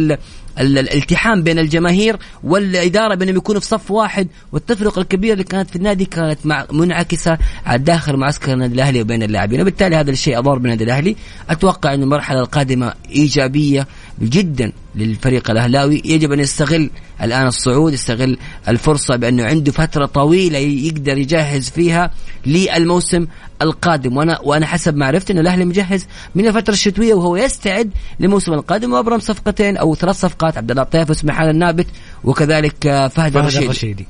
الالتحام 0.59 1.43
بين 1.43 1.59
الجماهير 1.59 2.17
والإدارة 2.43 3.15
بأنهم 3.15 3.35
يكونوا 3.35 3.61
في 3.61 3.67
صف 3.67 3.91
واحد 3.91 4.27
والتفرقة 4.51 5.01
الكبيرة 5.01 5.33
اللي 5.33 5.43
كانت 5.43 5.69
في 5.69 5.75
النادي 5.75 6.05
كانت 6.05 6.45
مع 6.45 6.65
منعكسة 6.71 7.37
على 7.65 7.83
داخل 7.83 8.17
معسكر 8.17 8.53
النادي 8.53 8.75
الأهلي 8.75 9.01
وبين 9.01 9.23
اللاعبين. 9.23 9.61
وبالتالي 9.61 9.95
هذا 9.95 10.11
الشيء 10.11 10.39
أضر 10.39 10.57
بالنادي 10.57 10.83
الأهلي. 10.83 11.15
أتوقع 11.49 11.93
أن 11.93 12.03
المرحلة 12.03 12.39
القادمة 12.39 12.93
إيجابية 13.09 13.87
جدا 14.21 14.71
للفريق 14.95 15.51
الأهلاوي. 15.51 16.01
يجب 16.05 16.31
أن 16.31 16.39
يستغل 16.39 16.89
الآن 17.21 17.47
الصعود 17.47 17.93
يستغل 17.93 18.37
الفرصة 18.67 19.15
بأنه 19.15 19.45
عنده 19.45 19.71
فترة 19.71 20.05
طويلة 20.05 20.57
يقدر 20.57 21.17
يجهز 21.17 21.69
فيها 21.69 22.11
للموسم 22.45 23.27
القادم. 23.61 24.17
وأنا 24.17 24.39
وأنا 24.43 24.65
حسب 24.65 24.95
معرفتي 24.95 25.33
انه 25.33 25.41
الأهلي 25.41 25.65
مجهز 25.65 26.07
من 26.35 26.47
الفترة 26.47 26.73
الشتوية 26.73 27.13
وهو 27.13 27.37
يستعد 27.37 27.91
للموسم 28.19 28.53
القادم 28.53 28.93
وأبرم 28.93 29.19
صفقتين 29.19 29.77
أو 29.77 29.95
ثلاث 29.95 30.15
صفقات. 30.15 30.57
عبد 30.57 30.71
الله 30.71 30.83
الطيف 30.83 31.09
واسماعيل 31.09 31.49
النابت 31.49 31.87
وكذلك 32.23 32.87
آه، 32.87 33.07
فهد 33.07 33.37
الرشيدي. 33.37 34.07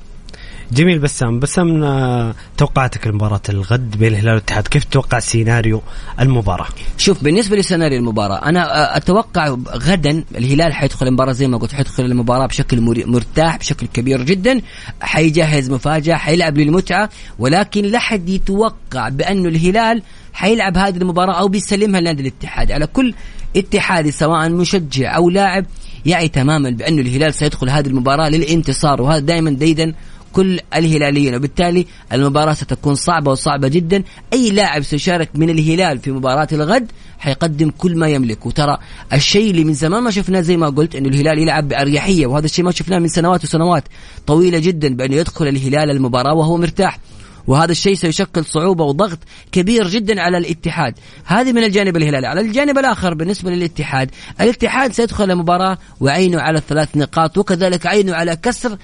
جميل 0.71 0.99
بسام. 0.99 1.39
بسام 1.39 1.83
آه، 1.83 2.35
توقعاتك 2.57 3.07
لمباراة 3.07 3.41
الغد 3.49 3.97
بين 3.97 4.07
الهلال 4.07 4.29
والاتحاد. 4.29 4.67
كيف 4.67 4.83
تتوقع 4.83 5.19
سيناريو 5.19 5.81
المباراة؟ 6.19 6.67
شوف 6.97 7.23
بالنسبة 7.23 7.57
لسيناريو 7.57 7.99
المباراة 7.99 8.45
أنا 8.45 8.93
آه، 8.93 8.97
أتوقع 8.97 9.47
غدا 9.67 10.23
الهلال 10.37 10.73
حيدخل 10.73 11.07
المباراة 11.07 11.31
زي 11.31 11.47
ما 11.47 11.57
قلت 11.57 11.73
حيدخل 11.73 12.05
المباراة 12.05 12.45
بشكل 12.45 12.81
مرتاح 13.07 13.57
بشكل 13.57 13.87
كبير 13.87 14.21
جدا. 14.23 14.61
حيجهز 15.01 15.71
مفاجأة 15.71 16.15
حيلعب 16.15 16.57
للمتعة 16.57 17.09
ولكن 17.39 17.85
لا 17.85 17.99
يتوقع 18.27 19.09
بانه 19.09 19.49
الهلال 19.49 20.01
حيلعب 20.33 20.77
هذه 20.77 20.97
المباراة 20.97 21.39
أو 21.39 21.47
بيسلمها 21.47 22.01
لنادي 22.01 22.21
الاتحاد. 22.21 22.71
على 22.71 22.87
كل 22.87 23.13
اتحادي 23.57 24.11
سواء 24.11 24.49
مشجع 24.49 25.15
أو 25.15 25.29
لاعب 25.29 25.65
يعي 26.05 26.27
تماما 26.27 26.69
بأنه 26.69 27.01
الهلال 27.01 27.33
سيدخل 27.33 27.69
هذه 27.69 27.87
المباراة 27.87 28.29
للانتصار 28.29 29.01
وهذا 29.01 29.19
دائما 29.19 29.51
ديدا 29.51 29.93
كل 30.35 30.59
الهلاليين 30.75 31.35
وبالتالي 31.35 31.85
المباراة 32.13 32.53
ستكون 32.53 32.95
صعبة 32.95 33.31
وصعبة 33.31 33.67
جدا. 33.67 34.03
أي 34.33 34.49
لاعب 34.49 34.83
سيشارك 34.83 35.29
من 35.35 35.49
الهلال 35.49 35.99
في 35.99 36.11
مباراة 36.11 36.47
الغد 36.51 36.91
حيقدم 37.19 37.69
كل 37.69 37.97
ما 37.97 38.07
يملك. 38.07 38.45
وترى 38.45 38.77
الشيء 39.13 39.51
اللي 39.51 39.63
من 39.63 39.73
زمان 39.73 40.03
ما 40.03 40.11
شفناه 40.11 40.41
زي 40.41 40.57
ما 40.57 40.69
قلت 40.69 40.95
إنه 40.95 41.09
الهلال 41.09 41.39
يلعب 41.39 41.67
بأريحية 41.67 42.25
وهذا 42.27 42.45
الشيء 42.45 42.65
ما 42.65 42.71
شفناه 42.71 42.99
من 42.99 43.07
سنوات 43.07 43.43
وسنوات 43.43 43.83
طويلة 44.27 44.59
جدا 44.59 44.95
بانه 44.95 45.15
يدخل 45.15 45.47
الهلال 45.47 45.89
المباراة 45.91 46.33
وهو 46.33 46.57
مرتاح. 46.57 46.99
وهذا 47.47 47.71
الشيء 47.71 47.95
سيشكل 47.95 48.45
صعوبة 48.45 48.83
وضغط 48.83 49.19
كبير 49.51 49.87
جدا 49.87 50.21
على 50.21 50.37
الاتحاد. 50.37 50.93
هذه 51.25 51.51
من 51.51 51.63
الجانب 51.63 51.97
الهلالي 51.97 52.27
على 52.27 52.41
الجانب 52.41 52.77
الآخر 52.77 53.13
بالنسبة 53.13 53.51
للاتحاد 53.51 54.11
الاتحاد 54.41 54.93
سيدخل 54.93 55.31
المباراة 55.31 55.77
وعينه 55.99 56.41
على 56.41 56.57
الثلاث 56.57 56.97
نقاط 56.97 57.37
وكذلك 57.37 57.85
عينه 57.85 58.15
على 58.15 58.35
كسر 58.35 58.77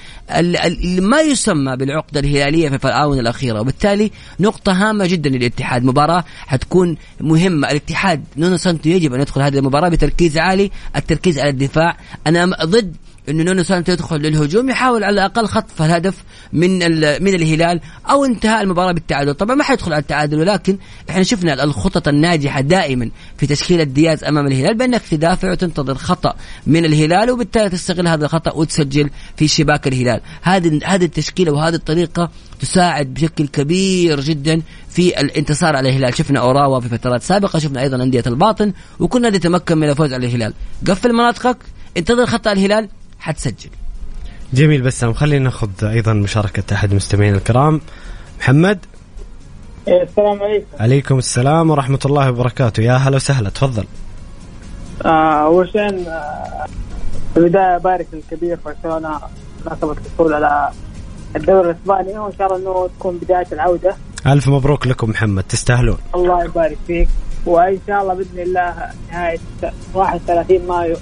ما 0.99 1.21
يسمى 1.21 1.75
بالعقدة 1.77 2.19
الهلالية 2.19 2.69
في 2.69 2.87
الآونة 2.87 3.19
الأخيرة 3.19 3.59
وبالتالي 3.61 4.11
نقطة 4.39 4.71
هامة 4.71 5.05
جدا 5.05 5.29
للاتحاد. 5.29 5.83
مباراة 5.83 6.23
حتكون 6.47 6.97
مهمة. 7.19 7.71
الاتحاد 7.71 8.23
نونو 8.37 8.57
سانتو 8.57 8.89
يجب 8.89 9.13
أن 9.13 9.21
يدخل 9.21 9.41
هذه 9.41 9.57
المباراة 9.57 9.89
بتركيز 9.89 10.37
عالي 10.37 10.71
التركيز 10.95 11.39
على 11.39 11.49
الدفاع. 11.49 11.97
أنا 12.27 12.45
ضد 12.45 12.95
انه 13.29 13.43
نونو 13.43 13.63
سانتو 13.63 13.91
يدخل 13.91 14.17
للهجوم 14.17 14.69
يحاول 14.69 15.03
على 15.03 15.13
الأقل 15.13 15.47
خطف 15.47 15.81
الهدف 15.81 16.15
من 16.53 16.71
من 17.23 17.33
الهلال 17.35 17.81
أو 18.09 18.25
انتهاء 18.25 18.61
المباراة 18.61 18.91
بالتعادل. 18.91 19.33
طبعا 19.33 19.55
ما 19.55 19.63
حيدخل 19.63 19.93
على 19.93 20.01
التعادل 20.01 20.39
ولكن 20.39 20.77
إحنا 21.09 21.23
شفنا 21.23 21.63
الخطط 21.63 22.07
الناجحة 22.07 22.61
دائما 22.61 23.09
في 23.37 23.47
تشكيلة 23.47 23.83
دياز 23.83 24.23
أمام 24.23 24.47
الهلال 24.47 24.77
بأنك 24.77 25.01
تدافع 25.11 25.51
وتنتظر 25.51 25.95
خطأ 25.95 26.35
من 26.67 26.85
الهلال 26.85 27.31
وبالتالي 27.31 27.69
تستغل 27.69 28.07
هذا 28.07 28.25
الخطأ 28.25 28.53
وتسجل 28.53 29.09
في 29.37 29.47
شباك 29.47 29.87
الهلال. 29.87 30.21
هذه 30.41 30.79
هذه 30.85 31.05
التشكيلة 31.05 31.51
وهذه 31.51 31.75
الطريقة 31.75 32.31
تساعد 32.59 33.13
بشكل 33.13 33.47
كبير 33.47 34.19
جدا 34.19 34.61
في 34.89 35.21
الانتصار 35.21 35.75
على 35.75 35.89
الهلال. 35.89 36.17
شفنا 36.17 36.39
أوراوا 36.39 36.79
في 36.79 36.89
فترات 36.89 37.23
سابقة 37.23 37.59
شفنا 37.59 37.81
أيضا 37.81 38.03
أندية 38.03 38.23
الباطن 38.27 38.73
وكنا 38.99 39.29
نتمكن 39.29 39.77
من 39.77 39.89
الفوز 39.89 40.13
على 40.13 40.25
الهلال. 40.25 40.53
قفل 40.87 41.13
مناطقك 41.13 41.57
انتظر 41.97 42.25
خطأ 42.25 42.51
الهلال 42.51 42.89
حتسجل. 43.21 43.69
جميل 44.53 44.81
بسام 44.81 45.13
خلينا 45.13 45.43
ناخذ 45.43 45.69
أيضا 45.83 46.13
مشاركة 46.13 46.73
أحد 46.73 46.91
المستمعين 46.91 47.35
الكرام. 47.35 47.81
محمد؟ 48.39 48.79
إيه، 49.87 50.03
السلام 50.03 50.43
عليكم. 50.43 50.65
عليكم 50.79 51.17
السلام 51.17 51.69
ورحمة 51.69 51.99
الله 52.05 52.29
وبركاته. 52.29 52.83
يا 52.83 52.93
هلا 52.93 53.15
وسهلا 53.15 53.49
تفضل. 53.49 53.85
آه، 55.05 55.43
أول 55.45 55.69
شيء 55.69 56.07
آه، 56.07 56.65
في 57.33 57.39
البداية 57.39 57.75
ابارك 57.75 58.07
الكبير 58.13 58.57
برشلونه 58.65 59.19
مناسبه 59.65 59.91
الحصول 59.91 60.33
على 60.33 60.71
الدوري 61.35 61.69
الإسباني. 61.69 62.19
وان 62.19 62.31
شاء 62.37 62.47
الله 62.47 62.71
إنه 62.71 62.89
تكون 62.99 63.17
بداية 63.17 63.47
العودة. 63.51 63.95
ألف 64.27 64.47
مبروك 64.47 64.87
لكم 64.87 65.09
محمد 65.09 65.43
تستاهلون. 65.43 65.97
الله 66.15 66.43
يبارك 66.43 66.77
فيك. 66.87 67.07
وإن 67.45 67.79
شاء 67.87 68.01
الله 68.01 68.13
بإذن 68.13 68.39
الله 68.39 68.75
نهاية 69.11 69.39
31 69.93 70.67
مايو 70.67 70.95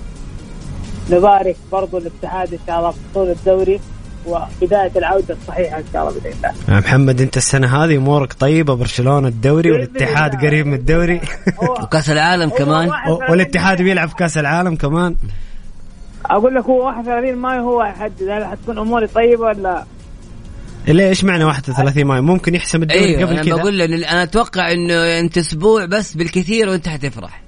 نبارك 1.12 1.56
برضو 1.72 1.98
الاتحاد 1.98 2.54
إن 2.54 2.60
شاء 2.68 2.80
الله 2.80 2.94
بطول 3.12 3.30
الدوري 3.30 3.80
وبداية 4.26 4.92
العودة 4.96 5.38
الصحيحة 5.42 5.78
إن 5.78 5.84
شاء 5.94 6.02
الله 6.02 6.20
بإذن 6.20 6.52
الله. 6.68 6.80
محمد 6.80 7.22
أنت 7.22 7.38
السنة 7.38 7.84
هذه 7.84 7.98
أمورك 7.98 8.34
طيبة 8.34 8.74
برشلونة 8.74 9.28
الدوري 9.28 9.72
والاتحاد 9.72 10.46
قريب 10.46 10.68
من 10.68 10.74
الدوري. 10.74 11.22
وكأس 11.62 12.10
العالم 12.10 12.50
كمان. 12.50 12.92
والاتحاد 13.30 13.82
بيلعب 13.82 14.10
كأس 14.14 14.38
العالم 14.38 14.76
كمان. 14.76 15.16
أقول 16.26 16.56
لك 16.56 16.64
هو 16.64 16.86
31 16.86 17.36
مايو 17.36 17.62
هو 17.62 17.84
يحدد 17.84 18.30
هل 18.30 18.46
حتكون 18.46 18.78
أموري 18.78 19.08
طيبة 19.08 19.42
ولا؟ 19.42 19.86
ليه 20.88 21.08
إيش 21.08 21.24
معنى 21.24 21.44
31 21.44 22.06
مايو 22.06 22.22
ممكن 22.22 22.56
يحسم 22.56 22.82
الدوري 22.82 23.02
أيوه 23.02 23.22
قبل 23.22 23.42
كذا. 23.42 23.54
أنا 23.54 23.62
بقول 23.62 23.82
أنا 23.82 24.24
أتوقع 24.24 24.72
إنه 24.72 25.20
أنت 25.20 25.38
أسبوع 25.38 25.86
بس 25.86 26.14
بالكثير 26.14 26.70
وأنت 26.70 26.90
حتفرح. 26.90 27.42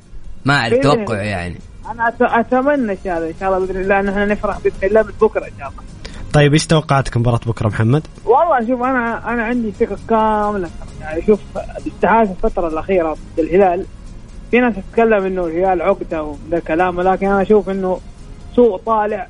ما 0.45 0.53
أعرف. 0.57 0.79
توقع 0.83 1.21
يعني. 1.21 1.59
أنا 1.91 2.13
أتمنى 2.21 2.91
إن 2.91 2.97
شاء 3.03 3.17
الله 3.17 3.29
إن 3.29 3.33
شاء 3.39 3.49
الله 3.49 3.67
بإذن 3.67 3.81
الله 3.81 3.99
إن 3.99 4.09
إحنا 4.09 4.25
نفرح 4.25 4.59
باذن 4.59 4.75
الله 4.83 5.01
من 5.03 5.13
بكرة 5.21 5.45
إن 5.45 5.51
شاء 5.59 5.69
الله. 5.69 5.81
طيب 6.33 6.53
إيش 6.53 6.67
توقعاتك 6.67 7.17
مباراة 7.17 7.39
بكرة 7.45 7.67
محمد؟ 7.67 8.07
والله 8.25 8.67
شوف 8.67 8.81
أنا 8.81 9.33
أنا 9.33 9.43
عندي 9.43 9.71
ثقة 9.71 9.97
كاملة. 10.09 10.69
يعني 11.01 11.21
شوف 11.21 11.39
الاتحاد 11.57 12.27
في 12.27 12.45
الفترة 12.45 12.67
الأخيرة 12.67 13.13
ضد 13.13 13.39
الهلال 13.39 13.85
في 14.51 14.59
ناس 14.59 14.75
تتكلم 14.75 15.25
إنه 15.25 15.45
الهلال 15.45 15.81
عقدة 15.81 16.23
وده 16.23 16.59
كلام 16.59 16.97
ولكن 16.97 17.27
أنا 17.27 17.41
أشوف 17.41 17.69
إنه 17.69 17.99
سوء 18.55 18.77
طالع 18.77 19.27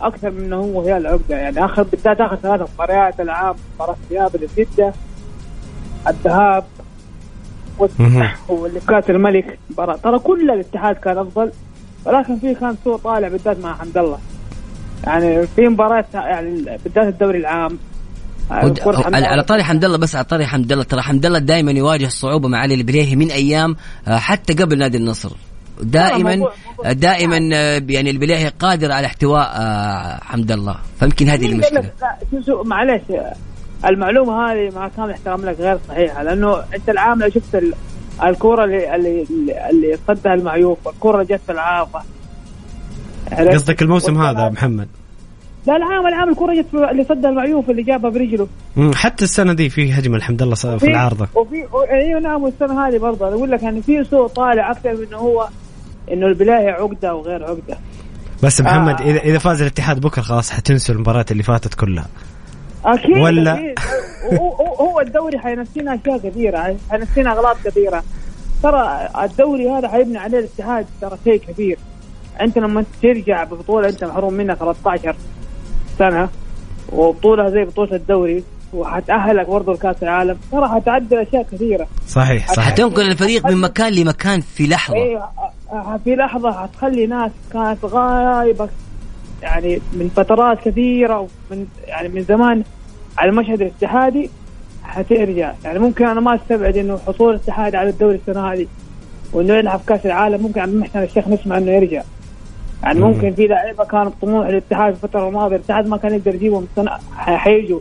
أكثر 0.00 0.30
من 0.30 0.44
إنه 0.44 0.56
هو 0.56 0.82
هلال 0.82 1.06
عقدة. 1.06 1.36
يعني 1.36 1.64
اخر 1.64 1.82
بالذات 1.82 2.20
آخر 2.20 2.36
ثلاث 2.36 2.70
مباريات 2.74 3.20
العام 3.20 3.56
مباراة 3.74 3.96
الذهاب 4.10 4.36
لجدة 4.36 4.92
الذهاب 6.08 6.64
واللي 8.48 8.80
كاس 8.88 9.10
الملك 9.10 9.58
ترى 10.02 10.18
كل 10.18 10.50
الاتحاد 10.50 10.96
كان 10.96 11.18
أفضل. 11.18 11.52
ولكن 12.04 12.38
في 12.38 12.54
كان 12.54 12.76
سوء 12.84 12.96
طالع 12.96 13.28
بالذات 13.28 13.58
مع 13.60 13.74
حمد 13.74 13.98
الله. 13.98 14.18
يعني 15.04 15.46
في 15.46 15.68
مباراة 15.68 16.04
يعني 16.14 16.78
بالذات 16.84 17.08
الدوري 17.08 17.38
العام. 17.38 17.78
على 18.50 19.42
طاري 19.42 19.62
حمد 19.62 19.84
الله 19.84 19.98
بس 19.98 20.16
على 20.16 20.24
طاري 20.24 20.46
حمد 20.46 20.72
الله. 20.72 20.84
ترى 20.84 21.02
حمد 21.02 21.26
الله 21.26 21.38
دائما 21.38 21.72
يواجه 21.72 22.06
صعوبة 22.06 22.48
مع 22.48 22.58
علي 22.58 22.74
البريهي 22.74 23.16
من 23.16 23.30
أيام 23.30 23.76
آه، 24.08 24.16
حتى 24.16 24.52
قبل 24.52 24.78
نادي 24.78 24.96
النصر. 24.98 25.30
دائما 25.82 26.48
دائما 26.84 27.50
آه، 27.54 27.82
يعني 27.88 28.10
البليهي 28.10 28.48
قادر 28.48 28.92
على 28.92 29.06
احتواء 29.06 29.48
آه، 29.54 30.20
حمد 30.22 30.52
الله. 30.52 30.76
فيمكن 31.00 31.28
هذه 31.28 31.46
المشكلة. 31.46 31.90
معلش 32.64 33.02
المعلومة 33.84 34.52
هذه 34.52 34.74
مع 34.74 34.88
كامل 34.88 35.10
احترام 35.10 35.44
لك 35.44 35.60
غير 35.60 35.78
صحيحة 35.88 36.22
لأنه 36.22 36.56
أنت 36.74 36.88
العام 36.88 37.18
لو 37.22 37.30
شفت 37.30 37.62
الكوره 38.22 38.64
اللي 38.64 38.94
اللي 38.94 39.26
اللي 39.70 39.98
صدها 40.08 40.34
المعيوف 40.34 40.88
الكوره 40.88 41.22
اللي 41.22 41.34
جت 41.34 41.40
في 41.46 41.52
العارضة. 41.52 42.00
قصدك 43.32 43.82
الموسم 43.82 44.22
هذا 44.22 44.48
محمد؟ 44.48 44.88
لا 45.66 45.76
العام 45.76 46.06
العام 46.06 46.28
الكرة 46.28 46.54
جت 46.54 46.74
اللي 46.74 47.04
صدها 47.04 47.30
المعيوف 47.30 47.70
اللي 47.70 47.82
جابها 47.82 48.10
برجله. 48.10 48.48
حتى 48.94 49.24
السنة 49.24 49.52
دي 49.52 49.68
في 49.68 49.92
هجمة 49.92 50.16
الحمد 50.16 50.42
لله 50.42 50.54
في 50.54 50.86
العارضة. 50.86 51.28
وفي 51.34 51.64
أيوه 51.90 52.20
نعم 52.20 52.42
والسنة 52.42 52.88
هذه 52.88 52.98
برضه. 52.98 53.28
أقول 53.28 53.50
لك 53.50 53.62
يعني 53.62 53.82
في 53.82 54.04
سوء 54.04 54.26
طالع 54.26 54.70
أكثر 54.70 54.94
من 54.94 55.06
إنه 55.06 55.16
هو 55.16 55.48
إنه 56.12 56.26
البلاهي 56.26 56.68
عقدة 56.68 57.14
وغير 57.14 57.44
عقدة. 57.44 57.78
بس 58.42 58.60
محمد 58.60 59.00
آه. 59.00 59.04
اذا 59.04 59.18
إذا 59.18 59.38
فاز 59.38 59.60
الاتحاد 59.62 60.00
بكرة 60.00 60.22
خلاص 60.22 60.50
حتنسوا 60.50 60.94
المباريات 60.94 61.32
اللي 61.32 61.42
فاتت 61.42 61.74
كلها. 61.74 62.06
أكيد 62.94 63.18
ولا 63.18 63.54
أكيد. 63.54 63.78
هو 64.80 65.00
الدوري 65.00 65.38
حينسينا 65.38 65.94
أشياء 65.94 66.18
كثيره 66.18 66.76
حينسينا 66.90 67.32
أغلاط 67.32 67.56
كثيره 67.64 68.02
ترى 68.62 69.08
الدوري 69.22 69.70
هذا 69.70 69.88
حيبني 69.88 70.18
عليه 70.18 70.38
الاتحاد 70.38 70.86
ترى 71.00 71.18
شيء 71.24 71.36
كبير. 71.36 71.78
أنت 72.40 72.58
لما 72.58 72.84
ترجع 73.02 73.44
ببطولة 73.44 73.88
أنت 73.88 74.04
محروم 74.04 74.34
منها 74.34 74.54
13 74.54 75.16
سنة 75.98 76.28
وبطولة 76.92 77.50
زي 77.50 77.64
بطولة 77.64 77.94
الدوري 77.94 78.44
وحتأهلك 78.74 79.46
برضه 79.46 79.72
لكأس 79.72 80.02
العالم. 80.02 80.38
ترى 80.52 80.68
حتعدل 80.68 81.18
أشياء 81.18 81.42
كثيرة. 81.52 81.86
صحيح 82.08 82.52
صحيح. 82.52 82.66
حتنقل 82.66 83.10
الفريق 83.10 83.46
من 83.46 83.56
مكان 83.56 83.92
لمكان 83.92 84.40
في 84.40 84.66
لحظة. 84.66 84.96
أيوه 84.96 85.30
في 86.04 86.16
لحظة 86.16 86.62
حتخلي 86.62 87.06
ناس 87.06 87.30
كانت 87.52 87.84
غايبة. 87.84 88.68
يعني 89.42 89.80
من 89.92 90.10
فترات 90.16 90.58
كثيرة 90.64 91.18
ومن 91.18 91.66
يعني 91.86 92.08
من 92.08 92.22
زمان 92.22 92.62
على 93.18 93.30
المشهد 93.30 93.60
الاتحادي 93.60 94.30
حترجع. 94.84 95.52
يعني 95.64 95.78
ممكن 95.78 96.06
أنا 96.06 96.20
ما 96.20 96.34
أستبعد 96.34 96.76
إنه 96.76 96.98
حصول 97.06 97.34
الاتحاد 97.34 97.74
على 97.74 97.90
الدوري 97.90 98.14
السنة 98.14 98.52
هذه 98.52 98.66
وإنه 99.32 99.54
يلعب 99.54 99.80
كأس 99.86 100.06
العالم 100.06 100.42
ممكن 100.42 100.60
عبد 100.60 100.72
المحسن 100.72 101.02
الشيخ 101.02 101.28
نسمع 101.28 101.58
إنه 101.58 101.70
يرجع. 101.70 102.02
يعني 102.82 103.00
ممكن 103.00 103.32
في 103.32 103.46
لعيبة 103.46 103.84
كانت 103.84 104.12
طموح 104.22 104.46
الاتحاد 104.46 104.94
في 104.94 105.04
الفترة 105.04 105.28
الماضية 105.28 105.56
الاتحاد 105.56 105.86
ما 105.86 105.96
كان 105.96 106.14
يقدر 106.14 106.34
يجيبهم 106.34 106.66
السنة 106.70 106.98
حيجوا. 107.16 107.80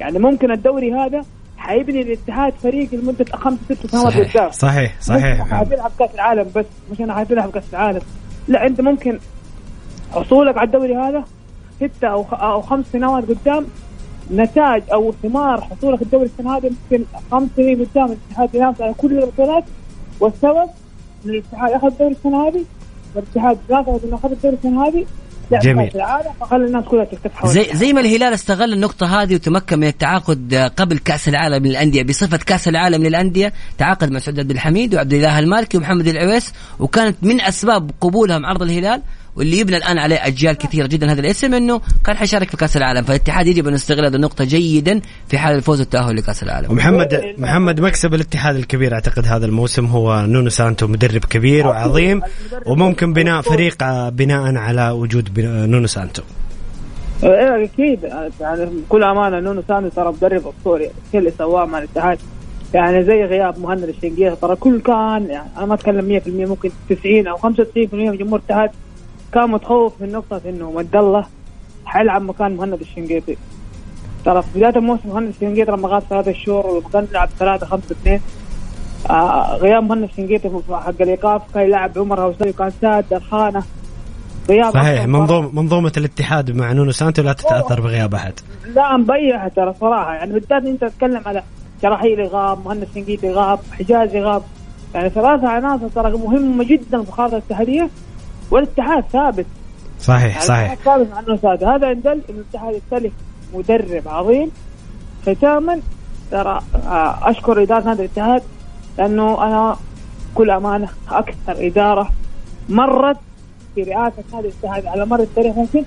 يعني 0.00 0.18
ممكن 0.18 0.50
الدوري 0.50 0.92
هذا 0.92 1.24
حيبني 1.58 2.02
الاتحاد 2.02 2.52
فريق 2.62 2.94
لمدة 2.94 3.24
خمس 3.32 3.58
ست 3.64 3.86
سنوات 3.86 4.14
قدام. 4.14 4.50
صحيح 4.50 5.00
صحيح. 5.00 5.54
حتلعب 5.54 5.90
كأس 5.98 6.14
العالم 6.14 6.46
بس 6.56 6.66
مش 6.92 7.00
أنا 7.00 7.14
حتلعب 7.14 7.50
كأس 7.50 7.64
العالم. 7.72 8.00
لا 8.48 8.66
أنت 8.66 8.80
ممكن 8.80 9.18
حصولك 10.12 10.58
على 10.58 10.66
الدوري 10.66 10.96
هذا 10.96 11.24
ستة 11.76 12.08
أو 12.08 12.26
أو 12.32 12.60
خمس 12.60 12.86
سنوات 12.92 13.24
قدام 13.28 13.66
نتاج 14.30 14.82
أو 14.92 15.12
ثمار 15.22 15.60
حصولك 15.60 16.02
الدوري 16.02 16.24
السنة 16.24 16.56
هذه 16.56 16.70
ممكن 16.90 17.04
خمس 17.30 17.48
سنين 17.56 17.84
قدام 17.84 18.04
الاتحاد 18.06 18.54
ينافس 18.54 18.80
على 18.80 18.94
كل 18.94 19.18
البطولات. 19.18 19.64
والسبب 20.20 20.68
إن 21.24 21.30
الاتحاد 21.30 21.72
أخذ 21.72 21.86
الدوري 21.86 22.12
السنة 22.12 22.48
هذه 22.48 22.64
والاتحاد 23.14 23.58
رافض 23.70 24.04
إنه 24.04 24.16
أخذ 24.16 24.30
الدوري 24.30 24.56
السنة 24.56 24.86
هذه. 24.86 25.06
جميل. 25.52 25.90
فخلى 26.40 26.66
الناس 26.66 26.84
كلها 26.84 27.04
تلتف 27.04 27.46
زي 27.46 27.66
زي 27.72 27.92
ما 27.92 28.00
الهلال 28.00 28.34
استغل 28.34 28.72
النقطة 28.72 29.22
هذه 29.22 29.34
وتمكن 29.34 29.78
من 29.78 29.86
التعاقد 29.86 30.70
قبل 30.76 30.98
كأس 30.98 31.28
العالم 31.28 31.66
للأندية 31.66 32.02
بصفة 32.02 32.36
كأس 32.36 32.68
العالم 32.68 33.02
للأندية 33.02 33.52
تعاقد 33.78 34.10
مع 34.10 34.18
سعود 34.18 34.40
عبد 34.40 34.50
الحميد 34.50 34.94
وعبد 34.94 35.12
الله 35.12 35.38
المالكي 35.38 35.78
ومحمد 35.78 36.06
العويس 36.06 36.52
وكانت 36.78 37.16
من 37.22 37.40
أسباب 37.40 37.90
قبولهم 38.00 38.46
عرض 38.46 38.62
الهلال. 38.62 39.02
واللي 39.38 39.58
يبنى 39.58 39.76
الآن 39.76 39.98
عليه 39.98 40.26
أجيال 40.26 40.56
كثيرة 40.56 40.86
جدا. 40.86 41.12
هذا 41.12 41.20
الاسم 41.20 41.54
إنه 41.54 41.80
كان 42.04 42.16
حيشارك 42.16 42.50
في 42.50 42.56
كأس 42.56 42.76
العالم. 42.76 43.02
فالاتحاد 43.02 43.46
يجب 43.46 43.68
أن 43.68 43.74
يستغل 43.74 44.04
هذه 44.04 44.14
النقطة 44.14 44.44
جيدا 44.44 45.00
في 45.28 45.38
حال 45.38 45.56
الفوز 45.56 45.80
والتأهل 45.80 46.16
لكأس 46.16 46.42
العالم. 46.42 46.70
ومحمد 46.70 47.34
محمد 47.38 47.80
مكسب 47.80 48.14
الاتحاد 48.14 48.56
الكبير 48.56 48.94
أعتقد 48.94 49.26
هذا 49.26 49.46
الموسم 49.46 49.86
هو 49.86 50.26
نونو 50.26 50.48
سانتو 50.48 50.86
مدرب 50.86 51.24
كبير 51.24 51.66
وعظيم 51.66 52.22
وممكن 52.66 53.12
بناء 53.12 53.40
فريق 53.40 54.08
بناء 54.08 54.56
على 54.56 54.90
وجود 54.90 55.40
نونو 55.40 55.86
سانتو. 55.86 56.22
إيه 57.22 57.64
أكيد. 57.64 58.02
يعني 58.40 58.66
بكل 58.66 59.02
أمانة 59.02 59.40
نونو 59.40 59.62
سانتو 59.68 59.88
ترى 59.88 60.12
مدرب 60.12 60.46
أسطوري. 60.46 60.90
الشيء 61.06 61.20
اللي 61.20 61.32
سواه 61.38 61.64
مع 61.64 61.78
الاتحاد. 61.78 62.18
يعني 62.74 63.04
زي 63.04 63.24
غياب 63.24 63.58
مهند 63.58 63.82
الشنقيطي 63.82 64.36
ترى 64.36 64.56
كل 64.56 64.80
كان 64.80 65.26
يعني 65.30 65.48
أنا 65.56 65.66
ما 65.66 65.74
أتكلم 65.74 66.20
100% 66.20 66.28
ممكن 66.28 66.70
90 66.90 67.26
أو 67.26 67.36
95% 67.36 67.44
من 67.92 68.16
جمهور 68.16 68.38
الاتحاد 68.38 68.70
كان 69.34 69.50
متخوف 69.50 69.92
من 70.00 70.12
نقطة 70.12 70.40
إنه 70.48 70.70
مد 70.70 70.96
الله 70.96 71.26
حيلعب 71.84 72.22
مكان 72.22 72.56
مهند 72.56 72.80
الشنقيطي. 72.80 73.36
ترى 74.24 74.42
في 74.42 74.48
بداية 74.58 74.76
الموسم 74.76 75.08
مهند 75.08 75.28
الشنقيطي 75.28 75.70
لما 75.72 75.88
غاب 75.88 76.02
ثلاثة 76.10 76.32
شهور 76.32 76.66
ولما 76.66 76.88
كان 76.88 77.06
يلعب 77.10 77.28
ثلاثة 77.38 77.66
خمسة 77.66 77.92
اثنين 77.92 78.20
آه 79.10 79.56
غياب 79.56 79.82
مهند 79.82 80.02
الشنقيطي 80.02 80.48
في 80.48 80.76
حق 80.76 81.02
الإيقاف 81.02 81.42
كان 81.54 81.62
يلعب 81.62 81.98
عمر 81.98 82.20
هوسري 82.20 82.50
وكان 82.50 82.70
ساد 82.80 83.12
الخانه 83.12 83.62
غياب 84.48 84.72
صحيح 84.72 85.00
أصلاً 85.00 85.06
منظومه 85.06 85.50
منظومة 85.52 85.92
الاتحاد 85.96 86.50
مع 86.50 86.72
نونو 86.72 86.90
سانتو 86.90 87.22
لا 87.22 87.32
تتأثر 87.32 87.80
بغياب 87.80 88.14
أحد. 88.14 88.32
لا 88.74 88.96
مبيع 88.96 89.48
ترى 89.48 89.74
صراحة. 89.80 90.14
يعني 90.14 90.32
بالذات 90.32 90.64
إنت 90.64 90.84
تتكلم 90.84 91.22
على 91.26 91.42
شراحيلي 91.82 92.24
غاب 92.24 92.64
مهند 92.64 92.88
سنقيتي 92.94 93.30
غاب 93.30 93.58
حجازي 93.72 94.20
غاب. 94.20 94.42
يعني 94.94 95.10
ثلاثة 95.10 95.48
عناصر 95.48 95.88
ترى 95.88 96.12
مهمة 96.12 96.64
جدا 96.64 97.02
في 97.02 97.08
الخارطة 97.08 97.36
الاتحادية 97.36 97.90
والاتحاد 98.50 99.04
ثابت. 99.12 99.46
صحيح 100.00 100.32
يعني 100.32 100.40
صحيح. 100.40 100.74
ثابت 100.74 101.08
إنه 101.28 101.36
ثابت. 101.36 101.64
هذا 101.64 101.90
يدل 101.90 102.20
إن 102.30 102.34
الاتحاد 102.34 102.74
يستلف 102.74 103.12
مدرب 103.54 104.08
عظيم. 104.08 104.50
ختاما 105.26 105.80
ترى 106.30 106.60
آه، 106.86 107.30
أشكر 107.30 107.62
إدارة 107.62 107.84
نادي 107.84 108.02
الاتحاد 108.02 108.42
لأنه 108.98 109.44
أنا 109.46 109.76
كل 110.34 110.50
أمانة 110.50 110.88
أكثر 111.10 111.66
إدارة 111.66 112.10
مرت 112.68 113.16
في 113.74 113.82
رئاسه 113.82 114.24
نادي 114.32 114.48
الاتحاد 114.48 114.86
على 114.86 115.06
مر 115.06 115.20
التاريخ 115.20 115.56
ممكن 115.56 115.84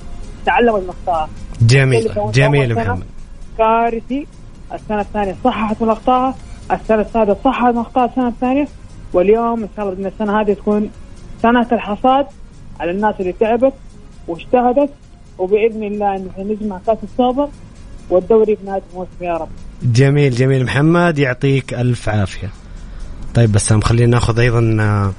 من 0.48 0.90
اخطائها 0.90 1.30
جميل 1.62 2.12
جميل 2.34 2.76
محمد. 2.76 3.04
كارثي 3.58 4.28
السنة 4.74 5.02
الثانية 5.02 5.36
صححت 5.44 5.82
من 5.82 5.90
أخطائها 5.90 6.36
السنة 6.72 7.02
الثالثة 7.02 7.38
صححت 7.44 7.74
من 7.74 7.82
أخطاء 7.82 8.06
السنة 8.06 8.28
الثانية 8.28 8.68
واليوم 9.14 9.64
إن 9.64 9.70
شاء 9.76 9.86
الله 9.86 9.96
بإن 9.96 10.06
السنة 10.06 10.42
هذه 10.42 10.54
تكون 10.54 10.90
سنة 11.42 11.68
الحصاد. 11.72 12.26
على 12.82 12.92
الناس 12.92 13.16
اللي 13.20 13.34
تعبت 13.40 13.74
واجتهدت 14.28 14.90
وبإذن 15.38 15.84
الله 15.84 16.16
إنه 16.16 16.32
نجمع 16.38 16.80
كأس 16.88 16.98
السوبر 17.04 17.50
والدوري 18.10 18.56
في 18.56 18.66
نهاية 18.66 18.82
الموسم. 18.92 19.12
يا 19.22 19.34
رب. 19.34 19.50
جميل 19.84 20.36
جميل. 20.36 20.66
محمد 20.66 21.20
يعطيك 21.20 21.74
ألف 21.74 22.10
عافية. 22.10 22.50
طيب 23.34 23.52
بسام 23.52 23.82
خلينا 23.82 24.12
ناخذ 24.12 24.40
أيضا 24.40 24.78
آه، 24.80 25.14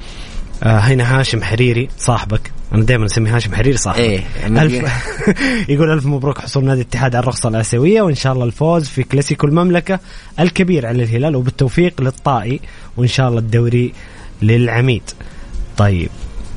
آه، 0.62 0.78
هنا 0.78 1.20
هاشم 1.20 1.42
حريري 1.42 1.88
صاحبك. 1.98 2.52
أنا 2.72 2.84
دائما 2.84 3.06
اسمي 3.06 3.30
هاشم 3.30 3.54
حريري 3.54 3.76
صاحبك. 3.76 4.00
إيه، 4.00 4.20
ألف 4.46 4.92
يقول 5.72 5.90
ألف 5.90 6.06
مبروك 6.06 6.38
حصول 6.38 6.64
نادي 6.64 6.80
الاتحاد 6.80 7.14
على 7.14 7.22
الرخصة 7.22 7.48
الآسيوية 7.48 8.02
وإن 8.02 8.14
شاء 8.14 8.32
الله 8.32 8.44
الفوز 8.44 8.88
في 8.88 9.02
كلاسيكو 9.02 9.46
المملكة 9.46 10.00
الكبير 10.40 10.86
على 10.86 11.02
الهلال 11.02 11.36
وبالتوفيق 11.36 12.00
للطائي 12.00 12.60
وإن 12.96 13.08
شاء 13.08 13.28
الله 13.28 13.38
الدوري 13.38 13.92
للعميد. 14.42 15.02
طيب. 15.76 16.10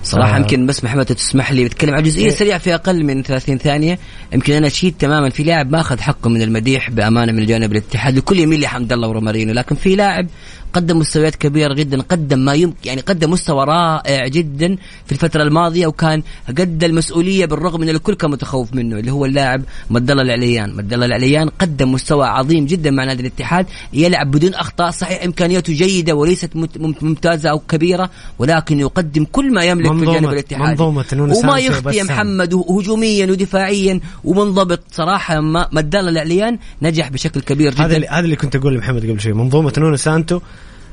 صراحة 0.05 0.35
آه. 0.35 0.39
يمكن 0.39 0.65
بس 0.65 0.83
محمد 0.83 1.05
تسمح 1.05 1.51
لي 1.51 1.63
بتكلم 1.63 1.95
عن 1.95 2.03
جزئية 2.03 2.29
سريعة 2.29 2.57
في 2.59 2.75
أقل 2.75 3.03
من 3.03 3.23
30 3.23 3.57
ثانية 3.57 3.99
يمكن 4.33 4.53
أنا 4.53 4.67
أشيد 4.67 4.95
تماما 4.99 5.29
في 5.29 5.43
لاعب 5.43 5.71
ما 5.71 5.79
أخذ 5.79 5.99
حقه 5.99 6.29
من 6.29 6.41
المديح 6.41 6.89
بأمانة 6.89 7.31
من 7.31 7.45
جانب 7.45 7.71
الاتحاد 7.71 8.17
الكل 8.17 8.39
يميل 8.39 8.61
لحمد 8.61 8.93
الله 8.93 9.07
ورومارينو 9.07 9.53
لكن 9.53 9.75
في 9.75 9.95
لاعب 9.95 10.27
قدم 10.75 10.99
مستويات 10.99 11.35
كبيرة 11.35 11.73
جدا 11.73 12.01
قدم 12.01 12.39
ما 12.39 12.53
يمكن 12.53 12.77
يعني 12.85 13.01
قدم 13.01 13.31
مستوى 13.31 13.65
رائع 13.65 14.27
جدا 14.27 14.75
في 15.05 15.11
الفترة 15.11 15.43
الماضية 15.43 15.87
وكان 15.87 16.23
قد 16.47 16.83
المسؤولية 16.83 17.45
بالرغم 17.45 17.81
من 17.81 17.89
الكل 17.89 18.13
كان 18.15 18.31
متخوف 18.31 18.73
منه 18.73 18.99
اللي 18.99 19.11
هو 19.11 19.25
اللاعب 19.25 19.61
مد 19.89 20.11
الله 20.11 20.23
العليان 20.23 20.75
مد 20.75 20.93
الله 20.93 21.05
العليان 21.05 21.49
قدم 21.49 21.91
مستوى 21.91 22.25
عظيم 22.27 22.65
جدا 22.65 22.91
مع 22.91 23.03
نادي 23.03 23.21
الاتحاد 23.21 23.65
يلعب 23.93 24.31
بدون 24.31 24.53
أخطاء 24.53 24.91
صحيح 24.91 25.23
إمكانياته 25.23 25.73
جيدة 25.73 26.13
وليست 26.15 26.55
مت- 26.55 26.77
مم- 26.77 26.95
ممتازة 27.01 27.49
أو 27.49 27.59
كبيرة 27.59 28.09
ولكن 28.39 28.79
يقدم 28.79 29.25
كل 29.31 29.53
ما 29.53 29.63
يملك 29.63 29.87
في 29.87 29.93
منظومة- 29.93 30.07
الجانب 30.07 30.29
الاتحادي. 30.29 30.69
منظومة 30.71 31.05
نونو 31.13 31.37
وما 31.39 31.59
يخطي. 31.59 32.03
محمد 32.03 32.53
هجوميا 32.69 33.25
ودفاعيا 33.25 33.99
ومنضبط 34.23 34.79
صراحة 34.91 35.39
ما 35.39 35.67
مد 35.71 35.95
الله 35.95 36.09
العليان 36.11 36.57
نجح 36.81 37.09
بشكل 37.09 37.41
كبير 37.41 37.73
جدا. 37.73 37.83
هذا 38.09 38.19
اللي 38.25 38.35
كنت 38.35 38.55
أقول 38.55 38.73
لمحمد 38.73 39.05
قبل 39.09 39.19
شوي. 39.21 39.33
منظومة 39.33 39.73
نونو 39.77 39.95
سانتو 39.95 40.39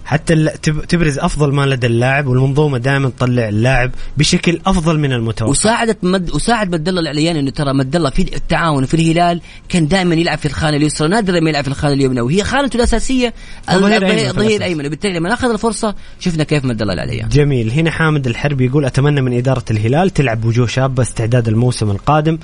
حتى 0.05 0.47
تبرز 0.89 1.19
أفضل 1.19 1.53
ما 1.53 1.67
لدى 1.67 1.87
اللاعب 1.87 2.27
والمنظومة 2.27 2.79
دائما 2.79 3.09
تطلع 3.09 3.49
اللاعب 3.49 3.91
بشكل 4.17 4.61
أفضل 4.67 4.99
من 4.99 5.13
المتوقع 5.13 5.51
وساعدت 5.51 6.05
مد 6.05 6.31
وساعد 6.31 6.75
مد 6.75 6.89
الله 6.89 7.01
العليان 7.01 7.37
إنه 7.37 7.51
ترى 7.51 7.73
مد 7.73 7.97
الله 7.97 8.11
في 8.11 8.37
التعاون 8.37 8.85
في 8.85 8.95
الهلال 8.95 9.41
كان 9.69 9.89
دائما 9.89 10.15
يلعب 10.15 10.39
في 10.39 10.47
الخانة 10.47 10.77
اليسرى. 10.77 11.09
نادرا 11.09 11.41
ما 11.41 11.51
يلعب 11.51 11.65
في 11.65 11.71
الخانة 11.71 11.95
اليمنى. 11.95 12.21
وهي 12.21 12.45
خانته 12.45 12.77
الأساسية 12.77 13.35
الظهير. 13.71 14.57
الايمن 14.57 14.87
وبالتالي 14.87 15.19
لما 15.19 15.35
اخذ 15.35 15.51
الفرصة 15.51 15.95
شفنا 16.21 16.45
كيف 16.45 16.65
مد 16.65 16.83
الله 16.83 16.95
العليان 16.95 17.29
جميل. 17.29 17.71
هنا 17.71 17.91
حامد 17.91 18.27
الحربي 18.27 18.67
يقول 18.67 18.85
أتمنى 18.85 19.21
من 19.21 19.37
إدارة 19.37 19.65
الهلال 19.71 20.11
تلعب 20.11 20.45
وجوه 20.45 20.67
شابة 20.67 21.03
استعداد 21.03 21.49
الموسم 21.49 21.91
القادم 21.91 22.39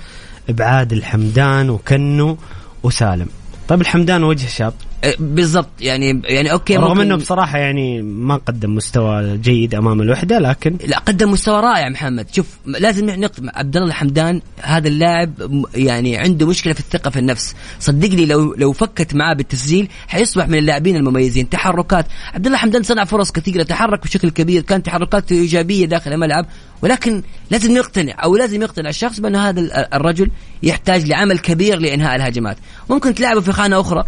ابعاد 0.49 0.93
الحمدان 0.93 1.71
وكنو 1.71 2.39
وسالم. 2.83 3.27
طيب 3.69 3.81
الحمدان 3.81 4.25
وجه 4.25 4.47
شاب. 4.47 4.75
بالضبط. 5.19 5.69
يعني 5.81 6.23
يعني 6.25 6.53
أوكي 6.53 6.77
رغم 6.77 7.01
إنه 7.01 7.17
بصراحة 7.17 7.59
يعني 7.59 8.03
ما 8.03 8.37
قدم 8.37 8.75
مستوى 8.75 9.37
جيد 9.37 9.75
أمام 9.75 10.01
الوحدة 10.01 10.39
لكن 10.39 10.77
لا 10.87 10.99
قدم 10.99 11.31
مستوى 11.31 11.61
رائع 11.61 11.89
محمد. 11.89 12.27
شوف 12.35 12.47
لازم 12.67 13.11
نقطع 13.11 13.43
عبد 13.55 13.77
الله 13.77 13.89
الحمدان 13.89 14.41
هذا 14.63 14.89
اللاعب 14.89 15.33
يعني 15.75 16.17
عنده 16.17 16.47
مشكلة 16.47 16.73
في 16.73 16.81
الثقة 16.81 17.11
في 17.11 17.19
النفس. 17.19 17.55
صدقني 17.81 18.27
لو 18.27 18.55
لو 18.55 18.73
فكت 18.73 19.15
معاه 19.15 19.35
بالتسجيل 19.35 19.89
حيصبح 20.09 20.49
من 20.49 20.59
اللاعبين 20.59 20.97
المميزين. 20.97 21.49
تحركات. 21.49 22.07
عبد 22.35 22.47
الله 22.47 22.59
الحمدان 22.59 22.83
صنع 22.83 23.05
فرص 23.05 23.33
كثيرة 23.33 23.63
تحرك 23.63 24.03
بشكل 24.03 24.31
كبير. 24.31 24.63
كان 24.63 24.83
تحركات 24.83 25.33
إيجابية 25.33 25.87
داخل 25.87 26.13
الملعب. 26.13 26.47
ولكن 26.83 27.23
لازم 27.51 27.79
نقتنع 27.79 28.15
أو 28.25 28.37
لازم 28.37 28.63
يقتنع 28.63 28.89
الشخص 28.89 29.21
بأن 29.21 29.37
هذا 29.37 29.61
ال- 29.61 29.73
الرجل 29.73 30.31
يحتاج 30.63 31.07
لعمل 31.09 31.39
كبير 31.39 31.79
لإنهاء 31.79 32.17
الهجمات. 32.17 32.57
ممكن 32.91 33.15
تلعبه 33.15 33.41
في 33.41 33.53
خانة 33.53 33.81
أخرى. 33.81 34.05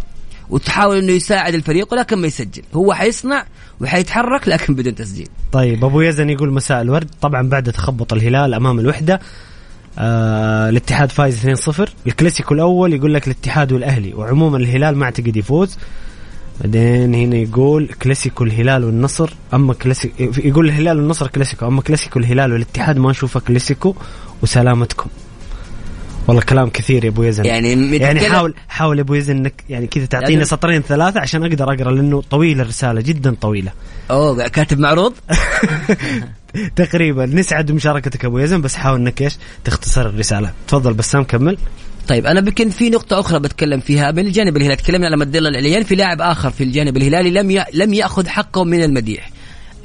وتحاول 0.51 0.97
إنه 0.97 1.11
يساعد 1.11 1.53
الفريق 1.53 1.93
ولكن 1.93 2.17
ما 2.17 2.27
يسجل. 2.27 2.63
هو 2.73 2.93
حيصنع 2.93 3.45
وحيتحرك 3.81 4.47
لكن 4.47 4.75
بدون 4.75 4.95
تسجيل. 4.95 5.27
طيب 5.51 5.85
أبو 5.85 6.01
يزن 6.01 6.29
يقول 6.29 6.53
مساء 6.53 6.81
الورد. 6.81 7.09
طبعا 7.21 7.49
بعد 7.49 7.71
تخبط 7.71 8.13
الهلال 8.13 8.53
أمام 8.53 8.79
الوحدة 8.79 9.19
آه 9.99 10.69
الاتحاد 10.69 11.11
فايز 11.11 11.69
2-0 11.69 11.89
الكلاسيكو 12.07 12.53
الأول 12.53 12.93
يقول 12.93 13.13
لك 13.13 13.27
الاتحاد 13.27 13.71
والأهلي 13.71 14.13
وعموما 14.13 14.57
الهلال 14.57 14.97
ما 14.97 15.05
اعتقد 15.05 15.37
يفوز. 15.37 15.77
بعدين 16.61 17.15
هنا 17.15 17.35
يقول 17.35 17.87
كلاسيكو 17.87 18.43
الهلال 18.43 18.83
والنصر 18.83 19.33
أما 19.53 19.73
كلاسيكو 19.73 20.13
يقول 20.19 20.65
الهلال 20.69 20.97
والنصر 20.97 21.27
كلاسيكو 21.27 21.67
أما 21.67 21.81
كلاسيكو 21.81 22.19
الهلال 22.19 22.53
والاتحاد 22.53 22.97
ما 22.97 23.11
أشوفه 23.11 23.39
كلاسيكو 23.39 23.95
وسلامتكم. 24.43 25.09
والله 26.27 26.41
كلام 26.41 26.69
كثير 26.69 27.03
يا 27.05 27.09
أبو 27.09 27.23
يزن. 27.23 27.45
يعني 27.45 27.97
يعني 27.97 28.19
حاول 28.19 28.53
حاول 28.67 28.97
يا 28.97 29.03
أبو 29.03 29.13
يزن 29.13 29.37
إنك 29.37 29.53
يعني 29.69 29.87
كذا 29.87 30.05
تعطيني 30.05 30.35
لازم- 30.35 30.49
سطرين 30.49 30.81
ثلاثة 30.81 31.19
عشان 31.19 31.43
أقدر 31.43 31.73
أقرأ 31.73 31.91
لأنه 31.91 32.21
طويله 32.21 32.61
الرسالة 32.63 33.01
جدا 33.01 33.35
طويلة. 33.41 33.71
أوه 34.11 34.47
كاتب 34.47 34.79
معروض؟ 34.79 35.13
تقريبا. 36.75 37.25
نسعد 37.25 37.71
بمشاركتك 37.71 38.25
أبو 38.25 38.39
يزن 38.39 38.61
بس 38.61 38.75
حاول 38.75 38.99
إنك 38.99 39.21
إيش؟ 39.21 39.37
تختصر 39.63 40.09
الرسالة. 40.09 40.51
تفضل 40.67 40.93
بسام 40.93 41.23
كمل. 41.23 41.57
طيب 42.07 42.25
أنا 42.25 42.39
يمكن 42.39 42.69
في 42.69 42.89
نقطة 42.89 43.19
أخرى 43.19 43.39
بتكلم 43.39 43.79
فيها. 43.79 44.11
من 44.11 44.19
الجانب 44.19 44.57
الهلالي 44.57 44.75
تكلمنا 44.75 45.05
على 45.07 45.17
مد 45.17 45.35
الله 45.35 45.49
العليان 45.49 45.83
في 45.83 45.95
لاعب 45.95 46.21
آخر 46.21 46.49
في 46.49 46.63
الجانب 46.63 46.97
الهلالي 46.97 47.29
لم 47.31 47.51
ي... 47.51 47.63
لم 47.73 47.93
يأخذ 47.93 48.27
حقه 48.27 48.63
من 48.63 48.83
المديح. 48.83 49.29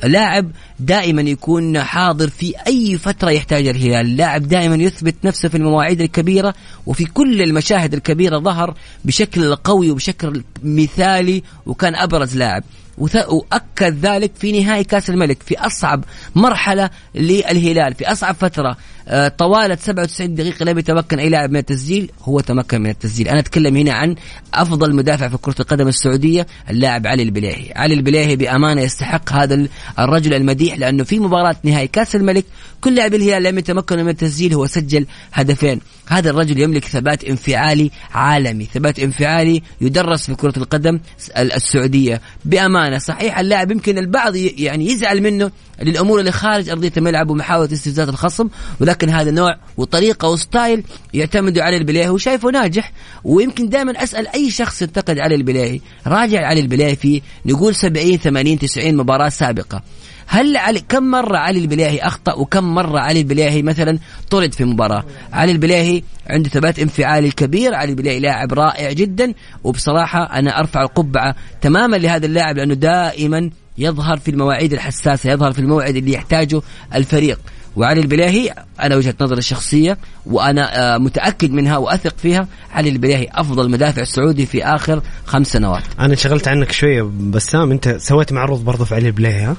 لاعب 0.05 0.51
دائما 0.81 1.23
يكون 1.23 1.81
حاضر 1.81 2.29
في 2.29 2.55
أي 2.67 2.99
فترة 2.99 3.31
يحتاجها 3.31 3.71
الهلال، 3.71 4.17
لاعب 4.17 4.49
دائما 4.49 4.77
يثبت 4.77 5.15
نفسه 5.25 5.49
في 5.49 5.57
المواعيد 5.57 6.01
الكبيرة 6.01 6.55
وفي 6.87 7.05
كل 7.05 7.43
المشاهد 7.43 7.95
الكبيرة 7.95 8.39
ظهر 8.39 8.75
بشكل 9.05 9.57
قوي 9.57 9.91
وبشكل 9.91 10.43
مثالي 10.63 11.43
وكان 11.67 11.95
أبرز 11.95 12.37
لاعب. 12.37 12.65
واكد 12.99 13.99
ذلك 14.07 14.33
في 14.39 14.61
نهائي 14.63 14.85
كأس 14.85 15.11
الملك 15.11 15.43
في 15.43 15.59
أصعب 15.59 16.05
مرحلة 16.35 16.91
للهلال 17.15 17.95
في 17.95 18.13
أصعب 18.13 18.35
فترة. 18.35 18.77
آه، 19.09 19.29
طوالة 19.29 19.77
97 19.77 20.35
دقيقة 20.35 20.65
لم 20.65 20.79
يتمكن 20.79 21.19
أي 21.19 21.29
لاعب 21.29 21.51
من 21.51 21.57
التسجيل 21.57 22.11
هو 22.23 22.41
تمكن 22.41 22.81
من 22.81 22.91
التسجيل. 22.91 23.29
أنا 23.29 23.41
أتكلم 23.41 23.77
هنا 23.77 23.93
عن 23.93 24.15
أفضل 24.55 24.95
مدافع 24.95 25.29
في 25.29 25.37
كرة 25.37 25.55
القدم 25.61 25.89
السعودية 25.89 26.47
اللاعب 26.71 27.07
علي 27.07 27.23
البليهي. 27.23 27.73
علي 27.77 27.95
البليهي 27.95 28.37
بأمانة 28.37 28.81
يستحق 28.83 29.33
هذا 29.33 29.55
ال- 29.55 29.69
الرجل 29.99 30.35
المديح 30.35 30.79
لأنه 30.79 31.05
في 31.05 31.19
مباراة 31.19 31.57
نهائي 31.65 31.89
كأس 31.89 32.17
الملك 32.17 32.45
كل 32.81 32.95
لاعب 32.95 33.15
الهلال 33.15 33.43
لم 33.43 33.59
يتمكن 33.59 33.97
من 34.05 34.09
التسجيل 34.09 34.55
هو 34.55 34.67
سجل 34.67 35.07
هدفين. 35.33 35.81
هذا 36.09 36.31
الرجل 36.31 36.61
يملك 36.61 36.85
ثبات 36.85 37.25
انفعالي 37.25 37.91
عالمي. 38.11 38.65
ثبات 38.75 38.99
انفعالي 38.99 39.63
يدرس 39.81 40.27
في 40.27 40.35
كرة 40.35 40.53
القدم 40.57 41.01
ال- 41.39 41.53
السعودية. 41.53 42.21
بأمانة 42.45 42.99
صحيح 42.99 43.39
اللاعب 43.39 43.71
يمكن 43.71 43.99
البعض 43.99 44.37
يعني 44.37 44.87
يزعل 44.91 45.23
منه 45.23 45.51
للأمور 45.83 46.21
اللي 46.21 46.33
خارج 46.33 46.69
أرضية 46.69 46.93
الملعب 46.97 47.31
ومحاولة 47.31 47.73
استفزاز 47.73 48.09
الخصم 48.09 48.49
ولكن 48.81 49.09
هذا 49.11 49.31
نوع 49.31 49.57
وطريقة 49.77 50.29
وستايل 50.29 50.83
يعتمدوا 51.15 51.63
على 51.63 51.77
البلاهي 51.77 52.09
وشايفه 52.09 52.51
ناجح. 52.51 52.93
ويمكن 53.25 53.69
دائما 53.69 54.03
أسأل 54.03 54.29
أي 54.29 54.51
شخص 54.51 54.83
ينتقد 54.83 55.19
علي 55.19 55.35
البلاهي 55.35 55.81
راجع 56.07 56.47
علي 56.47 56.61
البلاهي 56.61 56.97
في 56.97 57.23
نقول 57.47 57.75
70 57.75 58.17
80 58.19 58.59
90 58.59 58.97
مباراة 58.97 59.29
سابقة. 59.29 59.83
هل 60.27 60.57
علي 60.57 60.81
كم 60.89 61.03
مرة 61.03 61.37
علي 61.37 61.59
البلاهي 61.59 61.99
أخطأ 61.99 62.35
وكم 62.35 62.75
مرة 62.75 62.99
علي 62.99 63.21
البلاهي 63.21 63.63
مثلا 63.63 63.99
طرد 64.31 64.55
في 64.55 64.65
مباراة؟ 64.65 65.05
علي 65.33 65.53
البلاهي 65.53 66.03
عنده 66.27 66.49
ثبات 66.49 66.79
انفعالي 66.79 67.31
كبير 67.31 67.75
علي 67.75 67.91
البلاهي 67.91 68.21
لاعب 68.21 68.53
رائع 68.53 68.93
جدا 68.93 69.35
وبصراحة 69.65 70.39
أنا 70.39 70.61
أرفع 70.61 70.83
القبعة 70.83 71.35
تماما 71.61 71.97
لهذا 71.97 72.27
اللاعب 72.27 72.57
لأنه 72.57 72.75
دائما 72.75 73.51
يظهر 73.79 74.17
في 74.17 74.31
المواعيد 74.31 74.73
الحساسة 74.73 75.31
يظهر 75.31 75.53
في 75.53 75.59
الموعد 75.59 75.97
اللي 75.97 76.13
يحتاجه 76.13 76.63
الفريق. 76.95 77.39
وعلي 77.77 78.01
البليهي 78.01 78.55
أنا 78.81 78.97
وجهة 78.97 79.15
نظري 79.21 79.39
الشخصية 79.39 79.99
وأنا 80.27 80.95
آه، 80.95 80.99
متأكد 80.99 81.51
منها 81.51 81.77
وأثق 81.77 82.19
فيها 82.19 82.49
علي 82.73 82.89
البليهي 82.89 83.29
أفضل 83.33 83.71
مدافع 83.71 84.05
سعودي 84.05 84.47
في 84.47 84.65
آخر 84.65 85.03
خمس 85.27 85.47
سنوات. 85.47 85.83
أنا 85.99 86.13
انشغلت 86.13 86.49
عنك 86.49 86.73
شوية 86.73 87.03
بسام 87.03 87.71
أنت 87.73 87.89
سويت 87.89 88.33
معروض 88.33 88.65
برضه 88.65 88.85
في 88.85 88.95
علي 88.95 89.07
البليهي 89.07 89.33
ها؟ 89.33 89.57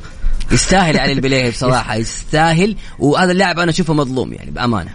يستاهل 0.51 0.99
علي 0.99 1.11
البليهي 1.11 1.51
بصراحة 1.51 1.95
يستاهل. 1.95 2.75
وهذا 2.99 3.31
اللاعب 3.31 3.59
أنا 3.59 3.71
أشوفه 3.71 3.93
مظلوم 3.93 4.33
يعني 4.33 4.51
بأمانة. 4.51 4.91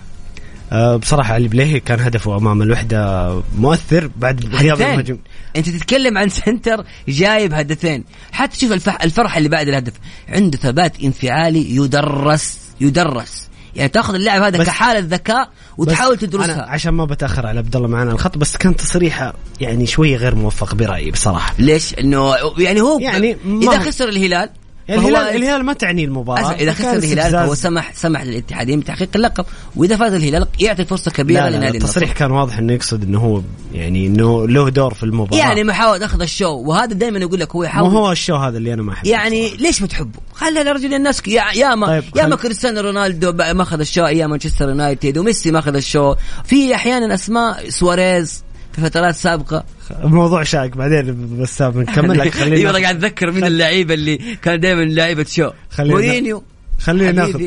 أه 0.72 0.96
بصراحة 0.96 1.34
علي 1.34 1.44
البليهي 1.44 1.80
كان 1.80 2.00
هدفه 2.00 2.36
أمام 2.36 2.62
الوحدة 2.62 3.32
مؤثر 3.59 4.11
بعد 4.16 4.46
غياب 4.46 4.80
المهاجم. 4.80 5.18
أنت 5.57 5.68
تتكلم 5.68 6.18
عن 6.18 6.28
center 6.28 6.84
جايب 7.09 7.55
هدفين. 7.55 8.05
حتى 8.32 8.61
شوف 8.61 8.72
الفر- 8.72 9.02
الفرحة 9.03 9.38
اللي 9.38 9.48
بعد 9.48 9.68
الهدف. 9.68 9.92
عنده 10.28 10.59
ثبات 10.59 11.00
انفعالي 11.05 11.76
يدرس 11.76 12.59
يدرس. 12.80 13.48
يعني 13.76 13.88
تأخذ 13.88 14.14
اللاعب 14.14 14.42
هذا 14.42 14.64
كحالة 14.64 15.00
ذكاء 15.00 15.50
وتحاول 15.78 16.16
بس 16.16 16.22
أنا 16.22 16.30
تدرسها 16.30 16.66
عشان 16.68 16.94
ما 16.94 17.05
بتأخر 17.05 17.46
على 17.46 17.59
عبد 17.59 17.76
الله 17.76 17.88
معنا 17.88 18.12
الخط 18.12 18.38
بس 18.38 18.57
كان 18.57 18.76
تصريحة 18.76 19.34
يعني 19.61 19.86
شوية 19.86 20.16
غير 20.16 20.34
موفق 20.34 20.74
برأيي 20.74 21.11
بصراحة. 21.11 21.55
ليش؟ 21.59 21.94
إنه 21.94 22.34
يعني 22.59 22.80
هو 22.80 22.98
يعني 22.98 23.36
إذا 23.62 23.78
خسر 23.78 24.09
الهلال 24.09 24.30
يعني 24.30 24.50
الهلال 24.90 25.36
الهلال 25.36 25.64
ما 25.64 25.72
تعني 25.72 26.04
المباراة. 26.04 26.52
إذا 26.52 26.72
خسر 26.72 26.92
الهلال. 26.92 27.32
فهو 27.32 27.54
سمح 27.54 27.94
سمح 27.94 28.22
للاتحاديين 28.22 28.80
بتحقيق 28.80 29.08
اللقب. 29.16 29.44
وإذا 29.76 29.96
فاز 29.96 30.14
الهلال 30.14 30.46
يعطي 30.60 30.84
فرصة 30.84 31.10
كبيرة 31.10 31.48
لنادي 31.48 31.78
التصريح 31.78 32.12
كان 32.12 32.30
واضح 32.30 32.58
إنه 32.58 32.72
يقصد 32.72 33.02
إنه 33.02 33.20
هو 33.20 33.42
يعني 33.72 34.06
إنه 34.06 34.48
له 34.48 34.68
دور 34.70 34.94
في 34.94 35.02
المباراة. 35.02 35.38
يعني 35.38 35.64
محاولة 35.64 36.04
أخذ 36.04 36.22
ال 36.22 36.27
show. 36.27 36.50
وهذا 36.50 36.94
دائما 36.94 37.18
يقول 37.18 37.40
لك 37.40 37.56
هو 37.56 37.64
يحاول. 37.64 37.90
هو 37.90 38.12
ال 38.12 38.17
show 38.17 38.36
هذا 38.36 38.58
اللي 38.58 38.74
أنا 38.74 38.82
ما 38.82 38.92
أحبه 38.92 39.10
يعني 39.10 39.44
بصراحة. 39.46 39.62
ليش 39.62 39.82
بتحبه؟ 39.82 40.20
خلي 40.34 40.60
يا 40.60 40.72
رجل 40.72 40.94
الناس 40.94 41.22
يا 41.26 41.44
يا 41.54 41.74
ما 41.74 41.86
طيب، 41.86 42.04
يا 42.16 42.26
ما 42.26 42.36
خل- 42.36 42.42
كريستيانو 42.42 42.80
رونالدو 42.80 43.32
ما 43.32 43.62
أخذ 43.62 43.80
ال 43.80 43.85
show. 43.85 44.06
أيام 44.06 44.30
مانشستر 44.30 44.68
يونايتد. 44.68 45.18
وميسي 45.18 45.50
ما 45.50 45.58
أخذ 45.58 45.74
ال 45.74 45.81
show. 45.81 46.14
في 46.44 46.74
أحيانا 46.74 47.14
أسماء 47.14 47.68
سواريز 47.68 48.44
في 48.72 48.80
فترات 48.80 49.14
سابقة. 49.14 49.64
الموضوع 50.05 50.43
شائك 50.43 50.76
بعدين 50.76 51.38
بس 51.40 51.62
نكمل 51.62 52.18
لك 52.18 52.36
أيوه 52.36 52.72
خلينا 52.72 52.72
قاعد 52.72 52.97
أتذكر 52.97 53.30
من 53.30 53.45
اللعيبه 53.45 53.95
اللي 53.95 54.18
كان 54.43 54.61
دائما 54.61 54.84
لعيبة 54.84 55.24
show؟ 55.24 55.50
مورينيو. 55.78 56.43
خلينا 56.78 57.12
ناخذ. 57.12 57.47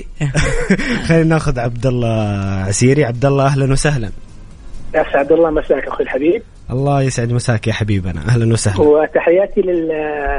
خلينا 1.08 1.24
ناخذ 1.24 1.60
عبد 1.60 1.86
الله 1.86 2.18
عسيري. 2.68 3.06
عبد 3.06 3.26
الله 3.26 3.46
أهلا 3.46 3.72
وسهلا. 3.72 4.10
اسعد 4.96 5.32
الله 5.32 5.50
مساك 5.50 5.88
أخوي 5.88 6.06
الحبيب. 6.06 6.42
الله 6.72 7.02
يسعد 7.02 7.32
مساك 7.32 7.68
يا 7.68 7.74
حبيبنا. 7.74 8.22
أهلا 8.28 8.54
وسهلا. 8.54 8.82
وتحياتي 8.82 9.62
لل... 9.62 9.88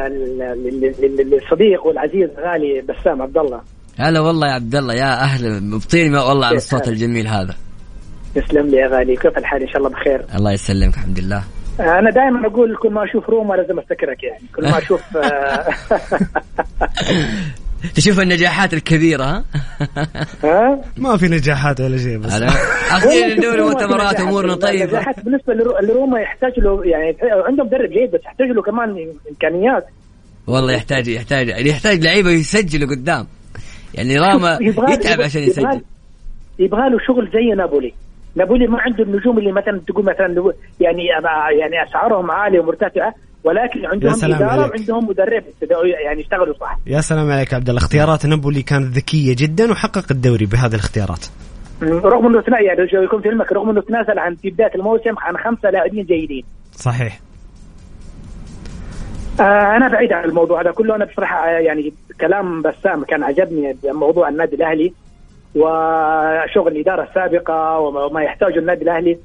لل... 0.08 0.94
لل... 1.00 1.30
للصديق 1.30 1.86
والعزيز 1.86 2.30
الغالي 2.38 2.82
بسام 2.88 3.22
عبد 3.22 3.38
الله 3.38 3.60
هلا 3.98 4.20
والله 4.20 4.48
يا 4.48 4.52
عبد 4.52 4.74
الله 4.74 4.94
يا 4.94 5.22
أهلا. 5.22 5.60
مبطيني 5.60 6.18
والله 6.18 6.46
على 6.46 6.56
الصوت 6.56 6.88
الجميل 6.88 7.28
هذا. 7.28 7.54
تسلم 8.34 8.66
لي 8.66 8.76
يا 8.76 8.88
غالي. 8.88 9.16
كيف 9.16 9.38
الحال؟ 9.38 9.62
إن 9.62 9.68
شاء 9.68 9.78
الله 9.78 9.90
بخير. 9.90 10.24
الله 10.34 10.52
يسلمك 10.52 10.94
الحمد 10.94 11.18
لله. 11.18 11.44
أنا 11.80 12.10
دائما 12.10 12.46
أقول 12.46 12.76
كل 12.76 12.90
ما 12.92 13.04
أشوف 13.04 13.28
روما 13.30 13.54
لازم 13.54 13.78
أفتكرك 13.78 14.22
يعني. 14.24 14.42
كل 14.56 14.62
ما 14.62 14.78
أشوف 14.78 15.16
آه، 15.16 15.66
تشوف 17.96 18.20
النجاحات 18.20 18.74
الكبيرة 18.74 19.24
ها؟ 19.24 19.44
ها؟ 20.44 20.80
ما 20.96 21.16
في 21.16 21.28
نجاحات 21.28 21.80
ولا 21.80 21.98
شيء 21.98 22.18
بس. 22.18 22.32
أخيرا 22.90 23.34
ندور 23.34 23.56
روما 23.56 23.72
مؤتمرات. 23.72 24.20
أمورنا 24.20 24.54
طيبه 24.54 24.84
نجاحات 24.84 25.20
بالنسبة 25.24 25.54
لرو- 25.54 25.82
لروما 25.82 26.20
يحتاج 26.20 26.52
له 26.60 26.84
يعني 26.84 27.16
عندهم 27.22 27.66
مدرب 27.66 27.90
جيد 27.90 28.10
بس 28.10 28.20
يحتاج 28.24 28.46
له 28.48 28.62
كمان 28.62 29.12
إمكانيات. 29.30 29.86
والله 30.46 30.72
يحتاج 30.72 31.08
يحتاج 31.08 31.48
يحتاج 31.66 32.04
لعيبة 32.04 32.30
يسجلوا 32.30 32.88
قدام. 32.90 33.26
يعني 33.94 34.18
راما 34.18 34.58
يتعب 34.60 35.20
عشان 35.20 35.42
يبغى- 35.42 35.48
يسجل. 35.48 35.82
يبغى 36.58 36.90
له 36.90 36.98
شغل 37.06 37.30
زي 37.32 37.54
نابولي. 37.56 37.94
نابولي 38.36 38.66
ما 38.66 38.80
عنده 38.80 39.04
النجوم 39.04 39.38
اللي 39.38 39.52
مثلا 39.52 39.80
تقول 39.86 40.04
مثلا 40.04 40.52
يعني 40.80 41.02
يعني 41.60 41.82
أسعارهم 41.88 42.30
عالية 42.30 42.60
ومرتفعة 42.60 43.14
ولكن 43.44 43.86
عندهم 43.86 44.12
سلام 44.12 44.34
إدارة 44.42 44.50
عليك. 44.60 44.70
وعندهم 44.74 45.08
مدرب 45.08 45.42
يعني 46.04 46.20
يشتغلوا 46.20 46.54
صح. 46.60 46.78
يا 46.86 47.00
سلام 47.00 47.30
عليك 47.30 47.54
عبد 47.54 47.68
الله. 47.68 47.80
اختيارات 47.80 48.26
نابولي 48.26 48.62
كانت 48.62 48.96
ذكية 48.96 49.34
جدا 49.38 49.70
وحقق 49.70 50.04
الدوري 50.10 50.46
بهذه 50.46 50.74
الاختيارات. 50.74 51.26
رغم 51.82 52.26
إنه 52.26 52.40
تنا- 52.42 52.60
يعني 52.60 52.88
يكون 52.92 53.20
في 53.22 53.28
علمك 53.28 53.52
رغم 53.52 53.70
إنه 53.70 53.80
تنازل 53.80 54.18
عن 54.18 54.34
في 54.34 54.50
بداية 54.50 54.74
الموسم 54.74 55.14
عن 55.18 55.36
خمسة 55.36 55.70
لاعبين 55.70 56.04
جيدين. 56.04 56.44
صحيح. 56.72 57.20
آه 59.40 59.76
أنا 59.76 59.88
بعيد 59.88 60.12
عن 60.12 60.24
الموضوع 60.24 60.62
هذا 60.62 60.70
كله. 60.70 60.94
أنا 60.96 61.04
بصراحة 61.04 61.36
آه، 61.48 61.58
يعني 61.58 61.92
كلام 62.20 62.62
بسام 62.62 63.04
كان 63.04 63.22
عجبني 63.22 63.76
موضوع 63.84 64.28
النادي 64.28 64.56
الأهلي. 64.56 64.92
وشغل 65.54 66.72
الإدارة 66.76 67.02
السابقة 67.02 67.78
وما 67.78 68.22
يحتاجه 68.22 68.58
النادي 68.58 68.84
الأهلي. 68.84 69.18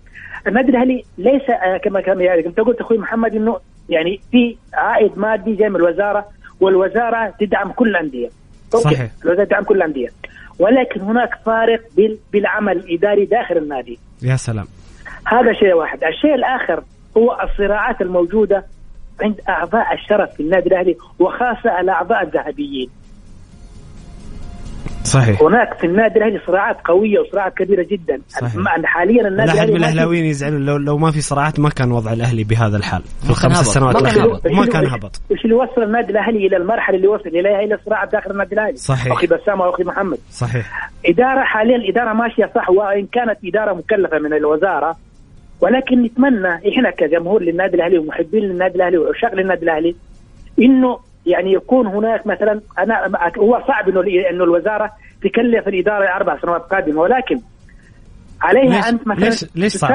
النادي 0.47 0.69
الأهلي 0.71 1.03
ليس 1.17 1.49
آه، 1.49 1.77
كما 1.77 2.01
كان 2.01 2.21
يعني 2.21 2.45
انت 2.45 2.59
قلت 2.59 2.81
أخوي 2.81 2.97
محمد 2.97 3.35
إنه 3.35 3.57
يعني 3.89 4.19
في 4.31 4.57
عائد 4.73 5.17
مادي 5.19 5.55
جاي 5.55 5.69
من 5.69 5.75
الوزارة 5.75 6.25
والوزارة 6.61 7.33
تدعم 7.39 7.71
كل 7.71 7.89
الأندية. 7.89 8.29
صحيح. 8.69 9.07
الوزارة 9.25 9.45
تدعم 9.45 9.63
كل 9.63 9.75
الأندية. 9.77 10.07
ولكن 10.59 11.01
هناك 11.01 11.29
فارق 11.45 11.79
بال- 11.97 12.17
بالعمل 12.33 12.77
الاداري 12.77 13.25
داخل 13.25 13.57
النادي. 13.57 13.99
يا 14.23 14.35
سلام. 14.35 14.65
هذا 15.27 15.53
شيء 15.53 15.73
واحد. 15.73 16.03
الشيء 16.03 16.35
الآخر 16.35 16.83
هو 17.17 17.37
الصراعات 17.43 18.01
الموجودة 18.01 18.65
عند 19.21 19.41
أعضاء 19.49 19.93
الشرف 19.93 20.33
في 20.33 20.43
النادي 20.43 20.69
الأهلي 20.69 20.95
وخاصة 21.19 21.79
الأعضاء 21.79 22.23
الذهبيين. 22.23 22.89
صحيح. 25.03 25.41
هناك 25.43 25.77
في 25.79 25.87
النادي 25.87 26.19
الأهلي 26.19 26.39
صراعات 26.47 26.77
قوية 26.85 27.19
وصراعات 27.19 27.53
كبيرة 27.53 27.85
جدا. 27.91 28.21
صحيح. 28.27 28.51
حاليا 28.85 29.27
النادي 29.27 29.51
لا 29.51 29.59
أحد 29.59 29.69
الأهلي 29.69 29.73
من 29.73 29.79
ما 29.79 29.85
الأهلاويين 29.87 30.25
يزعلون 30.25 30.65
لو 30.65 30.77
لو 30.77 30.97
ما 30.97 31.11
في 31.11 31.21
صراعات 31.21 31.59
ما 31.59 31.69
كان 31.69 31.91
وضع 31.91 32.13
الأهلي 32.13 32.43
بهذا 32.43 32.77
الحال. 32.77 33.01
في 33.23 33.29
الخمس. 33.29 33.57
سنوات 33.57 33.95
ما 33.95 34.01
كان 34.01 34.23
الأخيرة. 34.25 34.63
إيش- 34.65 34.69
كان 34.69 34.85
هبط. 34.87 35.21
إيش 35.31 35.45
اللي 35.45 35.55
وصل 35.55 35.83
النادي 35.83 36.11
الأهلي 36.11 36.47
إلى 36.47 36.57
المرحلة 36.57 36.95
اللي 36.95 37.07
وصل 37.07 37.29
إليها؟ 37.29 37.59
إلى 37.59 37.77
صراعات 37.85 38.11
داخل 38.11 38.31
النادي 38.31 38.55
الأهلي. 38.55 38.77
صحيح. 38.77 39.11
أخي 39.13 39.27
بسام 39.27 39.59
واخي 39.59 39.83
محمد. 39.83 40.17
صحيح. 40.31 40.89
إدارة 41.05 41.43
حاليا 41.43 41.75
الاداره 41.75 42.13
ماشية 42.13 42.51
صح 42.55 42.69
وإن 42.69 43.05
كانت 43.11 43.37
إدارة 43.45 43.73
مكلفة 43.73 44.19
من 44.19 44.33
الوزارة 44.33 44.95
ولكن 45.61 46.01
نتمنى 46.03 46.47
إحنا 46.73 46.91
كجمهور 46.97 47.41
للنادي 47.41 47.75
الأهلي 47.75 47.97
ومحبين 47.97 48.43
للنادي 48.43 48.75
الأهلي 48.75 48.97
وعشاق 48.97 49.33
للنادي 49.35 49.63
الأهلي 49.63 49.95
إنه 50.59 50.99
يعني 51.25 51.53
يكون 51.53 51.87
هناك 51.87 52.27
مثلا 52.27 52.61
أنا 52.79 52.95
هو 53.39 53.63
صعب 53.67 53.89
إنه 53.89 54.01
إنه 54.29 54.43
الوزارة 54.43 54.91
تكلف 55.23 55.67
الإدارة 55.67 56.15
أربع 56.15 56.41
سنوات 56.41 56.61
قادمة 56.61 57.01
ولكن 57.01 57.39
عليها 58.41 58.75
ليش- 58.75 58.85
انت 58.87 59.07
مثلا 59.07 59.25
ليش- 59.25 59.45
ليش 59.55 59.77
صعب 59.77 59.91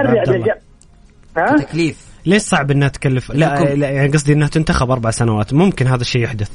ها؟ 1.36 1.56
تكليف 1.56 2.06
ليش 2.26 2.42
صعب 2.42 2.70
إنها 2.70 2.88
تكلف 2.88 3.30
لا. 3.30 3.54
لا 3.74 3.88
يعني 3.90 4.08
قصدي 4.12 4.32
إنها 4.32 4.48
تنتخب 4.48 4.90
أربع 4.90 5.10
سنوات 5.10 5.54
ممكن 5.54 5.86
هذا 5.86 6.00
الشيء 6.00 6.22
يحدث 6.22 6.50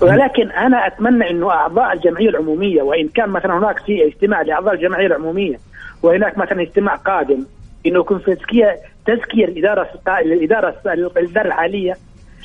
ولكن 0.00 0.50
أنا 0.50 0.86
أتمنى 0.86 1.30
إنه 1.30 1.50
أعضاء 1.50 1.92
الجمعية 1.92 2.28
العمومية 2.28 2.82
وإن 2.82 3.08
كان 3.08 3.28
مثلا 3.28 3.58
هناك 3.58 3.78
في 3.78 4.06
اجتماع 4.06 4.42
لأعضاء 4.42 4.74
الجمعية 4.74 5.06
العمومية 5.06 5.56
وهناك 6.02 6.38
مثلا 6.38 6.62
اجتماع 6.62 6.94
قادم 6.94 7.46
إنه 7.86 8.00
يكون 8.00 8.18
في 8.18 8.34
تزكيه 8.34 8.76
تزكية 9.06 9.44
الإدارة 9.44 9.88
الإدارة 10.08 10.74
الإدارة 10.86 11.46
الحالية 11.46 11.94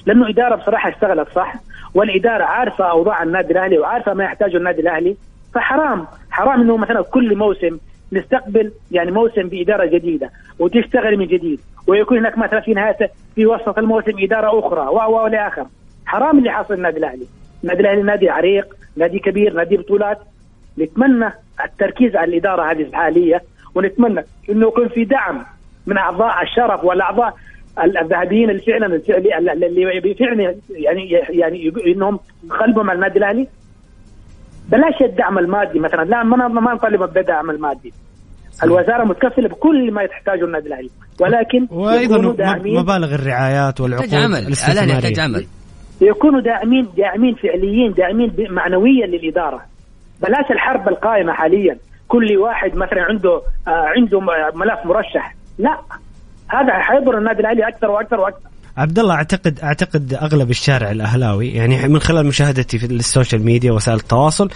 لأنه 0.06 0.30
إدارة 0.30 0.56
بصراحة 0.56 0.90
اشتغلت 0.90 1.30
صح 1.30 1.54
والإدارة 1.94 2.44
عارفة 2.44 2.92
أوضاع 2.92 3.24
النادي 3.24 3.54
الأهلي 3.54 3.80
وعارفة 3.80 4.14
ما 4.14 4.24
يحتاجه 4.24 4.58
النادي 4.58 4.82
الأهلي 4.82 5.16
فحرام 5.54 6.08
حرام 6.32 6.62
إنه 6.62 6.78
مثلا 6.78 7.02
كل 7.02 7.36
موسم 7.36 7.78
نستقبل 8.12 8.72
يعني 8.92 9.12
موسم 9.12 9.48
بإدارة 9.50 9.86
جديدة 9.86 10.30
وتشتغل 10.60 11.18
من 11.18 11.26
جديد 11.26 11.60
ويكون 11.88 12.18
هناك 12.18 12.38
مثلا 12.38 12.60
في 12.60 12.74
نهاية 12.74 13.12
في 13.36 13.46
وسط 13.46 13.78
الموسم 13.78 14.12
إدارة 14.20 14.60
أخرى 14.60 14.88
و 14.88 15.28
إلى 15.28 15.48
آخر. 15.48 15.66
حرام 16.06 16.38
اللي 16.38 16.52
حاصل 16.52 16.74
النادي 16.74 16.98
الأهلي. 16.98 17.26
النادي 17.64 17.82
الأهلي 17.82 18.02
نادي 18.02 18.30
عريق 18.30 18.76
نادي 18.98 19.20
كبير 19.20 19.54
نادي 19.54 19.78
بطولات. 19.78 20.18
نتمنى 20.80 21.34
التركيز 21.66 22.16
على 22.16 22.32
الإدارة 22.32 22.72
هذه 22.72 22.82
الحالية 22.82 23.44
ونتمنى 23.76 24.24
إنه 24.50 24.68
يكون 24.68 24.88
في 24.88 25.06
دعم 25.06 25.46
من 25.88 25.98
أعضاء 25.98 26.44
الشرف 26.44 26.84
والأعضاء 26.84 27.34
الذهبيين 27.84 28.50
اللي 28.50 28.62
فعلا 28.62 28.86
اللي 28.86 30.16
فعلا 30.20 30.56
يعني 30.70 31.10
يعني 31.30 31.72
إنهم 31.96 32.20
قلبهم 32.62 32.90
على 32.90 32.96
النادي 32.96 33.20
الأهلي. 33.20 33.48
بلاش 34.70 35.02
الدعم 35.02 35.38
المادي 35.38 35.80
مثلا. 35.80 36.04
لا 36.04 36.24
ما 36.24 36.48
ما 36.48 36.74
نطالب 36.74 37.14
بالدعم 37.14 37.50
المادي. 37.50 37.94
الوزارة 38.64 39.04
متكفلة 39.06 39.50
بكل 39.50 39.92
ما 39.92 40.02
يحتاجه 40.02 40.46
النادي 40.46 40.68
الأهلي. 40.68 40.90
ولكن 41.22 41.68
وأيضا 41.72 42.18
مبالغ 42.82 43.16
الرعايات 43.16 43.82
والعقود 43.82 44.14
الاستثمارية. 44.14 45.22
عمل 45.22 45.46
يكونوا 46.02 46.42
داعمين 46.42 46.88
داعمين 46.98 47.36
فعليين 47.36 47.94
داعمين 47.94 48.34
معنويا 48.50 49.08
للإدارة. 49.08 49.62
بلاش 50.22 50.52
الحرب 50.52 50.90
القائمة 50.90 51.34
حاليا. 51.34 51.78
كل 52.08 52.38
واحد 52.38 52.76
مثلا 52.76 53.02
عنده 53.10 53.42
آه 53.68 53.86
عنده 53.98 54.20
ملف 54.56 54.86
مرشح. 54.86 55.36
لا. 55.60 55.80
هذا 56.50 56.74
حيضر 56.74 57.18
النادي 57.18 57.40
الأهلي 57.40 57.68
أكثر 57.68 57.92
وأكثر 57.92 58.20
وأكثر. 58.20 58.50
عبد 58.78 59.00
الله 59.00 59.14
اعتقد 59.14 59.60
أعتقد 59.60 60.14
أغلب 60.14 60.50
الشارع 60.50 60.92
الأهلاوي 60.92 61.50
يعني 61.50 61.88
من 61.88 62.00
خلال 62.00 62.26
مشاهدتي 62.26 62.80
في 62.80 62.86
ال 62.86 62.94
social 62.94 63.46
media 63.46 63.72
وسائل 63.72 63.98
التواصل 63.98 64.50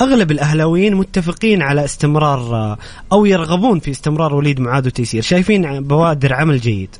أغلب 0.00 0.30
الأهلاويين 0.30 0.94
متفقين 0.94 1.62
على 1.62 1.84
استمرار 1.84 2.38
آه، 2.38 2.76
أو 3.12 3.24
يرغبون 3.24 3.78
في 3.78 3.90
استمرار 3.90 4.34
وليد 4.34 4.60
معاذ 4.60 4.86
وتيسير. 4.86 5.22
شايفين 5.22 5.80
بوادر 5.82 6.34
عمل 6.34 6.58
جيد؟ 6.58 6.96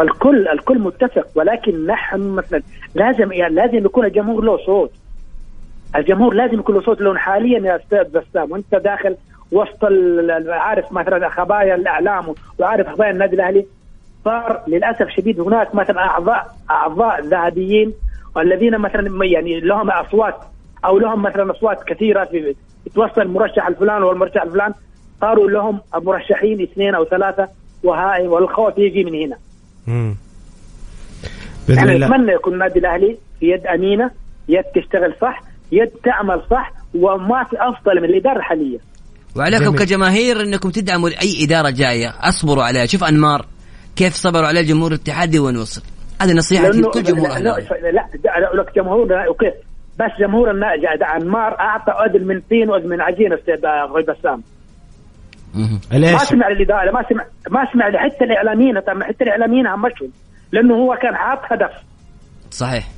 الكل 0.00 0.48
الكل 0.48 0.78
متفق 0.78 1.26
ولكن 1.34 1.86
نحن 1.86 2.20
مثلا 2.20 2.62
لازم 2.94 3.32
يعني 3.32 3.54
لازم 3.54 3.84
يكون 3.84 4.06
الجمهور 4.06 4.44
له 4.44 4.66
صوت. 4.66 4.92
الجمهور 5.96 6.34
لازم 6.34 6.58
يكون 6.58 6.74
له 6.74 6.82
صوت 6.82 7.00
لون 7.00 7.18
حاليا 7.18 7.58
يا 7.58 7.76
أستاذ 7.76 8.04
بسام 8.04 8.52
وأنت 8.52 8.74
داخل 8.74 9.16
وسط 9.52 9.84
عارف 10.48 10.92
مثلا 10.92 11.28
خبايا 11.28 11.74
الإعلام 11.74 12.34
وعارف 12.58 12.88
خبايا 12.88 13.10
النادي 13.10 13.36
الأهلي 13.36 13.66
صار 14.24 14.62
للأسف 14.66 15.08
شديد 15.08 15.40
هناك 15.40 15.74
مثلا 15.74 15.98
اعضاء 15.98 16.56
أعضاء 16.70 17.20
ذهبيين 17.20 17.92
والذين 18.36 18.78
مثلا 18.78 19.24
يعني 19.24 19.60
لهم 19.60 19.90
أصوات 19.90 20.34
أو 20.84 20.98
لهم 20.98 21.22
مثلا 21.22 21.50
أصوات 21.50 21.84
كثيرة 21.84 22.24
في 22.24 22.54
توصل 22.94 23.20
المرشح 23.20 23.66
الفلان 23.66 24.02
والمرشح 24.02 24.42
الفلان 24.42 24.74
صاروا 25.20 25.50
لهم 25.50 25.80
مرشحين 25.94 26.62
اثنين 26.62 26.94
أو 26.94 27.04
ثلاثة 27.04 27.48
وهاي 27.82 28.28
والخوف 28.28 28.78
يجي 28.78 29.04
من 29.04 29.14
هنا. 29.14 29.36
امم 29.88 30.16
يعني 31.68 31.98
نتمنى 31.98 32.32
يكون 32.32 32.52
النادي 32.52 32.78
الأهلي 32.78 33.18
في 33.40 33.50
يد 33.50 33.66
أمينة 33.66 34.10
يد 34.48 34.64
تشتغل 34.64 35.14
صح 35.20 35.42
يد 35.72 35.88
تعمل 35.88 36.42
صح 36.50 36.72
وما 36.94 37.44
في 37.44 37.56
أفضل 37.60 38.00
من 38.00 38.04
الإدارة 38.04 38.36
الحالية. 38.36 38.78
وعليكم 39.36 39.64
جميل. 39.64 39.78
كجماهير 39.78 40.40
إنكم 40.40 40.70
تدعموا 40.70 41.08
أي 41.08 41.44
إدارة 41.44 41.70
جاية. 41.70 42.14
أصبروا 42.20 42.64
عليها. 42.64 42.86
شوف 42.86 43.04
أنمار 43.04 43.46
كيف 43.96 44.14
صبروا 44.14 44.46
عليه 44.46 44.60
الجمهور 44.60 44.92
الاتحادي 44.92 45.38
وين 45.38 45.56
وصل 45.56 45.82
هذه 46.22 46.32
نصيحة 46.32 46.68
لكل 46.68 47.02
جمهور 47.02 47.28
لا, 47.28 47.38
لا, 47.38 47.58
لا, 47.82 48.08
لا 48.24 48.62
لك 48.62 48.76
جمهور 48.76 49.08
وكيف 49.30 49.54
بس 49.98 50.10
جمهور 50.20 50.50
أنمار 51.16 51.60
أعطى 51.60 51.92
اذن 51.92 52.26
من 52.26 52.40
طين 52.50 52.70
واذن 52.70 52.88
من 52.88 53.00
عجين 53.00 53.32
أستاذ 53.32 53.56
بسام 54.08 54.42
ما 55.90 56.18
سمع 56.18 56.48
الاداره 56.48 56.90
ما 56.90 57.04
سمع 57.08 57.24
ما 57.50 57.72
سمع 57.72 57.90
حتى 57.98 58.24
الإعلاميين 58.24 58.78
حتى 59.02 59.24
الإعلاميين 59.24 59.66
همشهم 59.66 60.10
لأنه 60.52 60.74
هو 60.74 60.98
كان 61.02 61.16
حاط 61.16 61.38
هدف. 61.52 61.72
صحيح. 62.50 62.88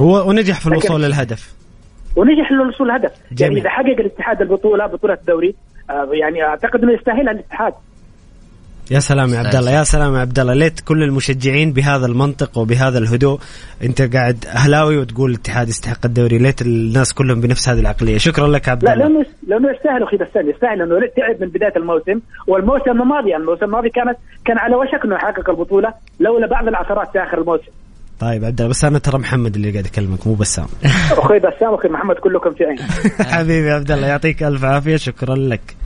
هو 0.00 0.28
ونجح 0.28 0.60
في 0.60 0.66
الوصول 0.66 1.02
للهدف. 1.02 1.54
ونجح 2.16 2.52
للوصول 2.52 2.88
للهدف. 2.88 3.12
يعني 3.40 3.60
إذا 3.60 3.70
حقق 3.70 4.00
الاتحاد 4.00 4.42
البطولة 4.42 4.86
بطولة 4.86 5.14
الدوري 5.14 5.54
آه 5.90 6.08
يعني 6.12 6.42
أعتقد 6.42 6.82
إنه 6.82 6.92
يستاهلها 6.92 7.32
الاتحاد. 7.32 7.72
يا 8.90 9.00
سلام 9.00 9.34
يا 9.34 9.38
عبد 9.38 9.54
الله 9.54 9.70
يا 9.70 9.82
سلام 9.82 10.14
يا 10.14 10.20
عبد 10.20 10.38
الله. 10.38 10.54
ليت 10.54 10.80
كل 10.80 11.02
المشجعين 11.02 11.72
بهذا 11.72 12.06
المنطق 12.06 12.58
وبهذا 12.58 12.98
الهدوء. 12.98 13.38
أنت 13.84 14.02
قاعد 14.02 14.44
أهلاوي 14.46 14.96
وتقول 14.96 15.30
الاتحاد 15.30 15.68
يستحق 15.68 16.06
الدوري. 16.06 16.38
ليت 16.38 16.62
الناس 16.62 17.14
كلهم 17.14 17.40
بنفس 17.40 17.68
هذه 17.68 17.80
العقلية. 17.80 18.18
شكرا 18.18 18.48
لك 18.48 18.68
عبد 18.68 18.82
الله. 18.82 18.94
لا 18.94 19.02
لأنه 19.02 19.26
لأنه 19.46 19.70
يستاهل 19.70 20.02
أخي 20.02 20.16
بسام 20.16 20.50
يستاهل 20.50 20.82
إنه 20.82 21.06
تعب 21.16 21.40
من 21.40 21.48
بداية 21.48 21.76
الموسم. 21.76 22.20
والموسم 22.46 22.90
الماضي 23.02 23.30
يعني 23.30 23.42
الموسم 23.42 23.64
الماضي 23.64 23.88
كانت 23.88 24.16
كان 24.44 24.58
على 24.58 24.76
وشك 24.76 25.04
إنه 25.04 25.14
يحقق 25.14 25.50
البطولة 25.50 25.94
لولا 26.20 26.46
بعض 26.46 26.68
العثرات 26.68 27.12
في 27.12 27.22
آخر 27.22 27.40
الموسم. 27.40 27.72
طيب 28.22 28.44
عبد 28.44 28.60
الله 28.60 28.70
بس 28.70 28.84
أنا 28.84 28.98
ترى 28.98 29.18
محمد 29.18 29.56
اللي 29.56 29.70
قاعد 29.70 29.86
اكلمك 29.86 30.26
مو 30.26 30.34
بسام. 30.34 30.66
أخوي 31.18 31.38
بسام 31.38 31.74
أخوي 31.74 31.90
محمد 31.90 32.16
كلكم 32.16 32.54
في 32.54 32.64
عين. 32.64 32.78
حبيبي 33.32 33.70
عبد 33.70 33.90
الله 33.90 34.06
يعطيك 34.06 34.42
ألف 34.42 34.64
عافية 34.64 34.96
شكرا 34.96 35.36
لك. 35.36 35.76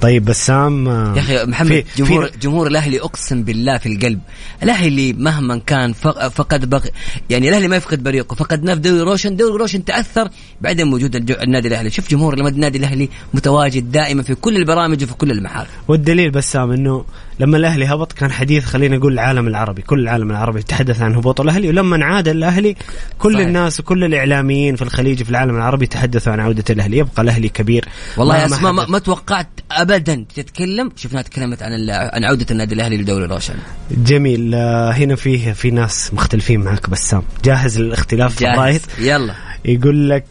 طيب 0.00 0.24
بسام 0.24 0.86
يا 0.86 1.18
أخي 1.18 1.44
محمد 1.44 1.68
في 1.68 1.84
جمهور 2.02 2.26
في 2.26 2.38
جمهور 2.38 2.66
الأهلي 2.66 3.00
أقسم 3.00 3.42
بالله 3.42 3.78
في 3.78 3.86
القلب. 3.96 4.20
الأهلي 4.62 5.12
مهما 5.12 5.58
كان 5.66 5.92
فقد 6.30 6.70
بق 6.70 6.82
يعني 7.30 7.48
الأهلي 7.48 7.68
ما 7.68 7.76
يفقد 7.76 8.02
بريقه 8.02 8.34
فقدناه 8.34 8.74
في 8.74 8.80
دوري 8.80 9.00
روشن. 9.00 9.36
دوري 9.36 9.58
روشن 9.58 9.84
تأثر 9.84 10.28
بعدم 10.60 10.92
وجود 10.92 11.16
النادي 11.16 11.68
الأهلي. 11.68 11.90
شوف 11.90 12.10
جمهور 12.10 12.34
النادي 12.34 12.78
الأهلي 12.78 13.08
متواجد 13.34 13.92
دائما 13.92 14.22
في 14.22 14.34
كل 14.34 14.56
البرامج 14.56 15.04
وفي 15.04 15.14
كل 15.14 15.30
المحافل 15.30 15.70
والدليل 15.88 16.30
بسام 16.30 16.70
إنه 16.70 17.04
لما 17.40 17.56
الأهلي 17.56 17.86
هبط 17.86 18.12
كان 18.12 18.32
حديث 18.32 18.64
خلينا 18.64 18.96
نقول 18.96 19.12
العالم 19.12 19.46
العربي 19.48 19.82
كل 19.82 20.00
العالم 20.00 20.30
العربي 20.30 20.60
يتحدث 20.60 21.02
عن 21.02 21.14
هبوط 21.14 21.40
الأهلي 21.40 21.68
ولما 21.68 22.04
عاد 22.04 22.28
الأهلي 22.28 22.76
كل 23.18 23.34
صحيح. 23.34 23.46
الناس 23.46 23.80
وكل 23.80 24.04
الإعلاميين 24.04 24.76
في 24.76 24.82
الخليج 24.82 25.22
في 25.22 25.30
العالم 25.30 25.56
العربي 25.56 25.84
يتحدثوا 25.84 26.32
عن 26.32 26.40
عودة 26.40 26.64
الأهلي. 26.70 26.98
يبقى 26.98 27.22
الأهلي 27.22 27.48
كبير. 27.48 27.88
والله 28.16 28.36
يا 28.36 28.46
أسماء 28.46 28.72
ما, 28.72 28.86
ما 28.86 28.98
توقعت 28.98 29.48
ابدا 29.70 30.24
تتكلم. 30.34 30.92
شفناها 30.96 31.22
تكلمت 31.22 31.62
عن 31.62 31.70
عن 31.90 32.24
عودة 32.24 32.46
النادي 32.50 32.74
الأهلي 32.74 32.96
لدوري 32.96 33.26
روشن 33.26 33.54
جميل. 33.90 34.54
آه، 34.54 34.90
هنا 34.90 35.16
في 35.16 35.54
في 35.54 35.70
ناس 35.70 36.14
مختلفين 36.14 36.60
معك 36.60 36.90
بسام. 36.90 37.22
جاهز 37.44 37.78
للاختلاف 37.78 38.40
جاهز. 38.40 38.78
في 38.78 39.10
يلا. 39.10 39.34
يقول 39.64 40.10
لك 40.10 40.26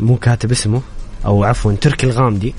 مو 0.00 0.16
كاتب 0.16 0.50
اسمه 0.50 0.82
أو 1.24 1.44
عفوا 1.44 1.72
تركي 1.72 2.06
الغامدي. 2.06 2.54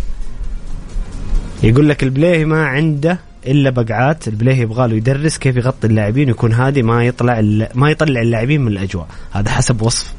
يقول 1.64 1.90
لك 1.90 2.04
البليهي 2.04 2.46
ما 2.46 2.66
عنده 2.66 3.20
إلا 3.48 3.70
بقعات 3.70 4.28
البليهي 4.28 4.62
يبغى 4.62 4.88
له 4.88 4.96
يدرس 4.96 5.38
كيف 5.38 5.56
يغطي 5.56 5.88
اللاعبين 5.88 6.28
ويكون 6.28 6.54
هادي 6.54 6.84
ما 6.84 7.06
يطلع 7.06 7.42
ما 7.76 7.92
يطلع 7.92 8.22
اللاعبين 8.22 8.62
من 8.62 8.72
الأجواء. 8.72 9.08
هذا 9.32 9.50
حسب 9.50 9.82
وصف. 9.82 10.14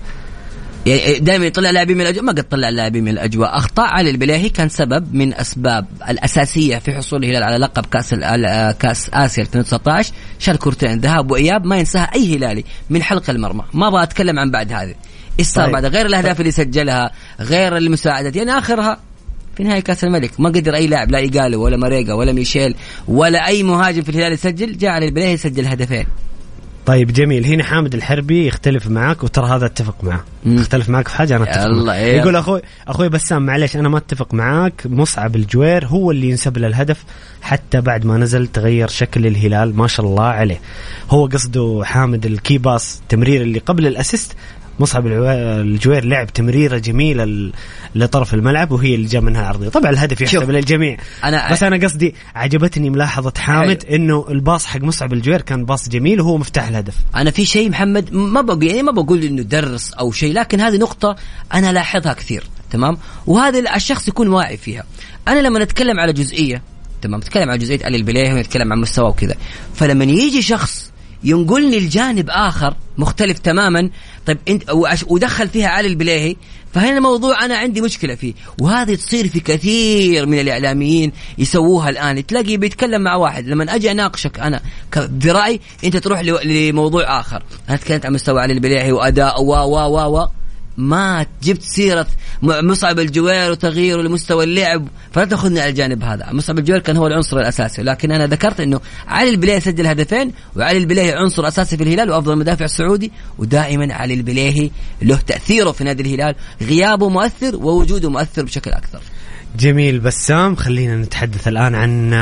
يعني 0.86 1.18
دائما 1.18 1.46
يطلع 1.46 1.70
لاعبين 1.70 1.96
من 1.96 2.02
الأجواء؟ 2.02 2.24
ما 2.24 2.32
قد 2.32 2.48
طلع 2.48 2.68
لاعبين 2.68 3.04
من 3.04 3.10
الأجواء. 3.10 3.56
أخطاء 3.56 3.86
علي 3.86 4.10
البلاهي 4.10 4.48
كان 4.48 4.68
سبب 4.68 5.14
من 5.14 5.34
أسباب 5.34 5.86
الأساسية 6.08 6.78
في 6.78 6.92
حصول 6.92 7.24
الهلال 7.24 7.42
على 7.42 7.56
لقب 7.56 7.86
كأس 7.86 8.14
كأس 8.78 9.10
آسيا 9.12 9.42
2019 9.42 10.12
شال 10.38 10.58
كورتين 10.58 11.00
ذهاب 11.00 11.30
وإياب 11.30 11.64
ما 11.64 11.78
ينساها 11.78 12.14
أي 12.14 12.36
هلالي 12.36 12.64
من 12.90 13.02
حلق 13.02 13.30
المرمى. 13.30 13.62
ما 13.74 13.88
أبغى 13.88 14.02
أتكلم 14.02 14.38
عن 14.38 14.50
بعد 14.50 14.72
هذه. 14.72 14.94
إيش 15.38 15.46
صار 15.46 15.64
طيب. 15.64 15.72
بعد؟ 15.72 15.84
غير 15.84 16.06
الأهداف 16.06 16.32
طيب. 16.32 16.40
اللي 16.40 16.50
سجلها 16.50 17.10
غير 17.40 17.76
المساعدات. 17.76 18.36
يعني 18.36 18.50
آخرها 18.50 18.98
في 19.58 19.64
نهاية 19.64 19.80
كأس 19.80 20.04
الملك. 20.04 20.40
ما 20.40 20.48
قدر 20.48 20.74
أي 20.74 20.86
لاعب 20.86 21.10
لا 21.10 21.18
إيجالو 21.18 21.62
ولا 21.62 21.76
ماريجا 21.76 22.14
ولا 22.14 22.32
ميشايل 22.32 22.74
ولا 23.08 23.46
أي 23.46 23.62
مهاجم 23.62 24.02
في 24.02 24.08
الهلال 24.08 24.32
يسجل 24.32 24.78
جاء 24.78 24.90
على 24.90 25.06
البليهي 25.06 25.32
يسجل 25.32 25.66
هدفين. 25.66 26.06
طيب 26.86 27.12
جميل. 27.12 27.46
هنا 27.46 27.64
حامد 27.64 27.94
الحربي 27.94 28.46
يختلف 28.46 28.86
معك 28.86 29.24
وترى 29.24 29.46
هذا 29.46 29.66
أتفق 29.66 30.04
معه 30.04 30.24
يختلف 30.46 30.88
معك 30.88 31.08
في 31.08 31.16
حاجة 31.16 31.36
أنا 31.36 31.44
أتفق 31.44 31.66
معك. 31.66 31.96
يقول 31.98 32.36
أخوي 32.36 32.62
أخوي 32.88 33.08
بسام 33.08 33.46
معلش 33.46 33.76
أنا 33.76 33.88
ما 33.88 33.98
أتفق 33.98 34.34
معاك. 34.34 34.82
مصعب 34.86 35.36
الجوير 35.36 35.86
هو 35.86 36.10
اللي 36.10 36.30
ينسب 36.30 36.58
له 36.58 36.66
الهدف 36.66 37.04
حتى 37.42 37.80
بعد 37.80 38.06
ما 38.06 38.16
نزل 38.16 38.46
تغير 38.46 38.88
شكل 38.88 39.26
الهلال 39.26 39.76
ما 39.76 39.86
شاء 39.86 40.06
الله 40.06 40.24
عليه. 40.24 40.60
هو 41.10 41.26
قصده 41.26 41.82
حامد 41.84 42.26
ال 42.26 42.35
key 42.35 42.63
pass 42.63 43.00
تمرير 43.08 43.42
اللي 43.42 43.58
قبل 43.58 43.86
ال 43.86 43.92
assist. 43.92 44.32
مصعب 44.80 45.06
الجوير 45.06 46.04
لعب 46.04 46.32
تمريرة 46.32 46.78
جميلة 46.78 47.52
لطرف 47.94 48.34
الملعب 48.34 48.72
وهي 48.72 48.94
اللي 48.94 49.06
جاء 49.06 49.20
منها 49.20 49.40
العرضية. 49.40 49.68
طبعا 49.68 49.90
الهدف 49.90 50.20
يحسب 50.20 50.50
للجميع. 50.50 50.96
أنا 51.24 51.52
بس 51.52 51.62
أنا 51.62 51.86
قصدي 51.86 52.14
عجبتني 52.34 52.90
ملاحظة 52.90 53.32
حامد 53.38 53.84
أيوه. 53.84 53.96
إنه 53.96 54.26
ال 54.30 54.37
pass 54.37 54.66
حق 54.66 54.80
مصعب 54.80 55.12
الجوير 55.12 55.42
كان 55.42 55.64
pass 55.64 55.88
جميل 55.88 56.20
وهو 56.20 56.38
مفتاح 56.38 56.68
الهدف. 56.68 56.94
أنا 57.16 57.30
في 57.30 57.44
شيء 57.44 57.70
محمد 57.70 58.14
ما 58.14 58.40
بقول 58.40 58.62
يعني 58.62 58.82
ما 58.82 58.92
بقول 58.92 59.22
إنه 59.22 59.42
درس 59.42 59.92
أو 59.92 60.12
شيء 60.12 60.34
لكن 60.34 60.60
هذه 60.60 60.76
نقطة 60.76 61.16
أنا 61.54 61.72
لاحظها 61.72 62.12
كثير 62.12 62.44
تمام؟ 62.70 62.98
وهذا 63.26 63.76
الشخص 63.76 64.08
يكون 64.08 64.28
واعي 64.28 64.56
فيها. 64.56 64.84
أنا 65.28 65.40
لما 65.40 65.58
نتكلم 65.58 66.00
على 66.00 66.12
جزئية 66.12 66.62
تمام؟ 67.02 67.20
نتكلم 67.20 67.50
عن 67.50 67.58
جزئية 67.58 67.84
علي 67.84 67.96
البلايه 67.96 68.34
ونتكلم 68.34 68.72
عن 68.72 68.80
مستوى 68.80 69.08
وكذا. 69.08 69.34
فلما 69.74 70.04
يجي 70.04 70.42
شخص 70.42 70.90
ينقلني 71.24 71.80
لجانب 71.80 72.30
آخر 72.30 72.74
مختلف 72.98 73.38
تماما. 73.38 73.90
طيب 74.26 74.38
انت 74.48 74.62
ودخل 75.06 75.48
فيها 75.48 75.68
علي 75.68 75.88
البليهي. 75.88 76.36
فهنا 76.74 76.96
الموضوع 76.96 77.44
أنا 77.44 77.56
عندي 77.56 77.80
مشكلة 77.80 78.14
فيه. 78.14 78.34
وهذه 78.60 78.94
تصير 78.94 79.28
في 79.28 79.40
كثير 79.40 80.26
من 80.26 80.40
الإعلاميين 80.40 81.12
يسووها 81.38 81.88
الآن. 81.88 82.26
تلاقي 82.26 82.56
بيتكلم 82.56 83.02
مع 83.02 83.16
واحد 83.16 83.46
لما 83.46 83.74
أجي 83.74 83.90
أناقشك 83.90 84.38
أنا 84.38 84.60
برأيي 84.96 85.60
انت 85.84 85.96
تروح 85.96 86.20
لموضوع 86.44 87.20
آخر. 87.20 87.42
أنا 87.68 87.76
تكلمت 87.76 88.06
عن 88.06 88.12
مستوى 88.12 88.40
علي 88.40 88.52
البليهي 88.52 88.92
وأداء 88.92 89.42
و 89.42 89.54
و 89.54 90.18
و. 90.18 90.28
ما 90.78 91.26
جبت 91.42 91.62
سيرة 91.62 92.06
مصعب 92.42 92.98
الجوير 92.98 93.50
وتغييره 93.50 94.02
لمستوى 94.02 94.44
اللعب. 94.44 94.88
فلا 95.12 95.24
تأخذني 95.24 95.60
على 95.60 95.70
الجانب 95.70 96.04
هذا. 96.04 96.32
مصعب 96.32 96.58
الجوير 96.58 96.80
كان 96.80 96.96
هو 96.96 97.06
العنصر 97.06 97.36
الأساسي. 97.36 97.82
لكن 97.82 98.12
أنا 98.12 98.26
ذكرت 98.26 98.60
أنه 98.60 98.80
علي 99.08 99.30
البليهي 99.30 99.60
سجل 99.60 99.86
هدفين 99.86 100.32
وعلي 100.56 100.78
البليهي 100.78 101.12
عنصر 101.12 101.48
أساسي 101.48 101.76
في 101.76 101.82
الهلال 101.82 102.10
وأفضل 102.10 102.38
مدافع 102.38 102.66
سعودي 102.66 103.12
ودائما 103.38 103.94
علي 103.94 104.14
البليهي 104.14 104.70
له 105.02 105.16
تأثيره 105.16 105.72
في 105.72 105.84
نادي 105.84 106.02
الهلال. 106.02 106.34
غيابه 106.62 107.08
مؤثر 107.08 107.56
ووجوده 107.56 108.10
مؤثر 108.10 108.42
بشكل 108.42 108.70
أكثر. 108.70 109.00
جميل 109.58 110.00
بسام 110.00 110.56
خلينا 110.56 110.96
نتحدث 110.96 111.48
الآن 111.48 111.74
عن 111.74 112.14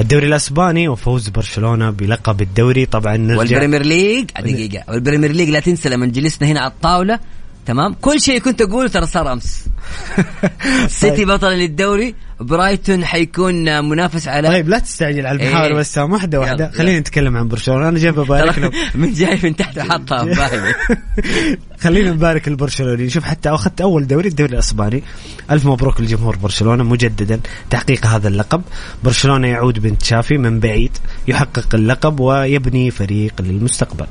الدوري 0.00 0.26
الأسباني 0.26 0.88
وفوز 0.88 1.28
برشلونة 1.28 1.90
بلقب 1.90 2.42
الدوري. 2.42 2.86
طبعا 2.86 3.16
نرجع 3.16 3.38
وال 3.38 3.48
Premier 3.48 3.82
League 3.82 4.24
دقيقة 4.24 4.84
وال 4.88 4.98
Premier 4.98 5.32
League 5.32 5.50
لا 5.50 5.60
تنسى 5.60 5.88
لما 5.88 6.06
جلسنا 6.06 6.48
هنا 6.48 6.60
على 6.60 6.70
الطاولة. 6.70 7.18
تمام؟ 7.68 7.94
كل 8.00 8.20
شيء 8.20 8.38
كنت 8.38 8.62
أقوله 8.62 8.88
ترى 8.88 9.06
صار 9.06 9.32
أمس. 9.32 9.64
سيتي 10.88 11.24
بطل 11.24 11.48
للدوري 11.48 12.14
برايتون 12.40 13.04
حيكون 13.04 13.84
منافس 13.84 14.28
على 14.28 14.48
طيب 14.48 14.68
لا 14.68 14.78
تستعجل 14.78 15.26
على 15.26 15.42
المحاور 15.42 15.66
إيه. 15.66 15.74
بسام 15.74 16.12
واحدة 16.12 16.40
واحدة 16.40 16.64
يلا، 16.64 16.78
خلينا. 16.78 16.98
نتكلم 16.98 17.36
عن 17.36 17.48
برشلونة. 17.48 17.88
أنا 17.88 17.98
جاي 17.98 18.12
ببارك 18.12 18.72
من 18.94 19.12
جاي 19.12 19.38
من 19.42 19.56
تحت 19.56 19.78
حطها 19.78 20.26
خلينا 21.82 22.10
نبارك 22.10 22.48
البرشلوني. 22.48 23.10
شوف 23.10 23.24
حتى 23.24 23.48
أخذت 23.48 23.80
أول 23.80 24.06
دوري 24.06 24.28
الدوري 24.28 24.52
الأسباني. 24.52 25.02
ألف 25.50 25.66
مبروك 25.66 26.00
لجمهور 26.00 26.36
برشلونة 26.36 26.84
مجددا. 26.84 27.40
تحقيق 27.70 28.06
هذا 28.06 28.28
اللقب. 28.28 28.62
برشلونة 29.04 29.48
يعود 29.48 29.78
بن 29.78 29.98
تشافي 29.98 30.38
من 30.38 30.60
بعيد 30.60 30.96
يحقق 31.28 31.74
اللقب 31.74 32.20
ويبني 32.20 32.90
فريق 32.90 33.32
للمستقبل. 33.40 34.06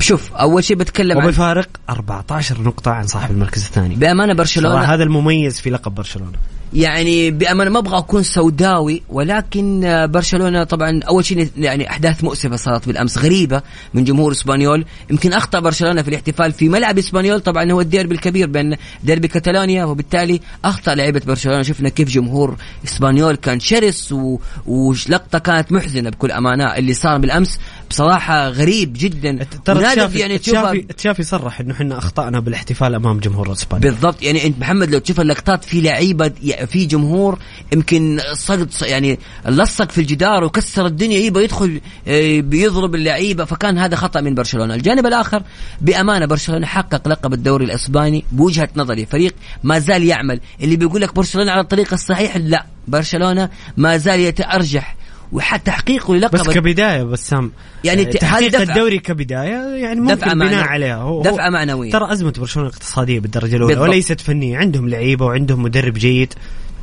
شوف 0.00 0.32
أول 0.32 0.64
شيء 0.64 0.76
بتكلم 0.76 1.18
عن 1.18 1.26
وبفارق 1.26 1.68
14 1.90 2.62
نقطة 2.62 2.90
عن 2.90 3.06
صاحب 3.06 3.30
المركز 3.30 3.64
الثاني. 3.64 3.94
بأمانة 3.94 4.34
برشلونه 4.34 4.78
هذا 4.78 5.02
المميز 5.02 5.60
في 5.60 5.70
لقب 5.70 5.94
برشلونة. 5.94 6.38
يعني 6.72 7.30
بأمانة 7.30 7.70
ما 7.70 7.78
أبغى 7.78 7.98
أكون 7.98 8.22
سوداوي 8.22 9.02
ولكن 9.08 9.80
برشلونة 10.10 10.64
طبعا 10.64 11.00
أول 11.08 11.24
شيء 11.24 11.48
يعني 11.56 11.90
أحداث 11.90 12.24
مؤسفة 12.24 12.56
صارت 12.56 12.86
بالأمس 12.86 13.18
غريبة 13.18 13.62
من 13.94 14.04
جمهور 14.04 14.32
إسبانيول. 14.32 14.84
يمكن 15.10 15.32
أخطأ 15.32 15.60
برشلونة 15.60 16.02
في 16.02 16.08
الاحتفال 16.08 16.52
في 16.52 16.68
ملعب 16.68 16.98
إسبانيول 16.98 17.40
طبعا 17.40 17.72
هو 17.72 17.80
الديربي 17.80 18.14
الكبير 18.14 18.46
بين 18.48 18.76
ديربي 19.04 19.28
كاتالونيا 19.28 19.84
وبالتالي 19.84 20.40
أخطأ 20.64 20.94
لعيبة 20.94 21.22
برشلونة. 21.26 21.62
شفنا 21.62 21.88
كيف 21.88 22.08
جمهور 22.08 22.56
إسبانيول 22.84 23.36
كان 23.36 23.60
شرس 23.60 24.12
و... 24.12 24.38
ولقطه 24.66 25.38
كانت 25.38 25.72
محزنة 25.72 26.10
بكل 26.10 26.30
أمانة 26.30 26.64
اللي 26.64 26.94
صار 26.94 27.18
بالأمس. 27.18 27.58
بصراحة 27.90 28.48
غريب 28.48 28.92
جدا. 28.96 29.46
ترى 29.64 29.94
تشافي 29.94 30.18
يعني 30.18 30.38
تشافي, 30.38 30.82
تشافي 30.82 31.22
صرح 31.22 31.60
إنه 31.60 31.74
إحنا 31.74 31.98
أخطأنا 31.98 32.40
بالاحتفال 32.40 32.94
أمام 32.94 33.18
جمهور 33.18 33.52
اسبانيا 33.52 33.90
بالضبط. 33.90 34.22
يعني 34.22 34.46
أنت 34.46 34.58
محمد 34.58 34.90
لو 34.90 34.98
تشوف 34.98 35.20
اللقطات 35.20 35.64
في 35.64 35.80
لعيبة 35.80 36.28
في 36.66 36.86
جمهور 36.86 37.38
يمكن 37.72 38.20
صقد 38.32 38.70
يعني 38.82 39.18
لصق 39.48 39.90
في 39.90 39.98
الجدار 40.00 40.44
وكسر 40.44 40.86
الدنيا 40.86 41.18
يبغى 41.18 41.44
يدخل 41.44 41.80
آه، 42.08 42.40
بيضرب 42.40 42.94
اللعيبة. 42.94 43.44
فكان 43.44 43.78
هذا 43.78 43.96
خطأ 43.96 44.20
من 44.20 44.34
برشلونة، 44.34 44.74
الجانب 44.74 45.06
الآخر 45.06 45.42
بأمانة 45.80 46.26
برشلونة 46.26 46.66
حقق 46.66 47.08
لقب 47.08 47.32
الدوري 47.32 47.64
الإسباني 47.64 48.24
بوجهة 48.32 48.68
نظري. 48.76 49.06
فريق 49.06 49.34
ما 49.62 49.78
زال 49.78 50.02
يعمل. 50.02 50.40
اللي 50.60 50.76
بيقول 50.76 51.00
لك 51.00 51.14
برشلونة 51.14 51.52
على 51.52 51.60
الطريق 51.60 51.92
الصحيح 51.92 52.36
لا. 52.36 52.66
برشلونة 52.88 53.48
ما 53.76 53.96
زال 53.96 54.20
يتأرجح. 54.20 54.96
وحتى 55.32 55.64
تحقيقه 55.70 56.14
للقب 56.14 56.30
بس 56.30 56.48
كبداية 56.48 57.02
بسام 57.02 57.52
يعني 57.84 58.02
آه، 58.02 58.10
تحقيق. 58.10 58.60
الدوري 58.60 58.98
كبداية 58.98 59.76
يعني 59.76 60.00
ممكن 60.00 60.14
دفعة 60.14 60.34
بناء. 60.34 60.64
عليها 60.68 60.96
هو 60.96 61.22
دفعة 61.22 61.46
هو- 61.46 61.50
معنوية. 61.50 61.92
ترى 61.92 62.12
أزمة 62.12 62.32
برشلونة 62.38 62.68
اقتصادية 62.68 63.20
بالدرجة 63.20 63.56
الأولى 63.56 63.74
بالضبط. 63.74 63.88
وليست 63.88 64.20
فنية 64.20 64.58
عندهم 64.58 64.88
لعيبة 64.88 65.24
وعندهم 65.26 65.62
مدرب 65.62 65.94
جيد 65.94 66.34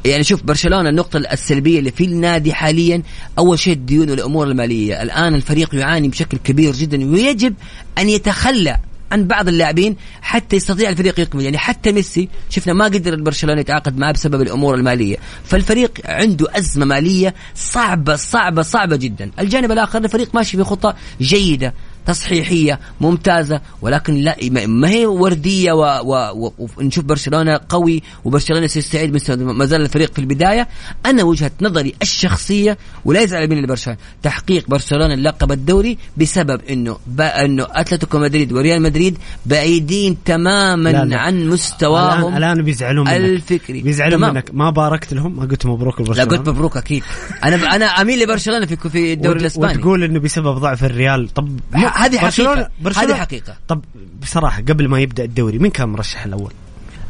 يعني 0.05 0.23
شوف 0.23 0.43
برشلونة 0.43 0.89
النقطة 0.89 1.17
السلبية 1.17 1.79
اللي 1.79 1.91
في 1.91 2.05
النادي 2.05 2.53
حاليا 2.53 3.01
أول 3.37 3.59
شيء 3.59 3.73
الديون 3.73 4.09
والأمور 4.09 4.47
المالية، 4.47 5.01
الآن 5.03 5.35
الفريق 5.35 5.75
يعاني 5.75 6.07
بشكل 6.09 6.37
كبير 6.37 6.73
جدا 6.73 7.11
ويجب 7.11 7.53
أن 7.97 8.09
يتخلى 8.09 8.77
عن 9.13 9.27
بعض 9.27 9.47
اللاعبين 9.47 9.95
حتى 10.21 10.55
يستطيع 10.55 10.89
الفريق 10.89 11.19
يكمل. 11.19 11.43
يعني 11.43 11.57
حتى 11.57 11.91
ميسي 11.91 12.29
شفنا 12.49 12.73
ما 12.73 12.85
قدر 12.85 13.15
برشلونه 13.15 13.59
يتعاقد 13.59 13.97
معه 13.97 14.11
بسبب 14.11 14.41
الأمور 14.41 14.75
المالية. 14.75 15.17
فالفريق 15.43 15.91
عنده 16.05 16.47
أزمة 16.57 16.85
مالية 16.85 17.33
صعبة 17.55 18.15
صعبة 18.15 18.61
صعبة 18.61 18.95
جدا. 18.95 19.31
الجانب 19.39 19.71
الآخر 19.71 20.03
الفريق 20.03 20.35
ماشي 20.35 20.57
في 20.57 20.63
خطه 20.63 20.95
جيدة. 21.21 21.73
تصحيحية 22.05 22.79
ممتازة 23.01 23.61
ولكن 23.81 24.13
لا 24.15 24.35
ما- 24.67 24.89
هي 24.89 25.05
وردية 25.05 25.71
و- 25.71 26.01
و- 26.03 26.45
و- 26.59 26.69
ونشوف 26.77 27.05
برشلونة 27.05 27.59
قوي 27.69 28.03
وبرشلونة 28.25 28.67
سيستعيد 28.67 29.29
من 29.29 29.45
ما 29.45 29.65
زال 29.65 29.81
الفريق 29.81 30.13
في 30.13 30.19
البداية. 30.19 30.67
أنا 31.05 31.23
وجهة 31.23 31.51
نظري 31.61 31.95
الشخصية 32.01 32.77
ولا 33.05 33.21
يزعل 33.21 33.49
مني 33.49 33.67
برشلونه 33.67 33.99
تحقيق 34.23 34.69
برشلونة 34.69 35.13
اللقب 35.13 35.51
الدوري 35.51 35.97
بسبب 36.17 36.61
إنه 36.69 36.97
إنه 37.19 37.67
أتلتيكو 37.71 38.19
مدريد 38.19 38.53
وريال 38.53 38.81
مدريد 38.81 39.17
بعيدين 39.45 40.17
تماما 40.25 40.89
لا 40.89 41.05
لا. 41.05 41.17
عن 41.17 41.47
مستواهم 41.47 42.27
الآن 42.37 42.37
الآن 42.37 42.61
بيزعلون 42.61 43.05
منك. 43.07 43.15
الفكري. 43.17 43.81
بيزعلون 43.81 44.17
تمام. 44.19 44.33
منك. 44.33 44.49
ما 44.53 44.69
باركت 44.69 45.13
لهم؟ 45.13 45.35
ما 45.37 45.45
قلت 45.45 45.65
مبروك 45.65 45.99
لا 45.99 46.05
لبرشلونة. 46.05 46.29
قلت 46.37 46.49
مبروك 46.49 46.77
أكيد. 46.77 47.03
أنا 47.43 47.75
أنا 47.75 47.85
أميل 47.85 48.23
لبرشلونة 48.23 48.65
في 48.65 48.75
في 48.89 49.13
الدوري 49.13 49.39
الإسباني. 49.39 49.77
وتقول 49.77 50.03
إنه 50.03 50.19
بسبب 50.19 50.57
ضعف 50.57 50.83
الريال. 50.83 51.29
طب 51.33 51.59
هذه 51.93 52.17
برشلونة- 52.19 52.21
حقيقة. 52.21 52.69
هذه 53.01 53.13
حقيقة. 53.13 53.57
طب 53.67 53.81
بصراحة 54.21 54.61
قبل 54.61 54.87
ما 54.87 54.99
يبدأ 54.99 55.23
الدوري 55.23 55.59
مين 55.59 55.71
كان 55.71 55.89
مرشح 55.89 56.25
الأول؟ 56.25 56.51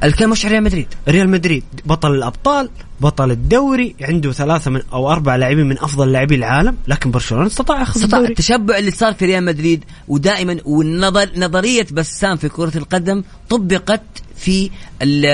الكلام 0.03 0.29
مش 0.29 0.45
ريال 0.45 0.63
مدريد. 0.63 0.87
ريال 1.07 1.29
مدريد. 1.29 1.63
بطل 1.85 2.11
الأبطال 2.15 2.69
بطل 3.01 3.31
الدوري 3.31 3.95
عنده 4.01 4.31
ثلاثة 4.31 4.71
من 4.71 4.81
أو 4.93 5.11
أربع 5.11 5.35
لاعبين 5.35 5.65
من 5.65 5.79
أفضل 5.79 6.11
لاعبي 6.11 6.35
العالم 6.35 6.77
لكن 6.87 7.11
برشلونة 7.11 7.47
استطاع 7.47 7.79
ياخذ 7.79 7.91
استطاع. 7.91 8.19
الدوري. 8.19 8.31
التشبع 8.33 8.77
اللي 8.77 8.91
صار 8.91 9.13
في 9.13 9.25
ريال 9.25 9.43
مدريد 9.45 9.83
ودائما 10.07 10.57
والنظر 10.65 11.29
نظرية 11.37 11.87
بسام 11.91 12.37
في 12.37 12.49
كرة 12.49 12.77
القدم 12.77 13.23
طبقت 13.49 14.01
في 14.37 14.69
ال- 15.01 15.25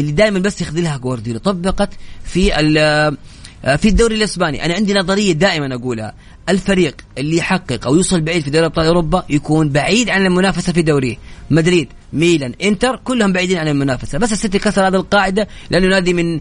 اللي 0.00 0.12
دائما 0.12 0.38
بس 0.38 0.60
يخذلها 0.60 0.96
جوارديولا 0.96 1.38
طبقت 1.38 1.90
في 2.24 2.50
في 3.78 3.88
الدوري 3.88 4.14
الإسباني. 4.14 4.64
أنا 4.64 4.74
عندي 4.74 4.94
نظرية 4.94 5.32
دائما 5.32 5.74
أقولها. 5.74 6.14
الفريق 6.50 6.96
اللي 7.18 7.36
يحقق 7.36 7.86
أو 7.86 7.94
يوصل 7.94 8.20
بعيد 8.20 8.42
في 8.42 8.50
دوري 8.50 8.66
أبطال 8.66 8.86
أوروبا 8.86 9.24
يكون 9.28 9.68
بعيد 9.68 10.10
عن 10.10 10.26
المنافسة 10.26 10.72
في 10.72 10.82
دوريه. 10.82 11.16
مدريد 11.50 11.88
ميلان 12.12 12.54
إنتر 12.62 12.96
كلهم 12.96 13.32
بعيدين 13.32 13.58
عن 13.58 13.68
المنافسة. 13.68 14.18
بس 14.18 14.32
السيتي 14.32 14.58
كسر 14.58 14.88
هذه 14.88 14.94
القاعدة 14.94 15.48
لأنه 15.70 15.86
نادي 15.86 16.14
من 16.14 16.40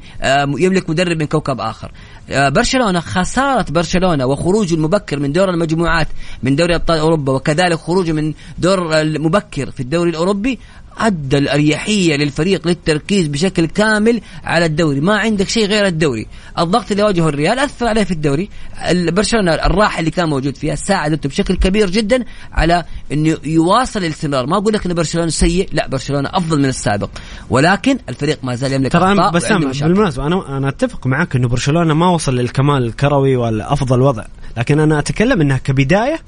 يملك 0.59 0.89
مدرب 0.89 1.17
من 1.17 1.25
كوكب 1.25 1.59
آخر. 1.61 1.91
آه، 2.29 2.49
برشلونة 2.49 2.99
خسارة 2.99 3.65
برشلونة 3.71 4.25
وخروجه 4.25 4.75
المبكر 4.75 5.19
من 5.19 5.31
دور 5.31 5.49
المجموعات 5.49 6.07
من 6.43 6.55
دوري 6.55 6.75
أبطال 6.75 6.99
أوروبا 6.99 7.33
وكذلك 7.33 7.77
خروجه 7.77 8.11
من 8.11 8.33
دور 8.57 9.01
المبكر 9.01 9.71
في 9.71 9.79
الدوري 9.79 10.09
الأوروبي. 10.09 10.59
أدى 10.99 11.37
الأريحية 11.37 12.15
للفريق 12.15 12.67
للتركيز 12.67 13.27
بشكل 13.27 13.65
كامل 13.65 14.21
على 14.43 14.65
الدوري. 14.65 14.99
ما 14.99 15.17
عندك 15.17 15.49
شيء 15.49 15.65
غير 15.67 15.85
الدوري. 15.85 16.27
الضغط 16.59 16.91
اللي 16.91 17.03
واجهه 17.03 17.29
الريال 17.29 17.59
أثر 17.59 17.87
عليه 17.87 18.03
في 18.03 18.11
الدوري. 18.11 18.49
ال- 18.89 19.11
برشلونه 19.11 19.53
الراحه 19.53 19.99
اللي 19.99 20.11
كان 20.11 20.29
موجود 20.29 20.57
فيها 20.57 20.75
ساعدته 20.75 21.29
بشكل 21.29 21.55
كبير 21.55 21.89
جدا 21.89 22.25
على 22.51 22.83
انه 23.11 23.37
يواصل 23.43 23.99
الاستمرار. 23.99 24.45
ما 24.45 24.57
أقول 24.57 24.73
لك 24.73 24.85
إن 24.85 24.93
برشلونة 24.93 25.29
سيء 25.29 25.69
لا 25.73 25.87
برشلونة 25.87 26.29
أفضل 26.33 26.59
من 26.59 26.65
السابق. 26.65 27.09
ولكن 27.49 27.97
الفريق 28.09 28.39
ما 28.43 28.55
زال 28.55 28.73
يملك 28.73 28.91
ترى 28.91 29.01
أنا- 29.01 29.19
أخطاء 29.19 29.31
بس 29.31 29.43
وعنده 29.43 29.57
أنا 29.57 29.69
مشاكل. 29.69 29.93
بالمناسبة 29.93 30.27
أنا 30.27 30.57
أنا 30.57 30.69
أتفق 30.69 31.07
معك 31.07 31.35
إنه 31.35 31.47
برشلونة 31.47 31.93
ما 31.93 32.09
وصل 32.09 32.35
للكمال 32.35 32.83
الكروي 32.85 33.35
ولا 33.35 33.73
افضل 33.73 34.01
وضع. 34.01 34.25
لكن 34.57 34.79
أنا 34.79 34.99
أتكلم 34.99 35.41
إنها 35.41 35.57
كبداية 35.57 36.19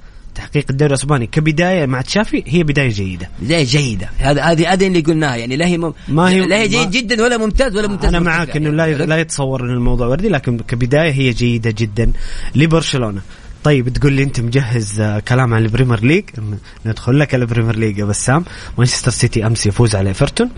تحقيق 0.42 0.66
الدوري 0.70 0.90
الأسباني 0.90 1.28
كبداية 1.28 1.86
مع 1.86 2.02
تشافي 2.02 2.44
هي 2.48 2.64
بداية 2.64 2.90
جيدة. 2.90 3.30
بدايه 3.42 3.64
جيدة. 3.66 4.10
هذا 4.18 4.42
هذه 4.44 4.74
هذه 4.74 4.88
اللي 4.88 5.00
قلناها. 5.02 5.36
يعني 5.36 5.58
لا 5.58 5.66
هي 5.66 5.78
م... 5.78 5.94
ما 6.08 6.30
هي- 6.30 6.40
لا 6.46 6.56
هي 6.56 6.62
ما- 6.68 6.68
جيد 6.68 6.92
جدا 6.92 7.24
ولا 7.24 7.38
ممتاز 7.38 7.76
ولا 7.78 7.88
ممتاز. 7.88 8.10
أنا 8.10 8.20
معك 8.20 8.56
إنه 8.58 8.66
يعني. 8.84 8.96
لا 8.96 9.06
لا 9.06 9.18
يتصور 9.18 9.62
إن 9.64 9.70
الموضوع 9.70 10.08
وردي 10.08 10.30
لكن 10.30 10.58
كبداية 10.60 11.12
هي 11.12 11.30
جيدة 11.32 11.72
جدا 11.78 12.12
لبرشلونة. 12.56 13.22
طيب 13.64 13.90
تقول 13.90 14.14
لي 14.14 14.24
أنت 14.24 14.40
مجهز 14.42 15.00
آه، 15.02 15.20
كلام 15.20 15.54
عن 15.54 15.62
ال 15.62 15.67
Premier 15.67 16.04
League؟ 16.04 16.24
ندخل 16.86 17.20
لك 17.20 17.36
ال 17.36 17.41
Premier 17.41 17.76
League 17.76 17.98
يا 17.98 18.06
بسام. 18.06 18.46
مانشستر 18.78 19.12
سيتي 19.12 19.48
أمس 19.48 19.66
يفوز 19.66 19.96
على 19.96 20.10
إيفرتون. 20.10 20.50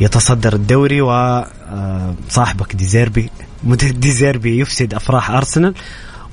يتصدر 0.00 0.52
الدوري 0.54 1.00
وصاحبك 1.00 2.76
دي 2.76 2.91
زيربي 2.91 3.30
مد- 3.64 4.00
دي 4.00 4.17
زيربي 4.17 4.58
يفسد 4.60 4.94
أفراح 4.94 5.30
أرسنال. 5.30 5.74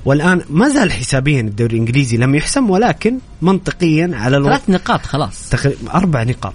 والآن 0.06 0.42
ما 0.50 0.70
زال 0.70 0.92
حسابيا 0.92 1.42
الدوري 1.42 1.74
الإنجليزي 1.74 2.18
لم 2.18 2.36
يحسم 2.36 2.70
ولكن 2.70 3.18
منطقيا 3.42 4.12
على 4.14 4.38
الوقت 4.38 4.62
ثلاث 4.62 4.70
نقاط 4.70 5.06
خلاص. 5.06 5.50
تقريبا 5.50 5.94
أربع 5.94 6.24
نقاط. 6.24 6.54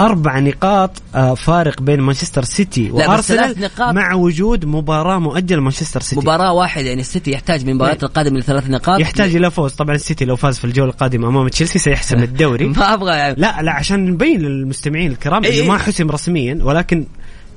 أربع 0.00 0.38
نقاط 0.38 1.02
آه، 1.14 1.34
فارق 1.34 1.82
بين 1.82 2.00
مانشستر 2.00 2.44
سيتي 2.44 2.90
وأرسنال 2.90 3.54
نقاط. 3.60 3.94
مع 3.94 4.14
وجود 4.14 4.64
مباراة 4.64 5.18
مؤجلة 5.18 5.60
مانشستر 5.60 6.00
سيتي. 6.00 6.20
مباراة 6.20 6.52
واحدة 6.52 6.88
يعني 6.88 7.00
السيتي 7.00 7.30
يحتاج 7.30 7.62
من 7.64 7.68
المباريات 7.68 8.02
القادمة 8.02 8.38
لثلاث 8.38 8.70
نقاط. 8.70 9.00
يحتاج 9.00 9.36
إلى 9.36 9.50
فوز. 9.50 9.72
طبعا 9.72 9.94
السيتي 9.94 10.24
لو 10.24 10.36
فاز 10.36 10.58
في 10.58 10.64
الجولة 10.64 10.90
القادمة 10.90 11.28
أمام 11.28 11.48
تشيلسي 11.48 11.78
سيحسم 11.78 12.18
الدوري. 12.28 12.66
ما 12.66 12.94
أبغى 12.94 13.10
يعني. 13.16 13.34
لا 13.38 13.62
لا 13.62 13.72
عشان 13.72 14.10
نبين 14.10 14.40
للمستمعين 14.40 15.10
الكرام 15.10 15.44
إيه. 15.44 15.60
إنه 15.62 15.68
ما 15.68 15.78
حسم 15.78 16.10
رسميا 16.10 16.58
ولكن 16.62 17.06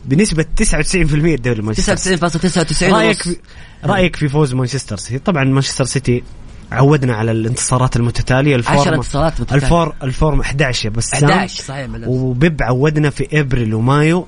بنسبة 0.06 0.46
99% 0.62 0.96
الدوري 0.96 1.62
مانشستر 1.62 1.96
سيتي. 1.96 2.30
99.99 2.30 2.84
رأيك 2.84 3.22
في 3.24 3.38
رأيك 3.86 4.16
في 4.16 4.30
فوز 4.30 4.54
مانشستر 4.54 4.98
سيتي؟ 4.98 5.20
طبعا 5.20 5.44
مانشستر 5.44 5.86
سيتي 5.86 6.24
عودنا 6.72 7.16
على 7.16 7.32
الانتصارات 7.32 7.96
المتتالية. 7.96 8.56
ال 8.56 8.60
form 8.60 8.80
10 8.80 8.96
انتصارات 8.96 9.42
متتالية. 9.42 9.64
الفور 9.64 9.96
ال 10.04 10.11
form 10.11 10.40
11 10.40 10.90
بس 10.90 11.14
11 11.14 11.64
صحيح. 11.64 11.90
وبيب 12.08 12.64
عودنا 12.64 13.10
في 13.10 13.40
إبريل 13.40 13.74
ومايو 13.74 14.28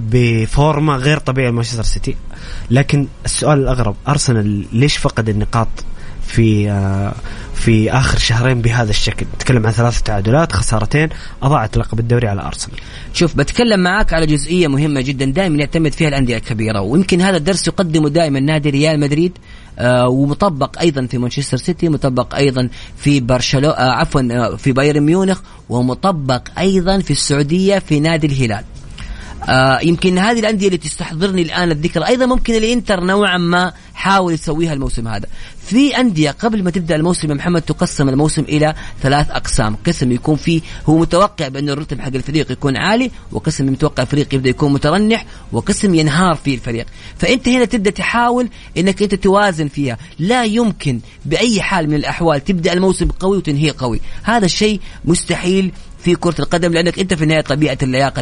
بفورمة 0.00 0.96
غير 0.96 1.18
طبيعية 1.18 1.50
لمانشستر 1.50 1.82
سيتي. 1.82 2.16
لكن 2.70 3.06
السؤال 3.24 3.58
الأغرب 3.58 3.96
أرسنال 4.08 4.66
ليش 4.72 4.96
فقد 4.96 5.28
النقاط 5.28 5.68
في 6.26 6.70
آه، 6.70 7.14
في 7.54 7.92
آخر 7.92 8.18
شهرين 8.18 8.60
بهذا 8.62 8.90
الشكل. 8.90 9.26
نتكلم 9.34 9.66
عن 9.66 9.72
ثلاث 9.72 10.02
تعادلات 10.02 10.52
خسارتين 10.52 11.08
أضاعت 11.42 11.76
لقب 11.76 12.00
الدوري 12.00 12.28
على 12.28 12.42
أرسنال. 12.42 12.76
شوف 13.12 13.36
بتكلم 13.36 13.80
معاك 13.80 14.12
على 14.12 14.26
جزئية 14.26 14.68
مهمة 14.68 15.00
جدا. 15.00 15.24
دائما 15.24 15.58
يعتمد 15.58 15.92
فيها 15.92 16.08
الأندية 16.08 16.36
الكبيرة 16.36 16.80
ويمكن 16.80 17.20
هذا 17.20 17.36
الدرس 17.36 17.66
يقدمه 17.66 18.08
دائما 18.08 18.40
نادي 18.40 18.70
ريال 18.70 19.00
مدريد 19.00 19.32
آه 19.78 20.08
ومطبق 20.08 20.80
أيضا 20.80 21.06
في 21.06 21.18
مانشستر 21.18 21.56
سيتي 21.56 21.88
مطبق 21.88 22.34
أيضا 22.34 22.68
في 22.96 23.20
برشلونه 23.20 23.68
آه 23.68 23.90
عفوا 23.90 24.20
آه 24.20 24.56
في 24.56 24.72
بايرن 24.72 25.00
ميونخ 25.00 25.40
ومطبق 25.68 26.42
أيضا 26.58 26.98
في 26.98 27.10
السعودية 27.10 27.78
في 27.78 28.00
نادي 28.00 28.26
الهلال. 28.26 28.64
آه 29.48 29.80
يمكن 29.80 30.18
هذه 30.18 30.40
الأندية 30.40 30.66
اللي 30.66 30.78
تستحضرني 30.78 31.42
الآن 31.42 31.70
الذكر 31.70 32.06
أيضا 32.06 32.26
ممكن 32.26 32.54
الإنتر 32.54 33.00
نوعا 33.00 33.38
ما 33.38 33.72
حاول 33.94 34.34
يسويها 34.34 34.72
الموسم 34.72 35.08
هذا. 35.08 35.26
في 35.66 36.00
أندية 36.00 36.30
قبل 36.30 36.62
ما 36.62 36.70
تبدأ 36.70 36.96
الموسم 36.96 37.28
يا 37.28 37.34
محمد 37.34 37.62
تقسم 37.62 38.08
الموسم 38.08 38.42
إلى 38.42 38.74
ثلاث 39.02 39.30
أقسام. 39.30 39.76
قسم 39.86 40.12
يكون 40.12 40.36
فيه 40.36 40.60
هو 40.86 40.98
متوقع 40.98 41.48
بأن 41.48 41.68
الرتم 41.68 42.00
حق 42.00 42.14
الفريق 42.14 42.52
يكون 42.52 42.76
عالي 42.76 43.10
وقسم 43.32 43.66
متوقع 43.66 44.02
الفريق 44.02 44.34
يبدأ 44.34 44.50
يكون 44.50 44.72
مترنح 44.72 45.26
وقسم 45.52 45.94
ينهار 45.94 46.34
فيه 46.34 46.54
الفريق. 46.54 46.86
فأنت 47.18 47.48
هنا 47.48 47.64
تبدأ 47.64 47.90
تحاول 47.90 48.48
إنك 48.76 49.02
أنت 49.02 49.14
توازن 49.14 49.68
فيها. 49.68 49.98
لا 50.18 50.44
يمكن 50.44 51.00
بأي 51.24 51.62
حال 51.62 51.88
من 51.88 51.94
الأحوال 51.94 52.44
تبدأ 52.44 52.72
الموسم 52.72 53.08
قوي 53.08 53.36
وتنهيه 53.36 53.74
قوي. 53.78 54.00
هذا 54.22 54.44
الشيء 54.44 54.80
مستحيل 55.04 55.72
في 56.04 56.14
كرة 56.14 56.34
القدم 56.38 56.72
لأنك 56.72 56.98
أنت 56.98 57.14
في 57.14 57.24
النهاية 57.24 57.40
طبيعة 57.40 57.78
اللياقة 57.82 58.20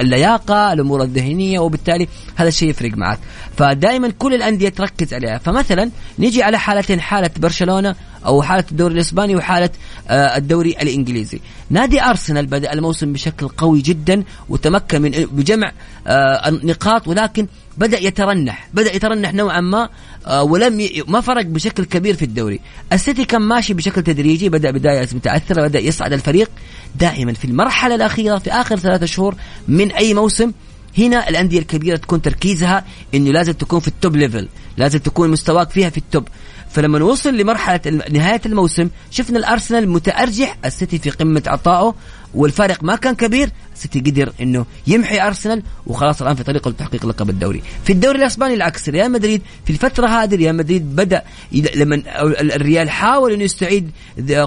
اللياقة 0.00 0.72
الأمور 0.72 1.02
الذهنية 1.02 1.58
وبالتالي 1.58 2.08
هذا 2.36 2.48
الشيء 2.48 2.70
يفرق 2.70 2.90
معك. 2.96 3.18
فدائما 3.56 4.10
كل 4.18 4.34
الأندية 4.34 4.68
تركز 4.68 5.14
عليها. 5.14 5.38
فمثلا 5.38 5.90
نيجي 6.18 6.42
على 6.42 6.58
حالتين 6.58 7.00
حالة 7.00 7.30
برشلونة 7.36 7.94
أو 8.26 8.42
حالة 8.42 8.64
الدوري 8.70 8.94
الإسباني 8.94 9.36
وحالة 9.36 9.70
آه 10.08 10.36
الدوري 10.36 10.70
الإنجليزي. 10.70 11.40
نادي 11.70 12.02
أرسنال 12.02 12.46
بدأ 12.46 12.72
الموسم 12.72 13.12
بشكل 13.12 13.48
قوي 13.48 13.80
جدا 13.80 14.24
وتمكن 14.48 15.02
من 15.02 15.10
بجمع 15.10 15.72
آه 16.06 16.50
نقاط 16.50 17.08
ولكن 17.08 17.46
بدأ 17.78 17.98
يترنح 17.98 18.68
بدأ 18.74 18.96
يترنح 18.96 19.34
نوعا 19.34 19.60
ما 19.60 19.88
آه 20.26 20.42
ولم 20.42 20.80
ي... 20.80 21.02
ما 21.08 21.20
فرق 21.20 21.44
بشكل 21.46 21.84
كبير 21.84 22.16
في 22.16 22.24
الدوري. 22.24 22.60
السيتي 22.92 23.24
كان 23.24 23.42
ماشي 23.42 23.74
بشكل 23.74 24.02
تدريجي 24.02 24.48
بدأ 24.48 24.70
بداية 24.70 25.08
متعثره 25.12 25.68
بدأ 25.68 25.78
يصعد 25.78 26.12
الفريق 26.12 26.50
دائما 26.96 27.32
في 27.32 27.44
المرحلة 27.44 27.94
الأخيرة 27.94 28.38
في 28.38 28.52
آخر 28.52 28.76
ثلاثة 28.76 29.06
شهور 29.06 29.34
من 29.68 29.92
أي 29.92 30.14
موسم. 30.14 30.52
هنا 30.98 31.28
الأندية 31.28 31.58
الكبيرة 31.58 31.96
تكون 31.96 32.22
تركيزها 32.22 32.84
إنه 33.14 33.30
لازم 33.30 33.52
تكون 33.52 33.80
في 33.80 33.88
ال 33.88 33.95
top 33.95 34.16
level 34.16 34.48
لازم 34.78 34.98
تكون 34.98 35.30
مستواك 35.30 35.70
فيها 35.70 35.90
في 35.90 35.98
ال 35.98 36.04
top. 36.04 36.28
فلما 36.70 36.98
نوصل 36.98 37.36
لمرحلة 37.36 37.80
نهاية 38.10 38.40
الموسم 38.46 38.88
شفنا 39.10 39.38
الأرسنال 39.38 39.88
متأرجح 39.88 40.56
السيتي 40.64 40.98
في 40.98 41.10
قمة 41.10 41.42
عطائه 41.46 41.94
والفارق 42.34 42.84
ما 42.84 42.96
كان 42.96 43.14
كبير 43.14 43.50
السيتي 43.74 44.00
قدر 44.00 44.32
إنه 44.40 44.66
يمحي 44.86 45.20
أرسنال 45.20 45.62
وخلاص 45.86 46.22
الآن 46.22 46.34
في 46.34 46.42
طريقه 46.42 46.70
لتحقيق 46.70 47.06
لقب 47.06 47.30
الدوري. 47.30 47.62
في 47.84 47.92
الدوري 47.92 48.18
الأسباني 48.18 48.54
العكس 48.54 48.88
ريال 48.88 49.12
مدريد 49.12 49.42
في 49.64 49.70
الفترة 49.70 50.06
هذه 50.06 50.34
ريال 50.34 50.56
مدريد 50.56 50.96
بدأ 50.96 51.22
لما 51.52 52.02
الريال 52.40 52.90
حاول 52.90 53.32
إنه 53.32 53.44
يستعيد 53.44 53.90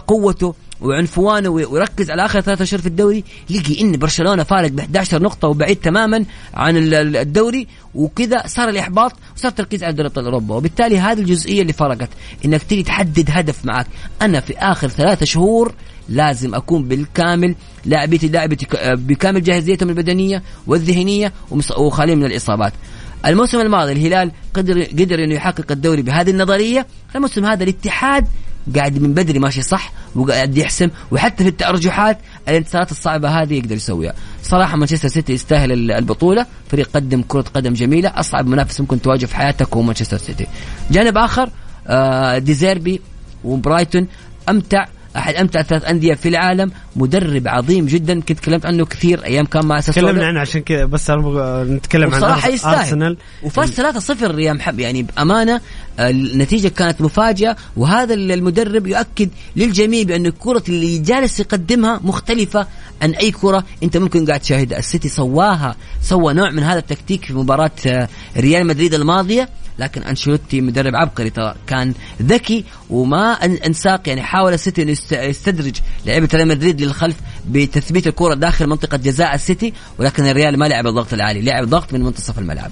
قوته 0.08 0.56
وعنفوانه 0.82 1.50
ويركز 1.50 2.12
على 2.12 2.26
آخر 2.26 2.42
ثلاثة 2.42 2.64
اشهر 2.64 2.80
في 2.80 2.86
الدوري 2.86 3.24
لقي 3.50 3.82
إن 3.82 3.92
برشلونة 3.98 4.44
فارق 4.44 4.72
ب 4.72 4.80
11 4.80 5.22
نقطة 5.22 5.48
وبعيد 5.48 5.76
تماما 5.76 6.26
عن 6.54 6.74
الدوري 6.94 7.68
وكذا 7.96 8.44
صار 8.48 8.70
الإحباط 8.70 9.14
وصار 9.36 9.52
تركيز 9.52 9.84
على 9.84 9.94
دوري 9.94 10.08
أبطال 10.08 10.26
أوروبا. 10.26 10.56
وبالتالي 10.56 11.00
هذه 11.00 11.20
الجزئية 11.20 11.62
اللي 11.62 11.74
فرقت 11.74 12.10
إنك 12.46 12.64
تيجي 12.64 12.84
تحدد 12.84 13.30
هدف 13.30 13.66
معك. 13.66 13.88
أنا 14.22 14.40
في 14.40 14.58
آخر 14.58 14.88
ثلاثة 14.88 15.26
شهور 15.26 15.74
لازم 16.10 16.56
أكون 16.56 16.88
بالكامل 16.88 17.56
لاعبتي 17.86 18.28
لاعبتي 18.28 18.68
بكامل 18.84 19.44
جاهزيتهم 19.44 19.90
البدنية 19.90 20.44
والذهنية 20.68 21.34
وخالي 21.78 22.16
من 22.16 22.26
الإصابات. 22.26 22.74
الموسم 23.26 23.60
الماضي 23.60 23.92
الهلال 23.92 24.32
قدر 24.54 24.84
قدر 24.84 25.24
إنه 25.24 25.36
يحقق 25.36 25.72
الدوري 25.72 26.02
بهذه 26.02 26.30
النظرية. 26.30 26.88
الموسم 27.16 27.46
هذا 27.46 27.64
الاتحاد 27.64 28.28
قاعد 28.76 29.00
من 29.00 29.14
بدري 29.14 29.40
ماشي 29.40 29.62
صح 29.62 29.94
وقاعد 30.16 30.58
يحسم 30.58 30.90
وحتى 31.12 31.44
في 31.44 31.50
التأرجحات 31.50 32.18
الانتصارات 32.48 32.92
الصعبة 32.92 33.30
هذه 33.30 33.58
يقدر 33.58 33.76
يسويها. 33.76 34.14
صراحة 34.44 34.78
مانشستر 34.78 35.08
سيتي 35.08 35.34
يستاهل 35.34 35.92
البطولة 35.92 36.46
فريق 36.72 36.90
قدم 36.94 37.22
كرة 37.28 37.46
قدم 37.54 37.74
جميلة 37.74 38.10
أصعب 38.16 38.48
منافس 38.48 38.82
ممكن 38.82 39.02
تواجه 39.02 39.26
في 39.26 39.36
حياتك 39.36 39.74
هو 39.76 39.82
مانشستر 39.82 40.18
سيتي. 40.18 40.48
جانب 40.92 41.18
آخر 41.18 41.50
آه 41.88 42.38
دي 42.38 42.56
زيربي 42.56 43.02
وبرايتون 43.44 44.08
أمتع 44.50 44.86
أحد 45.16 45.36
أمتع 45.36 45.62
ثلاث 45.62 45.86
أندية 45.86 46.14
في 46.14 46.30
العالم 46.30 46.72
مدرب 46.96 47.48
عظيم 47.48 47.86
جدا 47.86 48.20
كنت 48.22 48.40
تكلمت 48.40 48.66
عنه 48.66 48.86
كثير 48.86 49.24
أيام 49.26 49.46
كان 49.46 49.66
مع 49.66 49.80
تكلمنا 49.80 50.26
عنه 50.28 50.40
عشان 50.40 50.62
كذا 50.62 50.86
بس 50.86 51.12
نتكلم 51.12 52.14
عن 52.14 52.24
أرسنال. 52.80 53.18
وفاز 53.44 53.82
3-0 53.82 54.40
يا 54.40 54.54
محب 54.54 54.80
يعني 54.80 55.04
بأمانة 55.04 55.62
النتيجة 56.10 56.68
كانت 56.68 57.02
مفاجاه 57.02 57.56
وهذا 57.78 58.14
المدرب 58.14 58.88
يؤكد 58.88 59.30
للجميع 59.56 60.04
بأن 60.04 60.26
الكرة 60.26 60.64
اللي 60.70 60.98
جالس 60.98 61.40
يقدمها 61.40 62.00
مختلفة 62.04 62.68
عن 63.02 63.12
أي 63.12 63.32
كرة 63.32 63.64
أنت 63.84 63.98
ممكن 63.98 64.26
قاعد 64.26 64.40
تشاهدها. 64.40 64.80
السيتي 64.80 65.10
سواها 65.10 65.76
سوى 66.02 66.34
نوع 66.34 66.52
من 66.52 66.64
هذا 66.64 66.80
التكتيك 66.80 67.26
في 67.26 67.34
مباراة 67.34 68.08
ريال 68.38 68.68
مدريد 68.68 68.94
الماضية. 68.94 69.50
لكن 69.80 70.04
أنشيلوتي 70.04 70.62
مدرب 70.62 70.96
عبقري 70.96 71.30
ترى 71.30 71.56
كان 71.68 71.94
ذكي 72.22 72.66
وما 72.90 73.34
أنساق 73.44 74.10
يعني 74.10 74.22
حاول 74.22 74.54
السيتي 74.54 74.84
انه 74.84 74.92
يستدرج 75.12 75.76
لعيبة 76.06 76.30
ريال 76.34 76.48
مدريد 76.48 76.82
للخلف 76.82 77.16
بتثبيت 77.48 78.08
الكرة 78.08 78.34
داخل 78.34 78.68
منطقة 78.68 78.98
جزاء 78.98 79.36
السيتي 79.36 79.74
ولكن 80.00 80.26
الريال 80.26 80.60
ما 80.60 80.66
لعب 80.66 80.88
الضغط 80.88 81.14
العالي 81.14 81.42
لعب 81.42 81.70
ضغط 81.70 81.94
من 81.94 82.02
منتصف 82.02 82.40
الملعب. 82.40 82.72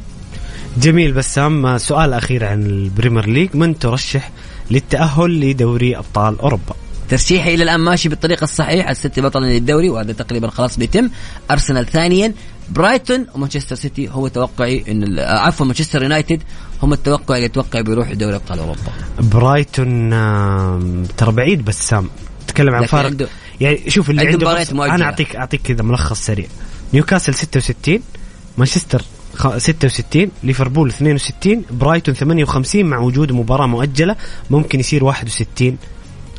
جميل 0.78 1.11
بسام 1.11 1.78
سؤال 1.78 2.13
أخير 2.13 2.45
عن 2.45 2.65
ال 2.66 2.74
Premier 2.74 3.30
League. 3.30 3.56
من 3.55 3.80
ترشح 3.80 4.32
للتأهل 4.72 5.39
لدوري 5.39 5.97
أبطال 5.97 6.39
أوروبا؟ 6.39 6.76
ترشيحي 7.09 7.53
إلى 7.53 7.63
الآن 7.63 7.80
ماشي 7.80 8.09
بالطريقة 8.09 8.43
الصحيحة. 8.43 8.91
السيتي 8.91 9.22
بطل 9.22 9.41
للدوري 9.41 9.89
وهذا 9.89 10.13
تقريبا 10.13 10.49
خلاص 10.49 10.78
بيتم. 10.78 11.09
أرسنال 11.51 11.86
ثانيا. 11.86 12.34
برايتون 12.70 13.26
ومانشستر 13.36 13.76
سيتي 13.76 14.09
هو 14.09 14.28
توقعي 14.28 14.84
إن 14.89 15.20
عفوا 15.20 15.65
مانشستر 15.65 16.03
يونايتد 16.03 16.43
هم 16.84 16.93
التوقع 16.93 17.36
اللي 17.36 17.45
أتوقع 17.45 17.82
بيروح 17.82 18.13
دوري 18.13 18.36
أبطال 18.36 18.59
أوروبا. 18.59 18.91
برايتون 19.20 20.09
ترى 21.17 21.32
بعيد 21.32 21.66
بسام. 21.66 22.09
تتكلم 22.47 22.75
عن 22.75 22.86
فارق. 22.86 23.05
عنده 23.05 23.28
يعني 23.62 23.89
شوف 23.89 24.09
اللي 24.09 24.28
عنده 24.28 24.50
عنده 24.50 24.96
أنا 24.96 25.05
اعطيك 25.05 25.36
أعطيك 25.36 25.62
كذا 25.62 25.83
ملخص 25.83 26.25
سريع. 26.25 26.47
نيوكاسل 26.93 27.33
66 27.33 28.00
مانشستر 28.58 29.01
66 29.57 30.32
ليفربول 30.43 30.89
62 30.89 31.63
برايتون 31.71 32.16
58 32.16 32.86
مع 32.86 32.97
وجود 32.97 33.32
مباراة 33.32 33.67
مؤجلة 33.67 34.16
ممكن 34.49 34.79
يصير 34.79 35.03
61 35.03 35.78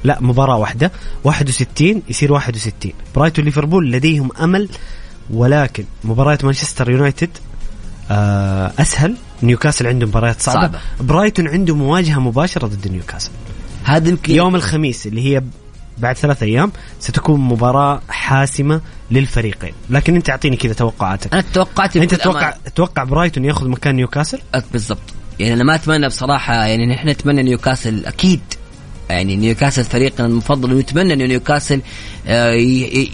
لا 0.04 0.18
مباراة 0.20 0.56
واحدة. 0.56 0.92
61 1.24 2.02
يصير 2.08 2.32
61 2.32 2.92
برايتون 3.14 3.44
ليفربول 3.44 3.92
لديهم 3.92 4.30
أمل 4.40 4.68
ولكن 5.30 5.84
مباراة 6.04 6.38
مانشستر 6.42 6.90
يونايتد 6.90 7.30
آه 8.10 8.72
أسهل. 8.78 9.14
نيوكاسل 9.42 9.86
عنده 9.86 10.06
مباريات 10.06 10.40
صعبة. 10.40 10.60
صعبة. 10.60 10.78
برايتون 11.00 11.48
عنده 11.48 11.74
مواجهة 11.74 12.18
مباشرة 12.18 12.66
ضد 12.66 12.88
نيوكاسل. 12.88 13.30
هذا 13.84 14.08
يمكن 14.08 14.34
يوم 14.34 14.56
الخميس 14.56 15.06
اللي 15.06 15.20
هي 15.20 15.42
بعد 16.00 16.16
ثلاثة 16.16 16.46
أيام 16.46 16.72
ستكون 17.00 17.40
مباراة 17.40 18.00
حاسمة 18.08 18.80
للفريقين. 19.10 19.72
لكن 19.90 20.14
أنت 20.14 20.30
أعطيني 20.30 20.56
كذا 20.56 20.72
توقعاتك. 20.72 21.32
أنا 21.32 21.44
توقعت 21.54 21.96
أنت 21.96 22.14
تتوقع 22.14 22.54
تتوقع 22.64 23.04
برايتون 23.04 23.44
ياخذ 23.44 23.68
مكان 23.68 23.96
نيوكاسل؟ 23.96 24.38
بالضبط. 24.72 24.98
يعني 25.38 25.54
أنا 25.54 25.64
ما 25.64 25.74
أتمنى 25.74 26.06
بصراحة 26.06 26.54
يعني 26.54 26.86
نحن 26.86 27.08
نتمنى 27.08 27.42
نيوكاسل 27.42 28.06
أكيد. 28.06 28.40
يعني 29.10 29.36
نيوكاسل 29.36 29.84
فريقنا 29.84 30.26
المفضل 30.26 30.72
ونتمنى 30.72 31.12
انه 31.12 31.26
نيوكاسل 31.26 31.80
آه، 32.26 32.52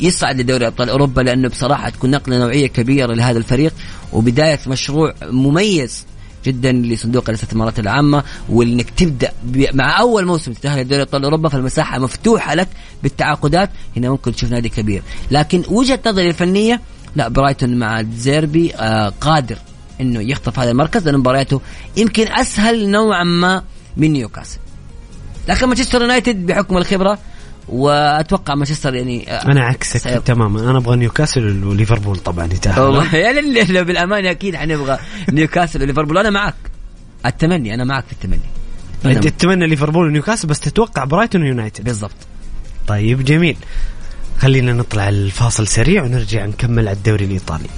يصعد 0.01 0.41
لدوري 0.41 0.67
أبطال 0.67 0.91
أوروبا 0.91 1.21
لأنه 1.21 1.49
بصراحة 1.49 1.89
تكون 1.91 2.11
نقلة 2.11 2.39
نوعية 2.39 2.67
كبيرة 2.67 3.15
لهذا 3.15 3.39
الفريق 3.39 3.73
وبداية 4.13 4.59
مشروع 4.67 5.15
مميز 5.23 6.07
جدا 6.47 6.73
لصندوق 6.73 7.29
الاستثمارات 7.29 7.79
العامة 7.79 8.25
وإنك 8.49 8.91
تبدأ 8.91 9.33
مع 9.73 10.01
أول 10.01 10.27
موسم 10.27 10.53
تتأهل 10.53 10.81
لدوري 10.81 11.03
أبطال 11.03 11.25
أوروبا 11.25 11.49
فالمساحة 11.49 11.99
مفتوحة 11.99 12.55
لك 12.55 12.69
بالتعاقدات. 13.03 13.71
هنا 13.97 14.11
ممكن 14.11 14.35
تشوف 14.35 14.51
نادي 14.51 14.69
كبير. 14.69 15.03
لكن 15.31 15.63
وجهة 15.69 16.01
نظري 16.07 16.29
الفنية 16.29 16.81
لا 17.17 17.29
برايتون 17.29 17.79
مع 17.79 17.91
دي 17.91 18.03
زيربي 18.03 18.75
آه 18.75 19.13
قادر 19.21 19.59
إنه 20.01 20.21
يخطف 20.21 20.59
هذا 20.59 20.71
المركز 20.71 21.09
لأن 21.09 21.19
مبارياته 21.19 21.61
يمكن 21.97 22.27
أسهل 22.33 22.89
نوعا 22.89 23.25
ما 23.25 23.63
من 23.97 24.13
نيوكاسل. 24.13 24.59
لكن 25.49 25.67
مانشستر 25.67 26.01
يونايتد 26.01 26.47
بحكم 26.47 26.77
الخبرة 26.77 27.19
وأتوقع 27.69 28.55
مانشستر 28.55 28.95
يعني 28.95 29.33
آه، 29.33 29.45
أنا 29.53 29.65
عكسك 29.65 30.01
سيب- 30.01 30.25
تماما. 30.25 30.71
أنا 30.71 30.79
أبغى 30.79 30.97
نيوكاسل 30.97 31.65
وليفربول 31.65 32.17
طبعا 32.17 32.45
يتاهلوا 32.47 32.87
والله 32.87 33.17
يعني 33.27 33.65
لو 33.65 33.85
بالأمانة 33.85 34.31
أكيد 34.31 34.57
حنبغى 34.57 34.99
نيوكاسل 35.33 35.83
وليفربول. 35.83 36.19
أنا 36.19 36.31
معك. 36.31 36.55
التمني 37.27 37.75
أنا 37.75 37.85
معك 37.85 38.05
في 38.07 38.13
التمني. 38.13 38.41
أنت 39.05 39.27
تتمنى 39.29 39.67
ليفربول 39.67 40.07
ونيوكاسل 40.07 40.49
بس 40.49 40.61
تتوقع 40.61 41.05
برايتون 41.05 41.43
ويونايتد 41.43 41.85
بالضبط. 41.85 42.11
طيب 42.89 43.25
جميل. 43.25 43.57
خلينا 44.39 44.73
نطلع 44.73 45.09
الفاصل 45.09 45.67
سريع 45.67 46.03
ونرجع 46.03 46.47
نكمل 46.47 46.89
على 46.89 46.97
الدوري 46.97 47.25
الإيطالي. 47.25 47.69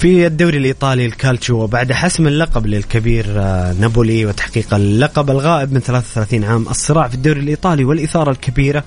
في 0.00 0.26
الدوري 0.26 0.58
الإيطالي 0.58 1.06
الكالتشو 1.06 1.62
وبعد 1.62 1.92
حسم 1.92 2.26
اللقب 2.26 2.66
للكبير 2.66 3.26
آه، 3.28 3.72
نابولي 3.72 4.26
وتحقيق 4.26 4.74
اللقب 4.74 5.30
الغائب 5.30 5.72
من 5.72 5.80
33 5.80 6.44
عام 6.44 6.68
الصراع 6.68 7.08
في 7.08 7.14
الدوري 7.14 7.40
الإيطالي 7.40 7.84
والإثارة 7.84 8.30
الكبيرة 8.30 8.84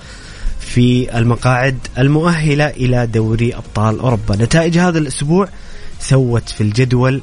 في 0.60 1.18
المقاعد 1.18 1.78
المؤهلة 1.98 2.68
إلى 2.68 3.08
دوري 3.08 3.56
أبطال 3.56 4.00
أوروبا. 4.00 4.36
نتائج 4.36 4.78
هذا 4.78 5.00
الأسبوع 5.00 5.48
سوت 6.00 6.50
في 6.50 6.62
الجدول 6.62 7.22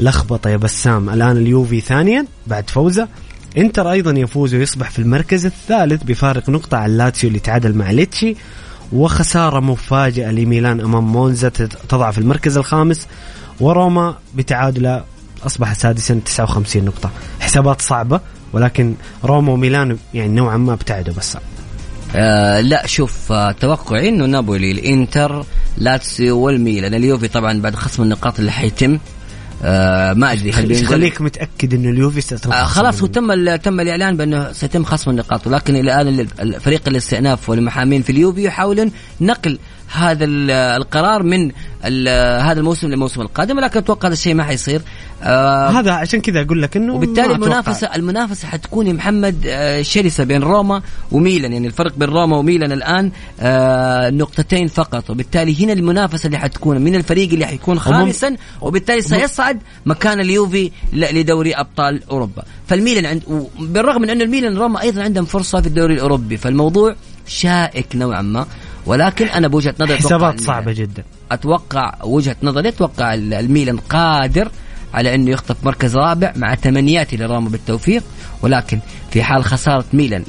لخبطة 0.00 0.50
يا 0.50 0.56
بسام. 0.56 1.10
الآن 1.10 1.36
اليوفي 1.36 1.80
ثانيا 1.80 2.26
بعد 2.46 2.70
فوزه. 2.70 3.08
إنتر 3.58 3.90
أيضا 3.90 4.10
يفوز 4.10 4.54
ويصبح 4.54 4.90
في 4.90 4.98
المركز 4.98 5.46
الثالث 5.46 6.02
بفارق 6.02 6.50
نقطة 6.50 6.76
عن 6.76 6.96
لاتسيو 6.96 7.28
اللي 7.28 7.40
تعادل 7.40 7.74
مع 7.74 7.90
ليتشي. 7.90 8.36
وخسارة 8.92 9.60
مفاجئة 9.60 10.30
لميلان 10.30 10.80
أمام 10.80 11.12
مونزا 11.12 11.48
تضع 11.88 12.10
في 12.10 12.18
المركز 12.18 12.56
الخامس 12.56 13.06
وروما 13.60 14.14
بتعادله 14.34 15.04
أصبح 15.46 15.72
سادسا 15.72 16.20
59 16.24 16.84
نقطة. 16.84 17.10
حسابات 17.40 17.82
صعبة 17.82 18.20
ولكن 18.52 18.94
روما 19.24 19.52
وميلان 19.52 19.98
يعني 20.14 20.34
نوعا 20.34 20.56
ما 20.56 20.72
ابتعدوا 20.72 21.14
بس. 21.14 21.36
آه 22.16 22.60
لا 22.60 22.86
شوف 22.86 23.32
آه 23.32 23.52
توقعي 23.52 24.08
إنه 24.08 24.26
نابولي 24.26 24.70
الإنتر 24.70 25.44
لاتسيو 25.76 26.38
والميلان. 26.38 26.94
اليوفي 26.94 27.28
طبعا 27.28 27.60
بعد 27.60 27.74
خصم 27.74 28.02
النقاط 28.02 28.38
اللي 28.38 28.52
حيتم. 28.52 28.98
آه 29.62 30.12
ما 30.12 30.32
أدري 30.32 30.52
هل 30.52 30.86
خليك 30.86 31.20
متأكد 31.20 31.74
أنه 31.74 31.90
اليوفي 31.90 32.20
ستنقص 32.20 32.46
آه 32.46 32.64
خلاص 32.64 33.00
هو 33.00 33.06
تم 33.06 33.30
ال- 33.30 33.62
تم 33.62 33.80
الإعلان 33.80 34.16
بأنه 34.16 34.52
سيتم 34.52 34.84
خصم 34.84 35.10
النقاط 35.10 35.46
ولكن 35.46 35.76
إلى 35.76 35.80
الآن 36.00 36.08
ال- 36.20 36.28
الفريق 36.40 36.82
الاستئناف 36.88 37.48
والمحامين 37.50 38.02
في 38.02 38.10
اليوفي 38.12 38.44
يحاولون 38.44 38.90
نقل 39.20 39.58
هذا 39.92 40.24
ال- 40.24 40.50
القرار 40.50 41.22
من 41.22 41.50
هذا 42.42 42.60
الموسم 42.60 42.88
للموسم 42.88 43.20
القادم 43.20 43.56
ولكن 43.56 43.78
أتوقع 43.78 44.08
هذا 44.08 44.12
الشيء 44.14 44.34
ما 44.34 44.44
حيصير. 44.44 44.82
آه 45.22 45.68
هذا 45.68 45.92
عشان 45.92 46.20
كذا 46.20 46.42
أقول 46.42 46.62
لك 46.62 46.76
أنه 46.76 46.94
وبالتالي 46.94 47.28
ما 47.28 47.34
أتوقع. 47.34 47.46
المنافسه 47.46 47.86
المنافسة 47.96 48.48
حتكون 48.48 48.86
يا 48.86 48.92
محمد 48.92 49.44
آه، 49.46 49.82
شرسة 49.82 50.24
بين 50.24 50.42
روما 50.42 50.82
وميلان. 51.12 51.52
يعني 51.52 51.66
الفرق 51.66 51.92
بين 51.96 52.08
روما 52.08 52.36
وميلان 52.36 52.72
الآن 52.72 53.12
آه، 53.40 54.10
نقطتين 54.10 54.66
فقط. 54.68 55.10
وبالتالي 55.10 55.64
هنا 55.64 55.72
المنافسة 55.72 56.26
اللي 56.26 56.38
حتكون 56.38 56.80
من 56.80 56.94
الفريق 56.94 57.32
اللي 57.32 57.46
حيكون 57.46 57.78
خامسا 57.78 58.36
وبالتالي 58.60 59.00
سيصعد 59.02 59.58
مكان 59.86 60.20
اليوفي 60.20 60.70
لدوري 60.92 61.54
أبطال 61.54 62.02
أوروبا. 62.10 62.42
فالميلان 62.66 63.06
عند 63.06 63.22
بالرغم 63.60 64.02
من 64.02 64.10
انه 64.10 64.24
الميلان 64.24 64.56
روما 64.56 64.82
أيضا 64.82 65.02
عندهم 65.02 65.24
فرصة 65.24 65.60
في 65.60 65.66
الدوري 65.66 65.94
الأوروبي. 65.94 66.36
فالموضوع 66.36 66.94
شائك 67.26 67.86
نوعا 67.96 68.22
ما. 68.22 68.46
ولكن 68.88 69.26
أنا 69.26 69.48
بوجهة 69.48 69.74
نظري 69.80 69.96
حسابات. 69.96 70.40
صعبة 70.40 70.72
جدا 70.72 71.02
أتوقع 71.32 71.94
وجهة 72.04 72.36
نظري 72.42 72.68
أتوقع 72.68 73.14
ال- 73.14 73.34
الميلان 73.34 73.76
قادر 73.76 74.48
على 74.94 75.14
إنه 75.14 75.30
يخطف 75.30 75.56
مركز 75.64 75.96
رابع 75.96 76.32
مع 76.36 76.54
تمنياتي 76.54 77.16
لروما 77.16 77.48
بالتوفيق 77.48 78.02
ولكن 78.42 78.78
في 79.10 79.22
حال 79.22 79.44
خسارة 79.44 79.84
ميلان 79.92 80.22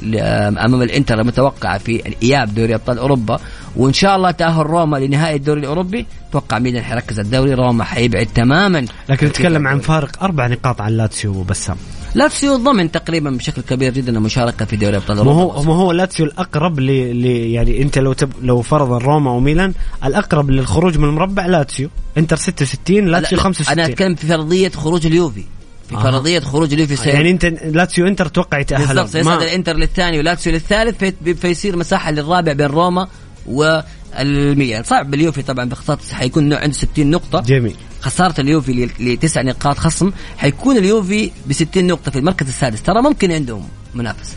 أمام 0.58 0.82
الإنتر 0.82 1.20
المتوقعة 1.20 1.78
في 1.78 2.08
الاياب 2.08 2.54
دوري 2.54 2.74
أبطال 2.74 2.98
أوروبا 2.98 3.40
وإن 3.76 3.92
شاء 3.92 4.16
الله 4.16 4.30
تأهل 4.30 4.66
روما 4.66 4.96
لنهائي 4.96 5.36
الدوري 5.36 5.60
الأوروبي 5.60 6.06
أتوقع 6.30 6.58
ميلان 6.58 6.82
حيركز 6.84 7.18
الدوري 7.20 7.54
روما 7.54 7.84
حيبعد 7.84 8.26
تماما 8.34 8.86
لكن 9.08 9.26
نتكلم 9.26 9.66
عن 9.68 9.78
فارق 9.80 10.22
أربع 10.22 10.46
نقاط 10.46 10.80
عن 10.80 10.92
لاتسيو 10.92 11.32
وبسام 11.34 11.76
لاتسيو 12.14 12.56
ضمن 12.56 12.90
تقريبا 12.90 13.30
بشكل 13.30 13.62
كبير 13.62 13.92
جدا 13.92 14.12
المشاركه 14.16 14.64
في 14.64 14.76
دوري 14.76 14.96
أبطال 14.96 15.16
ما 15.16 15.22
أوروبا. 15.32 15.54
هو 15.54 15.62
ما 15.62 15.74
هو 15.74 15.92
لاتسيو 15.92 16.26
الأقرب 16.26 16.80
ل... 16.80 16.90
يعني 17.26 17.82
أنت 17.82 17.98
لو 17.98 18.12
تب... 18.12 18.32
لو 18.42 18.62
فرضا 18.62 18.98
روما 18.98 19.30
وميلان 19.30 19.74
الأقرب 20.04 20.50
للخروج 20.50 20.98
من 20.98 21.04
المربع 21.08 21.46
لاتسيو 21.46 21.88
إنتر 22.18 22.36
66 22.36 23.06
لاتسيو 23.06 23.38
لا، 23.38 23.44
65 23.44 23.72
أنا 23.78 23.86
أتكلم 23.92 24.14
في 24.14 24.26
فرضية 24.26 24.68
خروج 24.68 25.06
اليوفي. 25.06 25.44
في 25.88 25.96
آه. 25.96 26.02
فرضية 26.02 26.40
خروج 26.40 26.72
اليوفي 26.72 26.96
سي- 26.96 27.08
يعني 27.10 27.30
انت 27.30 27.44
لاتسيو 27.44 28.06
إنتر 28.06 28.26
توقع 28.28 28.58
يتاهلون 28.58 28.86
بالضبط 28.88 29.06
سيصعد 29.08 29.38
ما... 29.38 29.44
الانتر 29.44 29.76
للثاني 29.76 30.18
ولاتسيو 30.18 30.52
للثالث 30.52 31.04
في- 31.04 31.34
فيصير 31.34 31.76
مساحة 31.76 32.10
للرابع 32.10 32.52
بين 32.52 32.66
روما 32.66 33.08
والميلان. 33.46 34.82
صعب 34.82 35.14
اليوفي 35.14 35.42
طبعا 35.42 35.64
بخساره 35.68 36.00
حيكون 36.12 36.52
عنده 36.52 36.72
60 36.76 37.06
نقطة. 37.10 37.40
جميل. 37.40 37.76
خسارة 38.00 38.40
اليوفي 38.40 38.90
لتسع 39.00 39.42
نقاط 39.42 39.78
خصم 39.78 40.10
حيكون 40.38 40.76
اليوفي 40.76 41.30
ب 41.46 41.52
60 41.52 41.86
نقطة 41.86 42.10
في 42.10 42.18
المركز 42.18 42.48
السادس. 42.48 42.82
ترى 42.82 43.02
ممكن 43.02 43.32
عندهم 43.32 43.68
منافسة. 43.94 44.36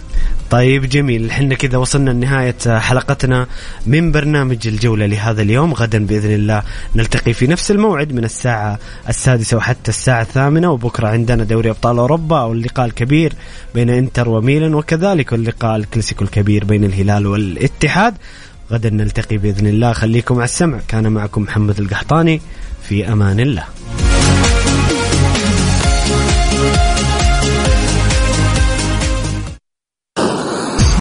طيب 0.50 0.86
جميل. 0.86 1.30
إحنا 1.30 1.56
كذا 1.56 1.78
وصلنا 1.78 2.10
لنهاية 2.10 2.80
حلقتنا 2.80 3.48
من 3.88 4.12
برنامج 4.12 4.68
الجولة 4.68 5.06
لهذا 5.06 5.42
اليوم. 5.42 5.74
غدا 5.74 6.06
بإذن 6.06 6.34
الله 6.34 6.64
نلتقي 6.96 7.34
في 7.34 7.48
نفس 7.48 7.72
الموعد 7.72 8.14
من 8.14 8.24
الساعة 8.24 8.80
السادسة 9.10 9.58
وحتى 9.58 9.90
الساعة 9.92 10.22
الثامنة 10.22 10.72
وبكرة 10.72 11.08
عندنا 11.08 11.44
دوري 11.44 11.70
أبطال 11.70 11.98
أوروبا 11.98 12.42
واللقاء 12.42 12.86
الكبير 12.86 13.34
بين 13.76 13.90
إنتر 13.90 14.30
وميلان 14.30 14.76
وكذلك 14.76 15.34
اللقاء 15.34 15.76
الكلاسيكو 15.76 16.24
الكبير 16.24 16.66
بين 16.66 16.84
الهلال 16.84 17.28
والاتحاد. 17.28 18.14
غدا 18.72 18.90
نلتقي 18.90 19.38
بإذن 19.38 19.68
الله. 19.68 19.94
خليكم 19.94 20.36
على 20.36 20.44
السمع. 20.44 20.80
كان 20.88 21.12
معكم 21.12 21.42
محمد 21.42 21.80
القحطاني. 21.80 22.42
في 22.94 23.12
أمان 23.12 23.40
الله. 23.40 23.66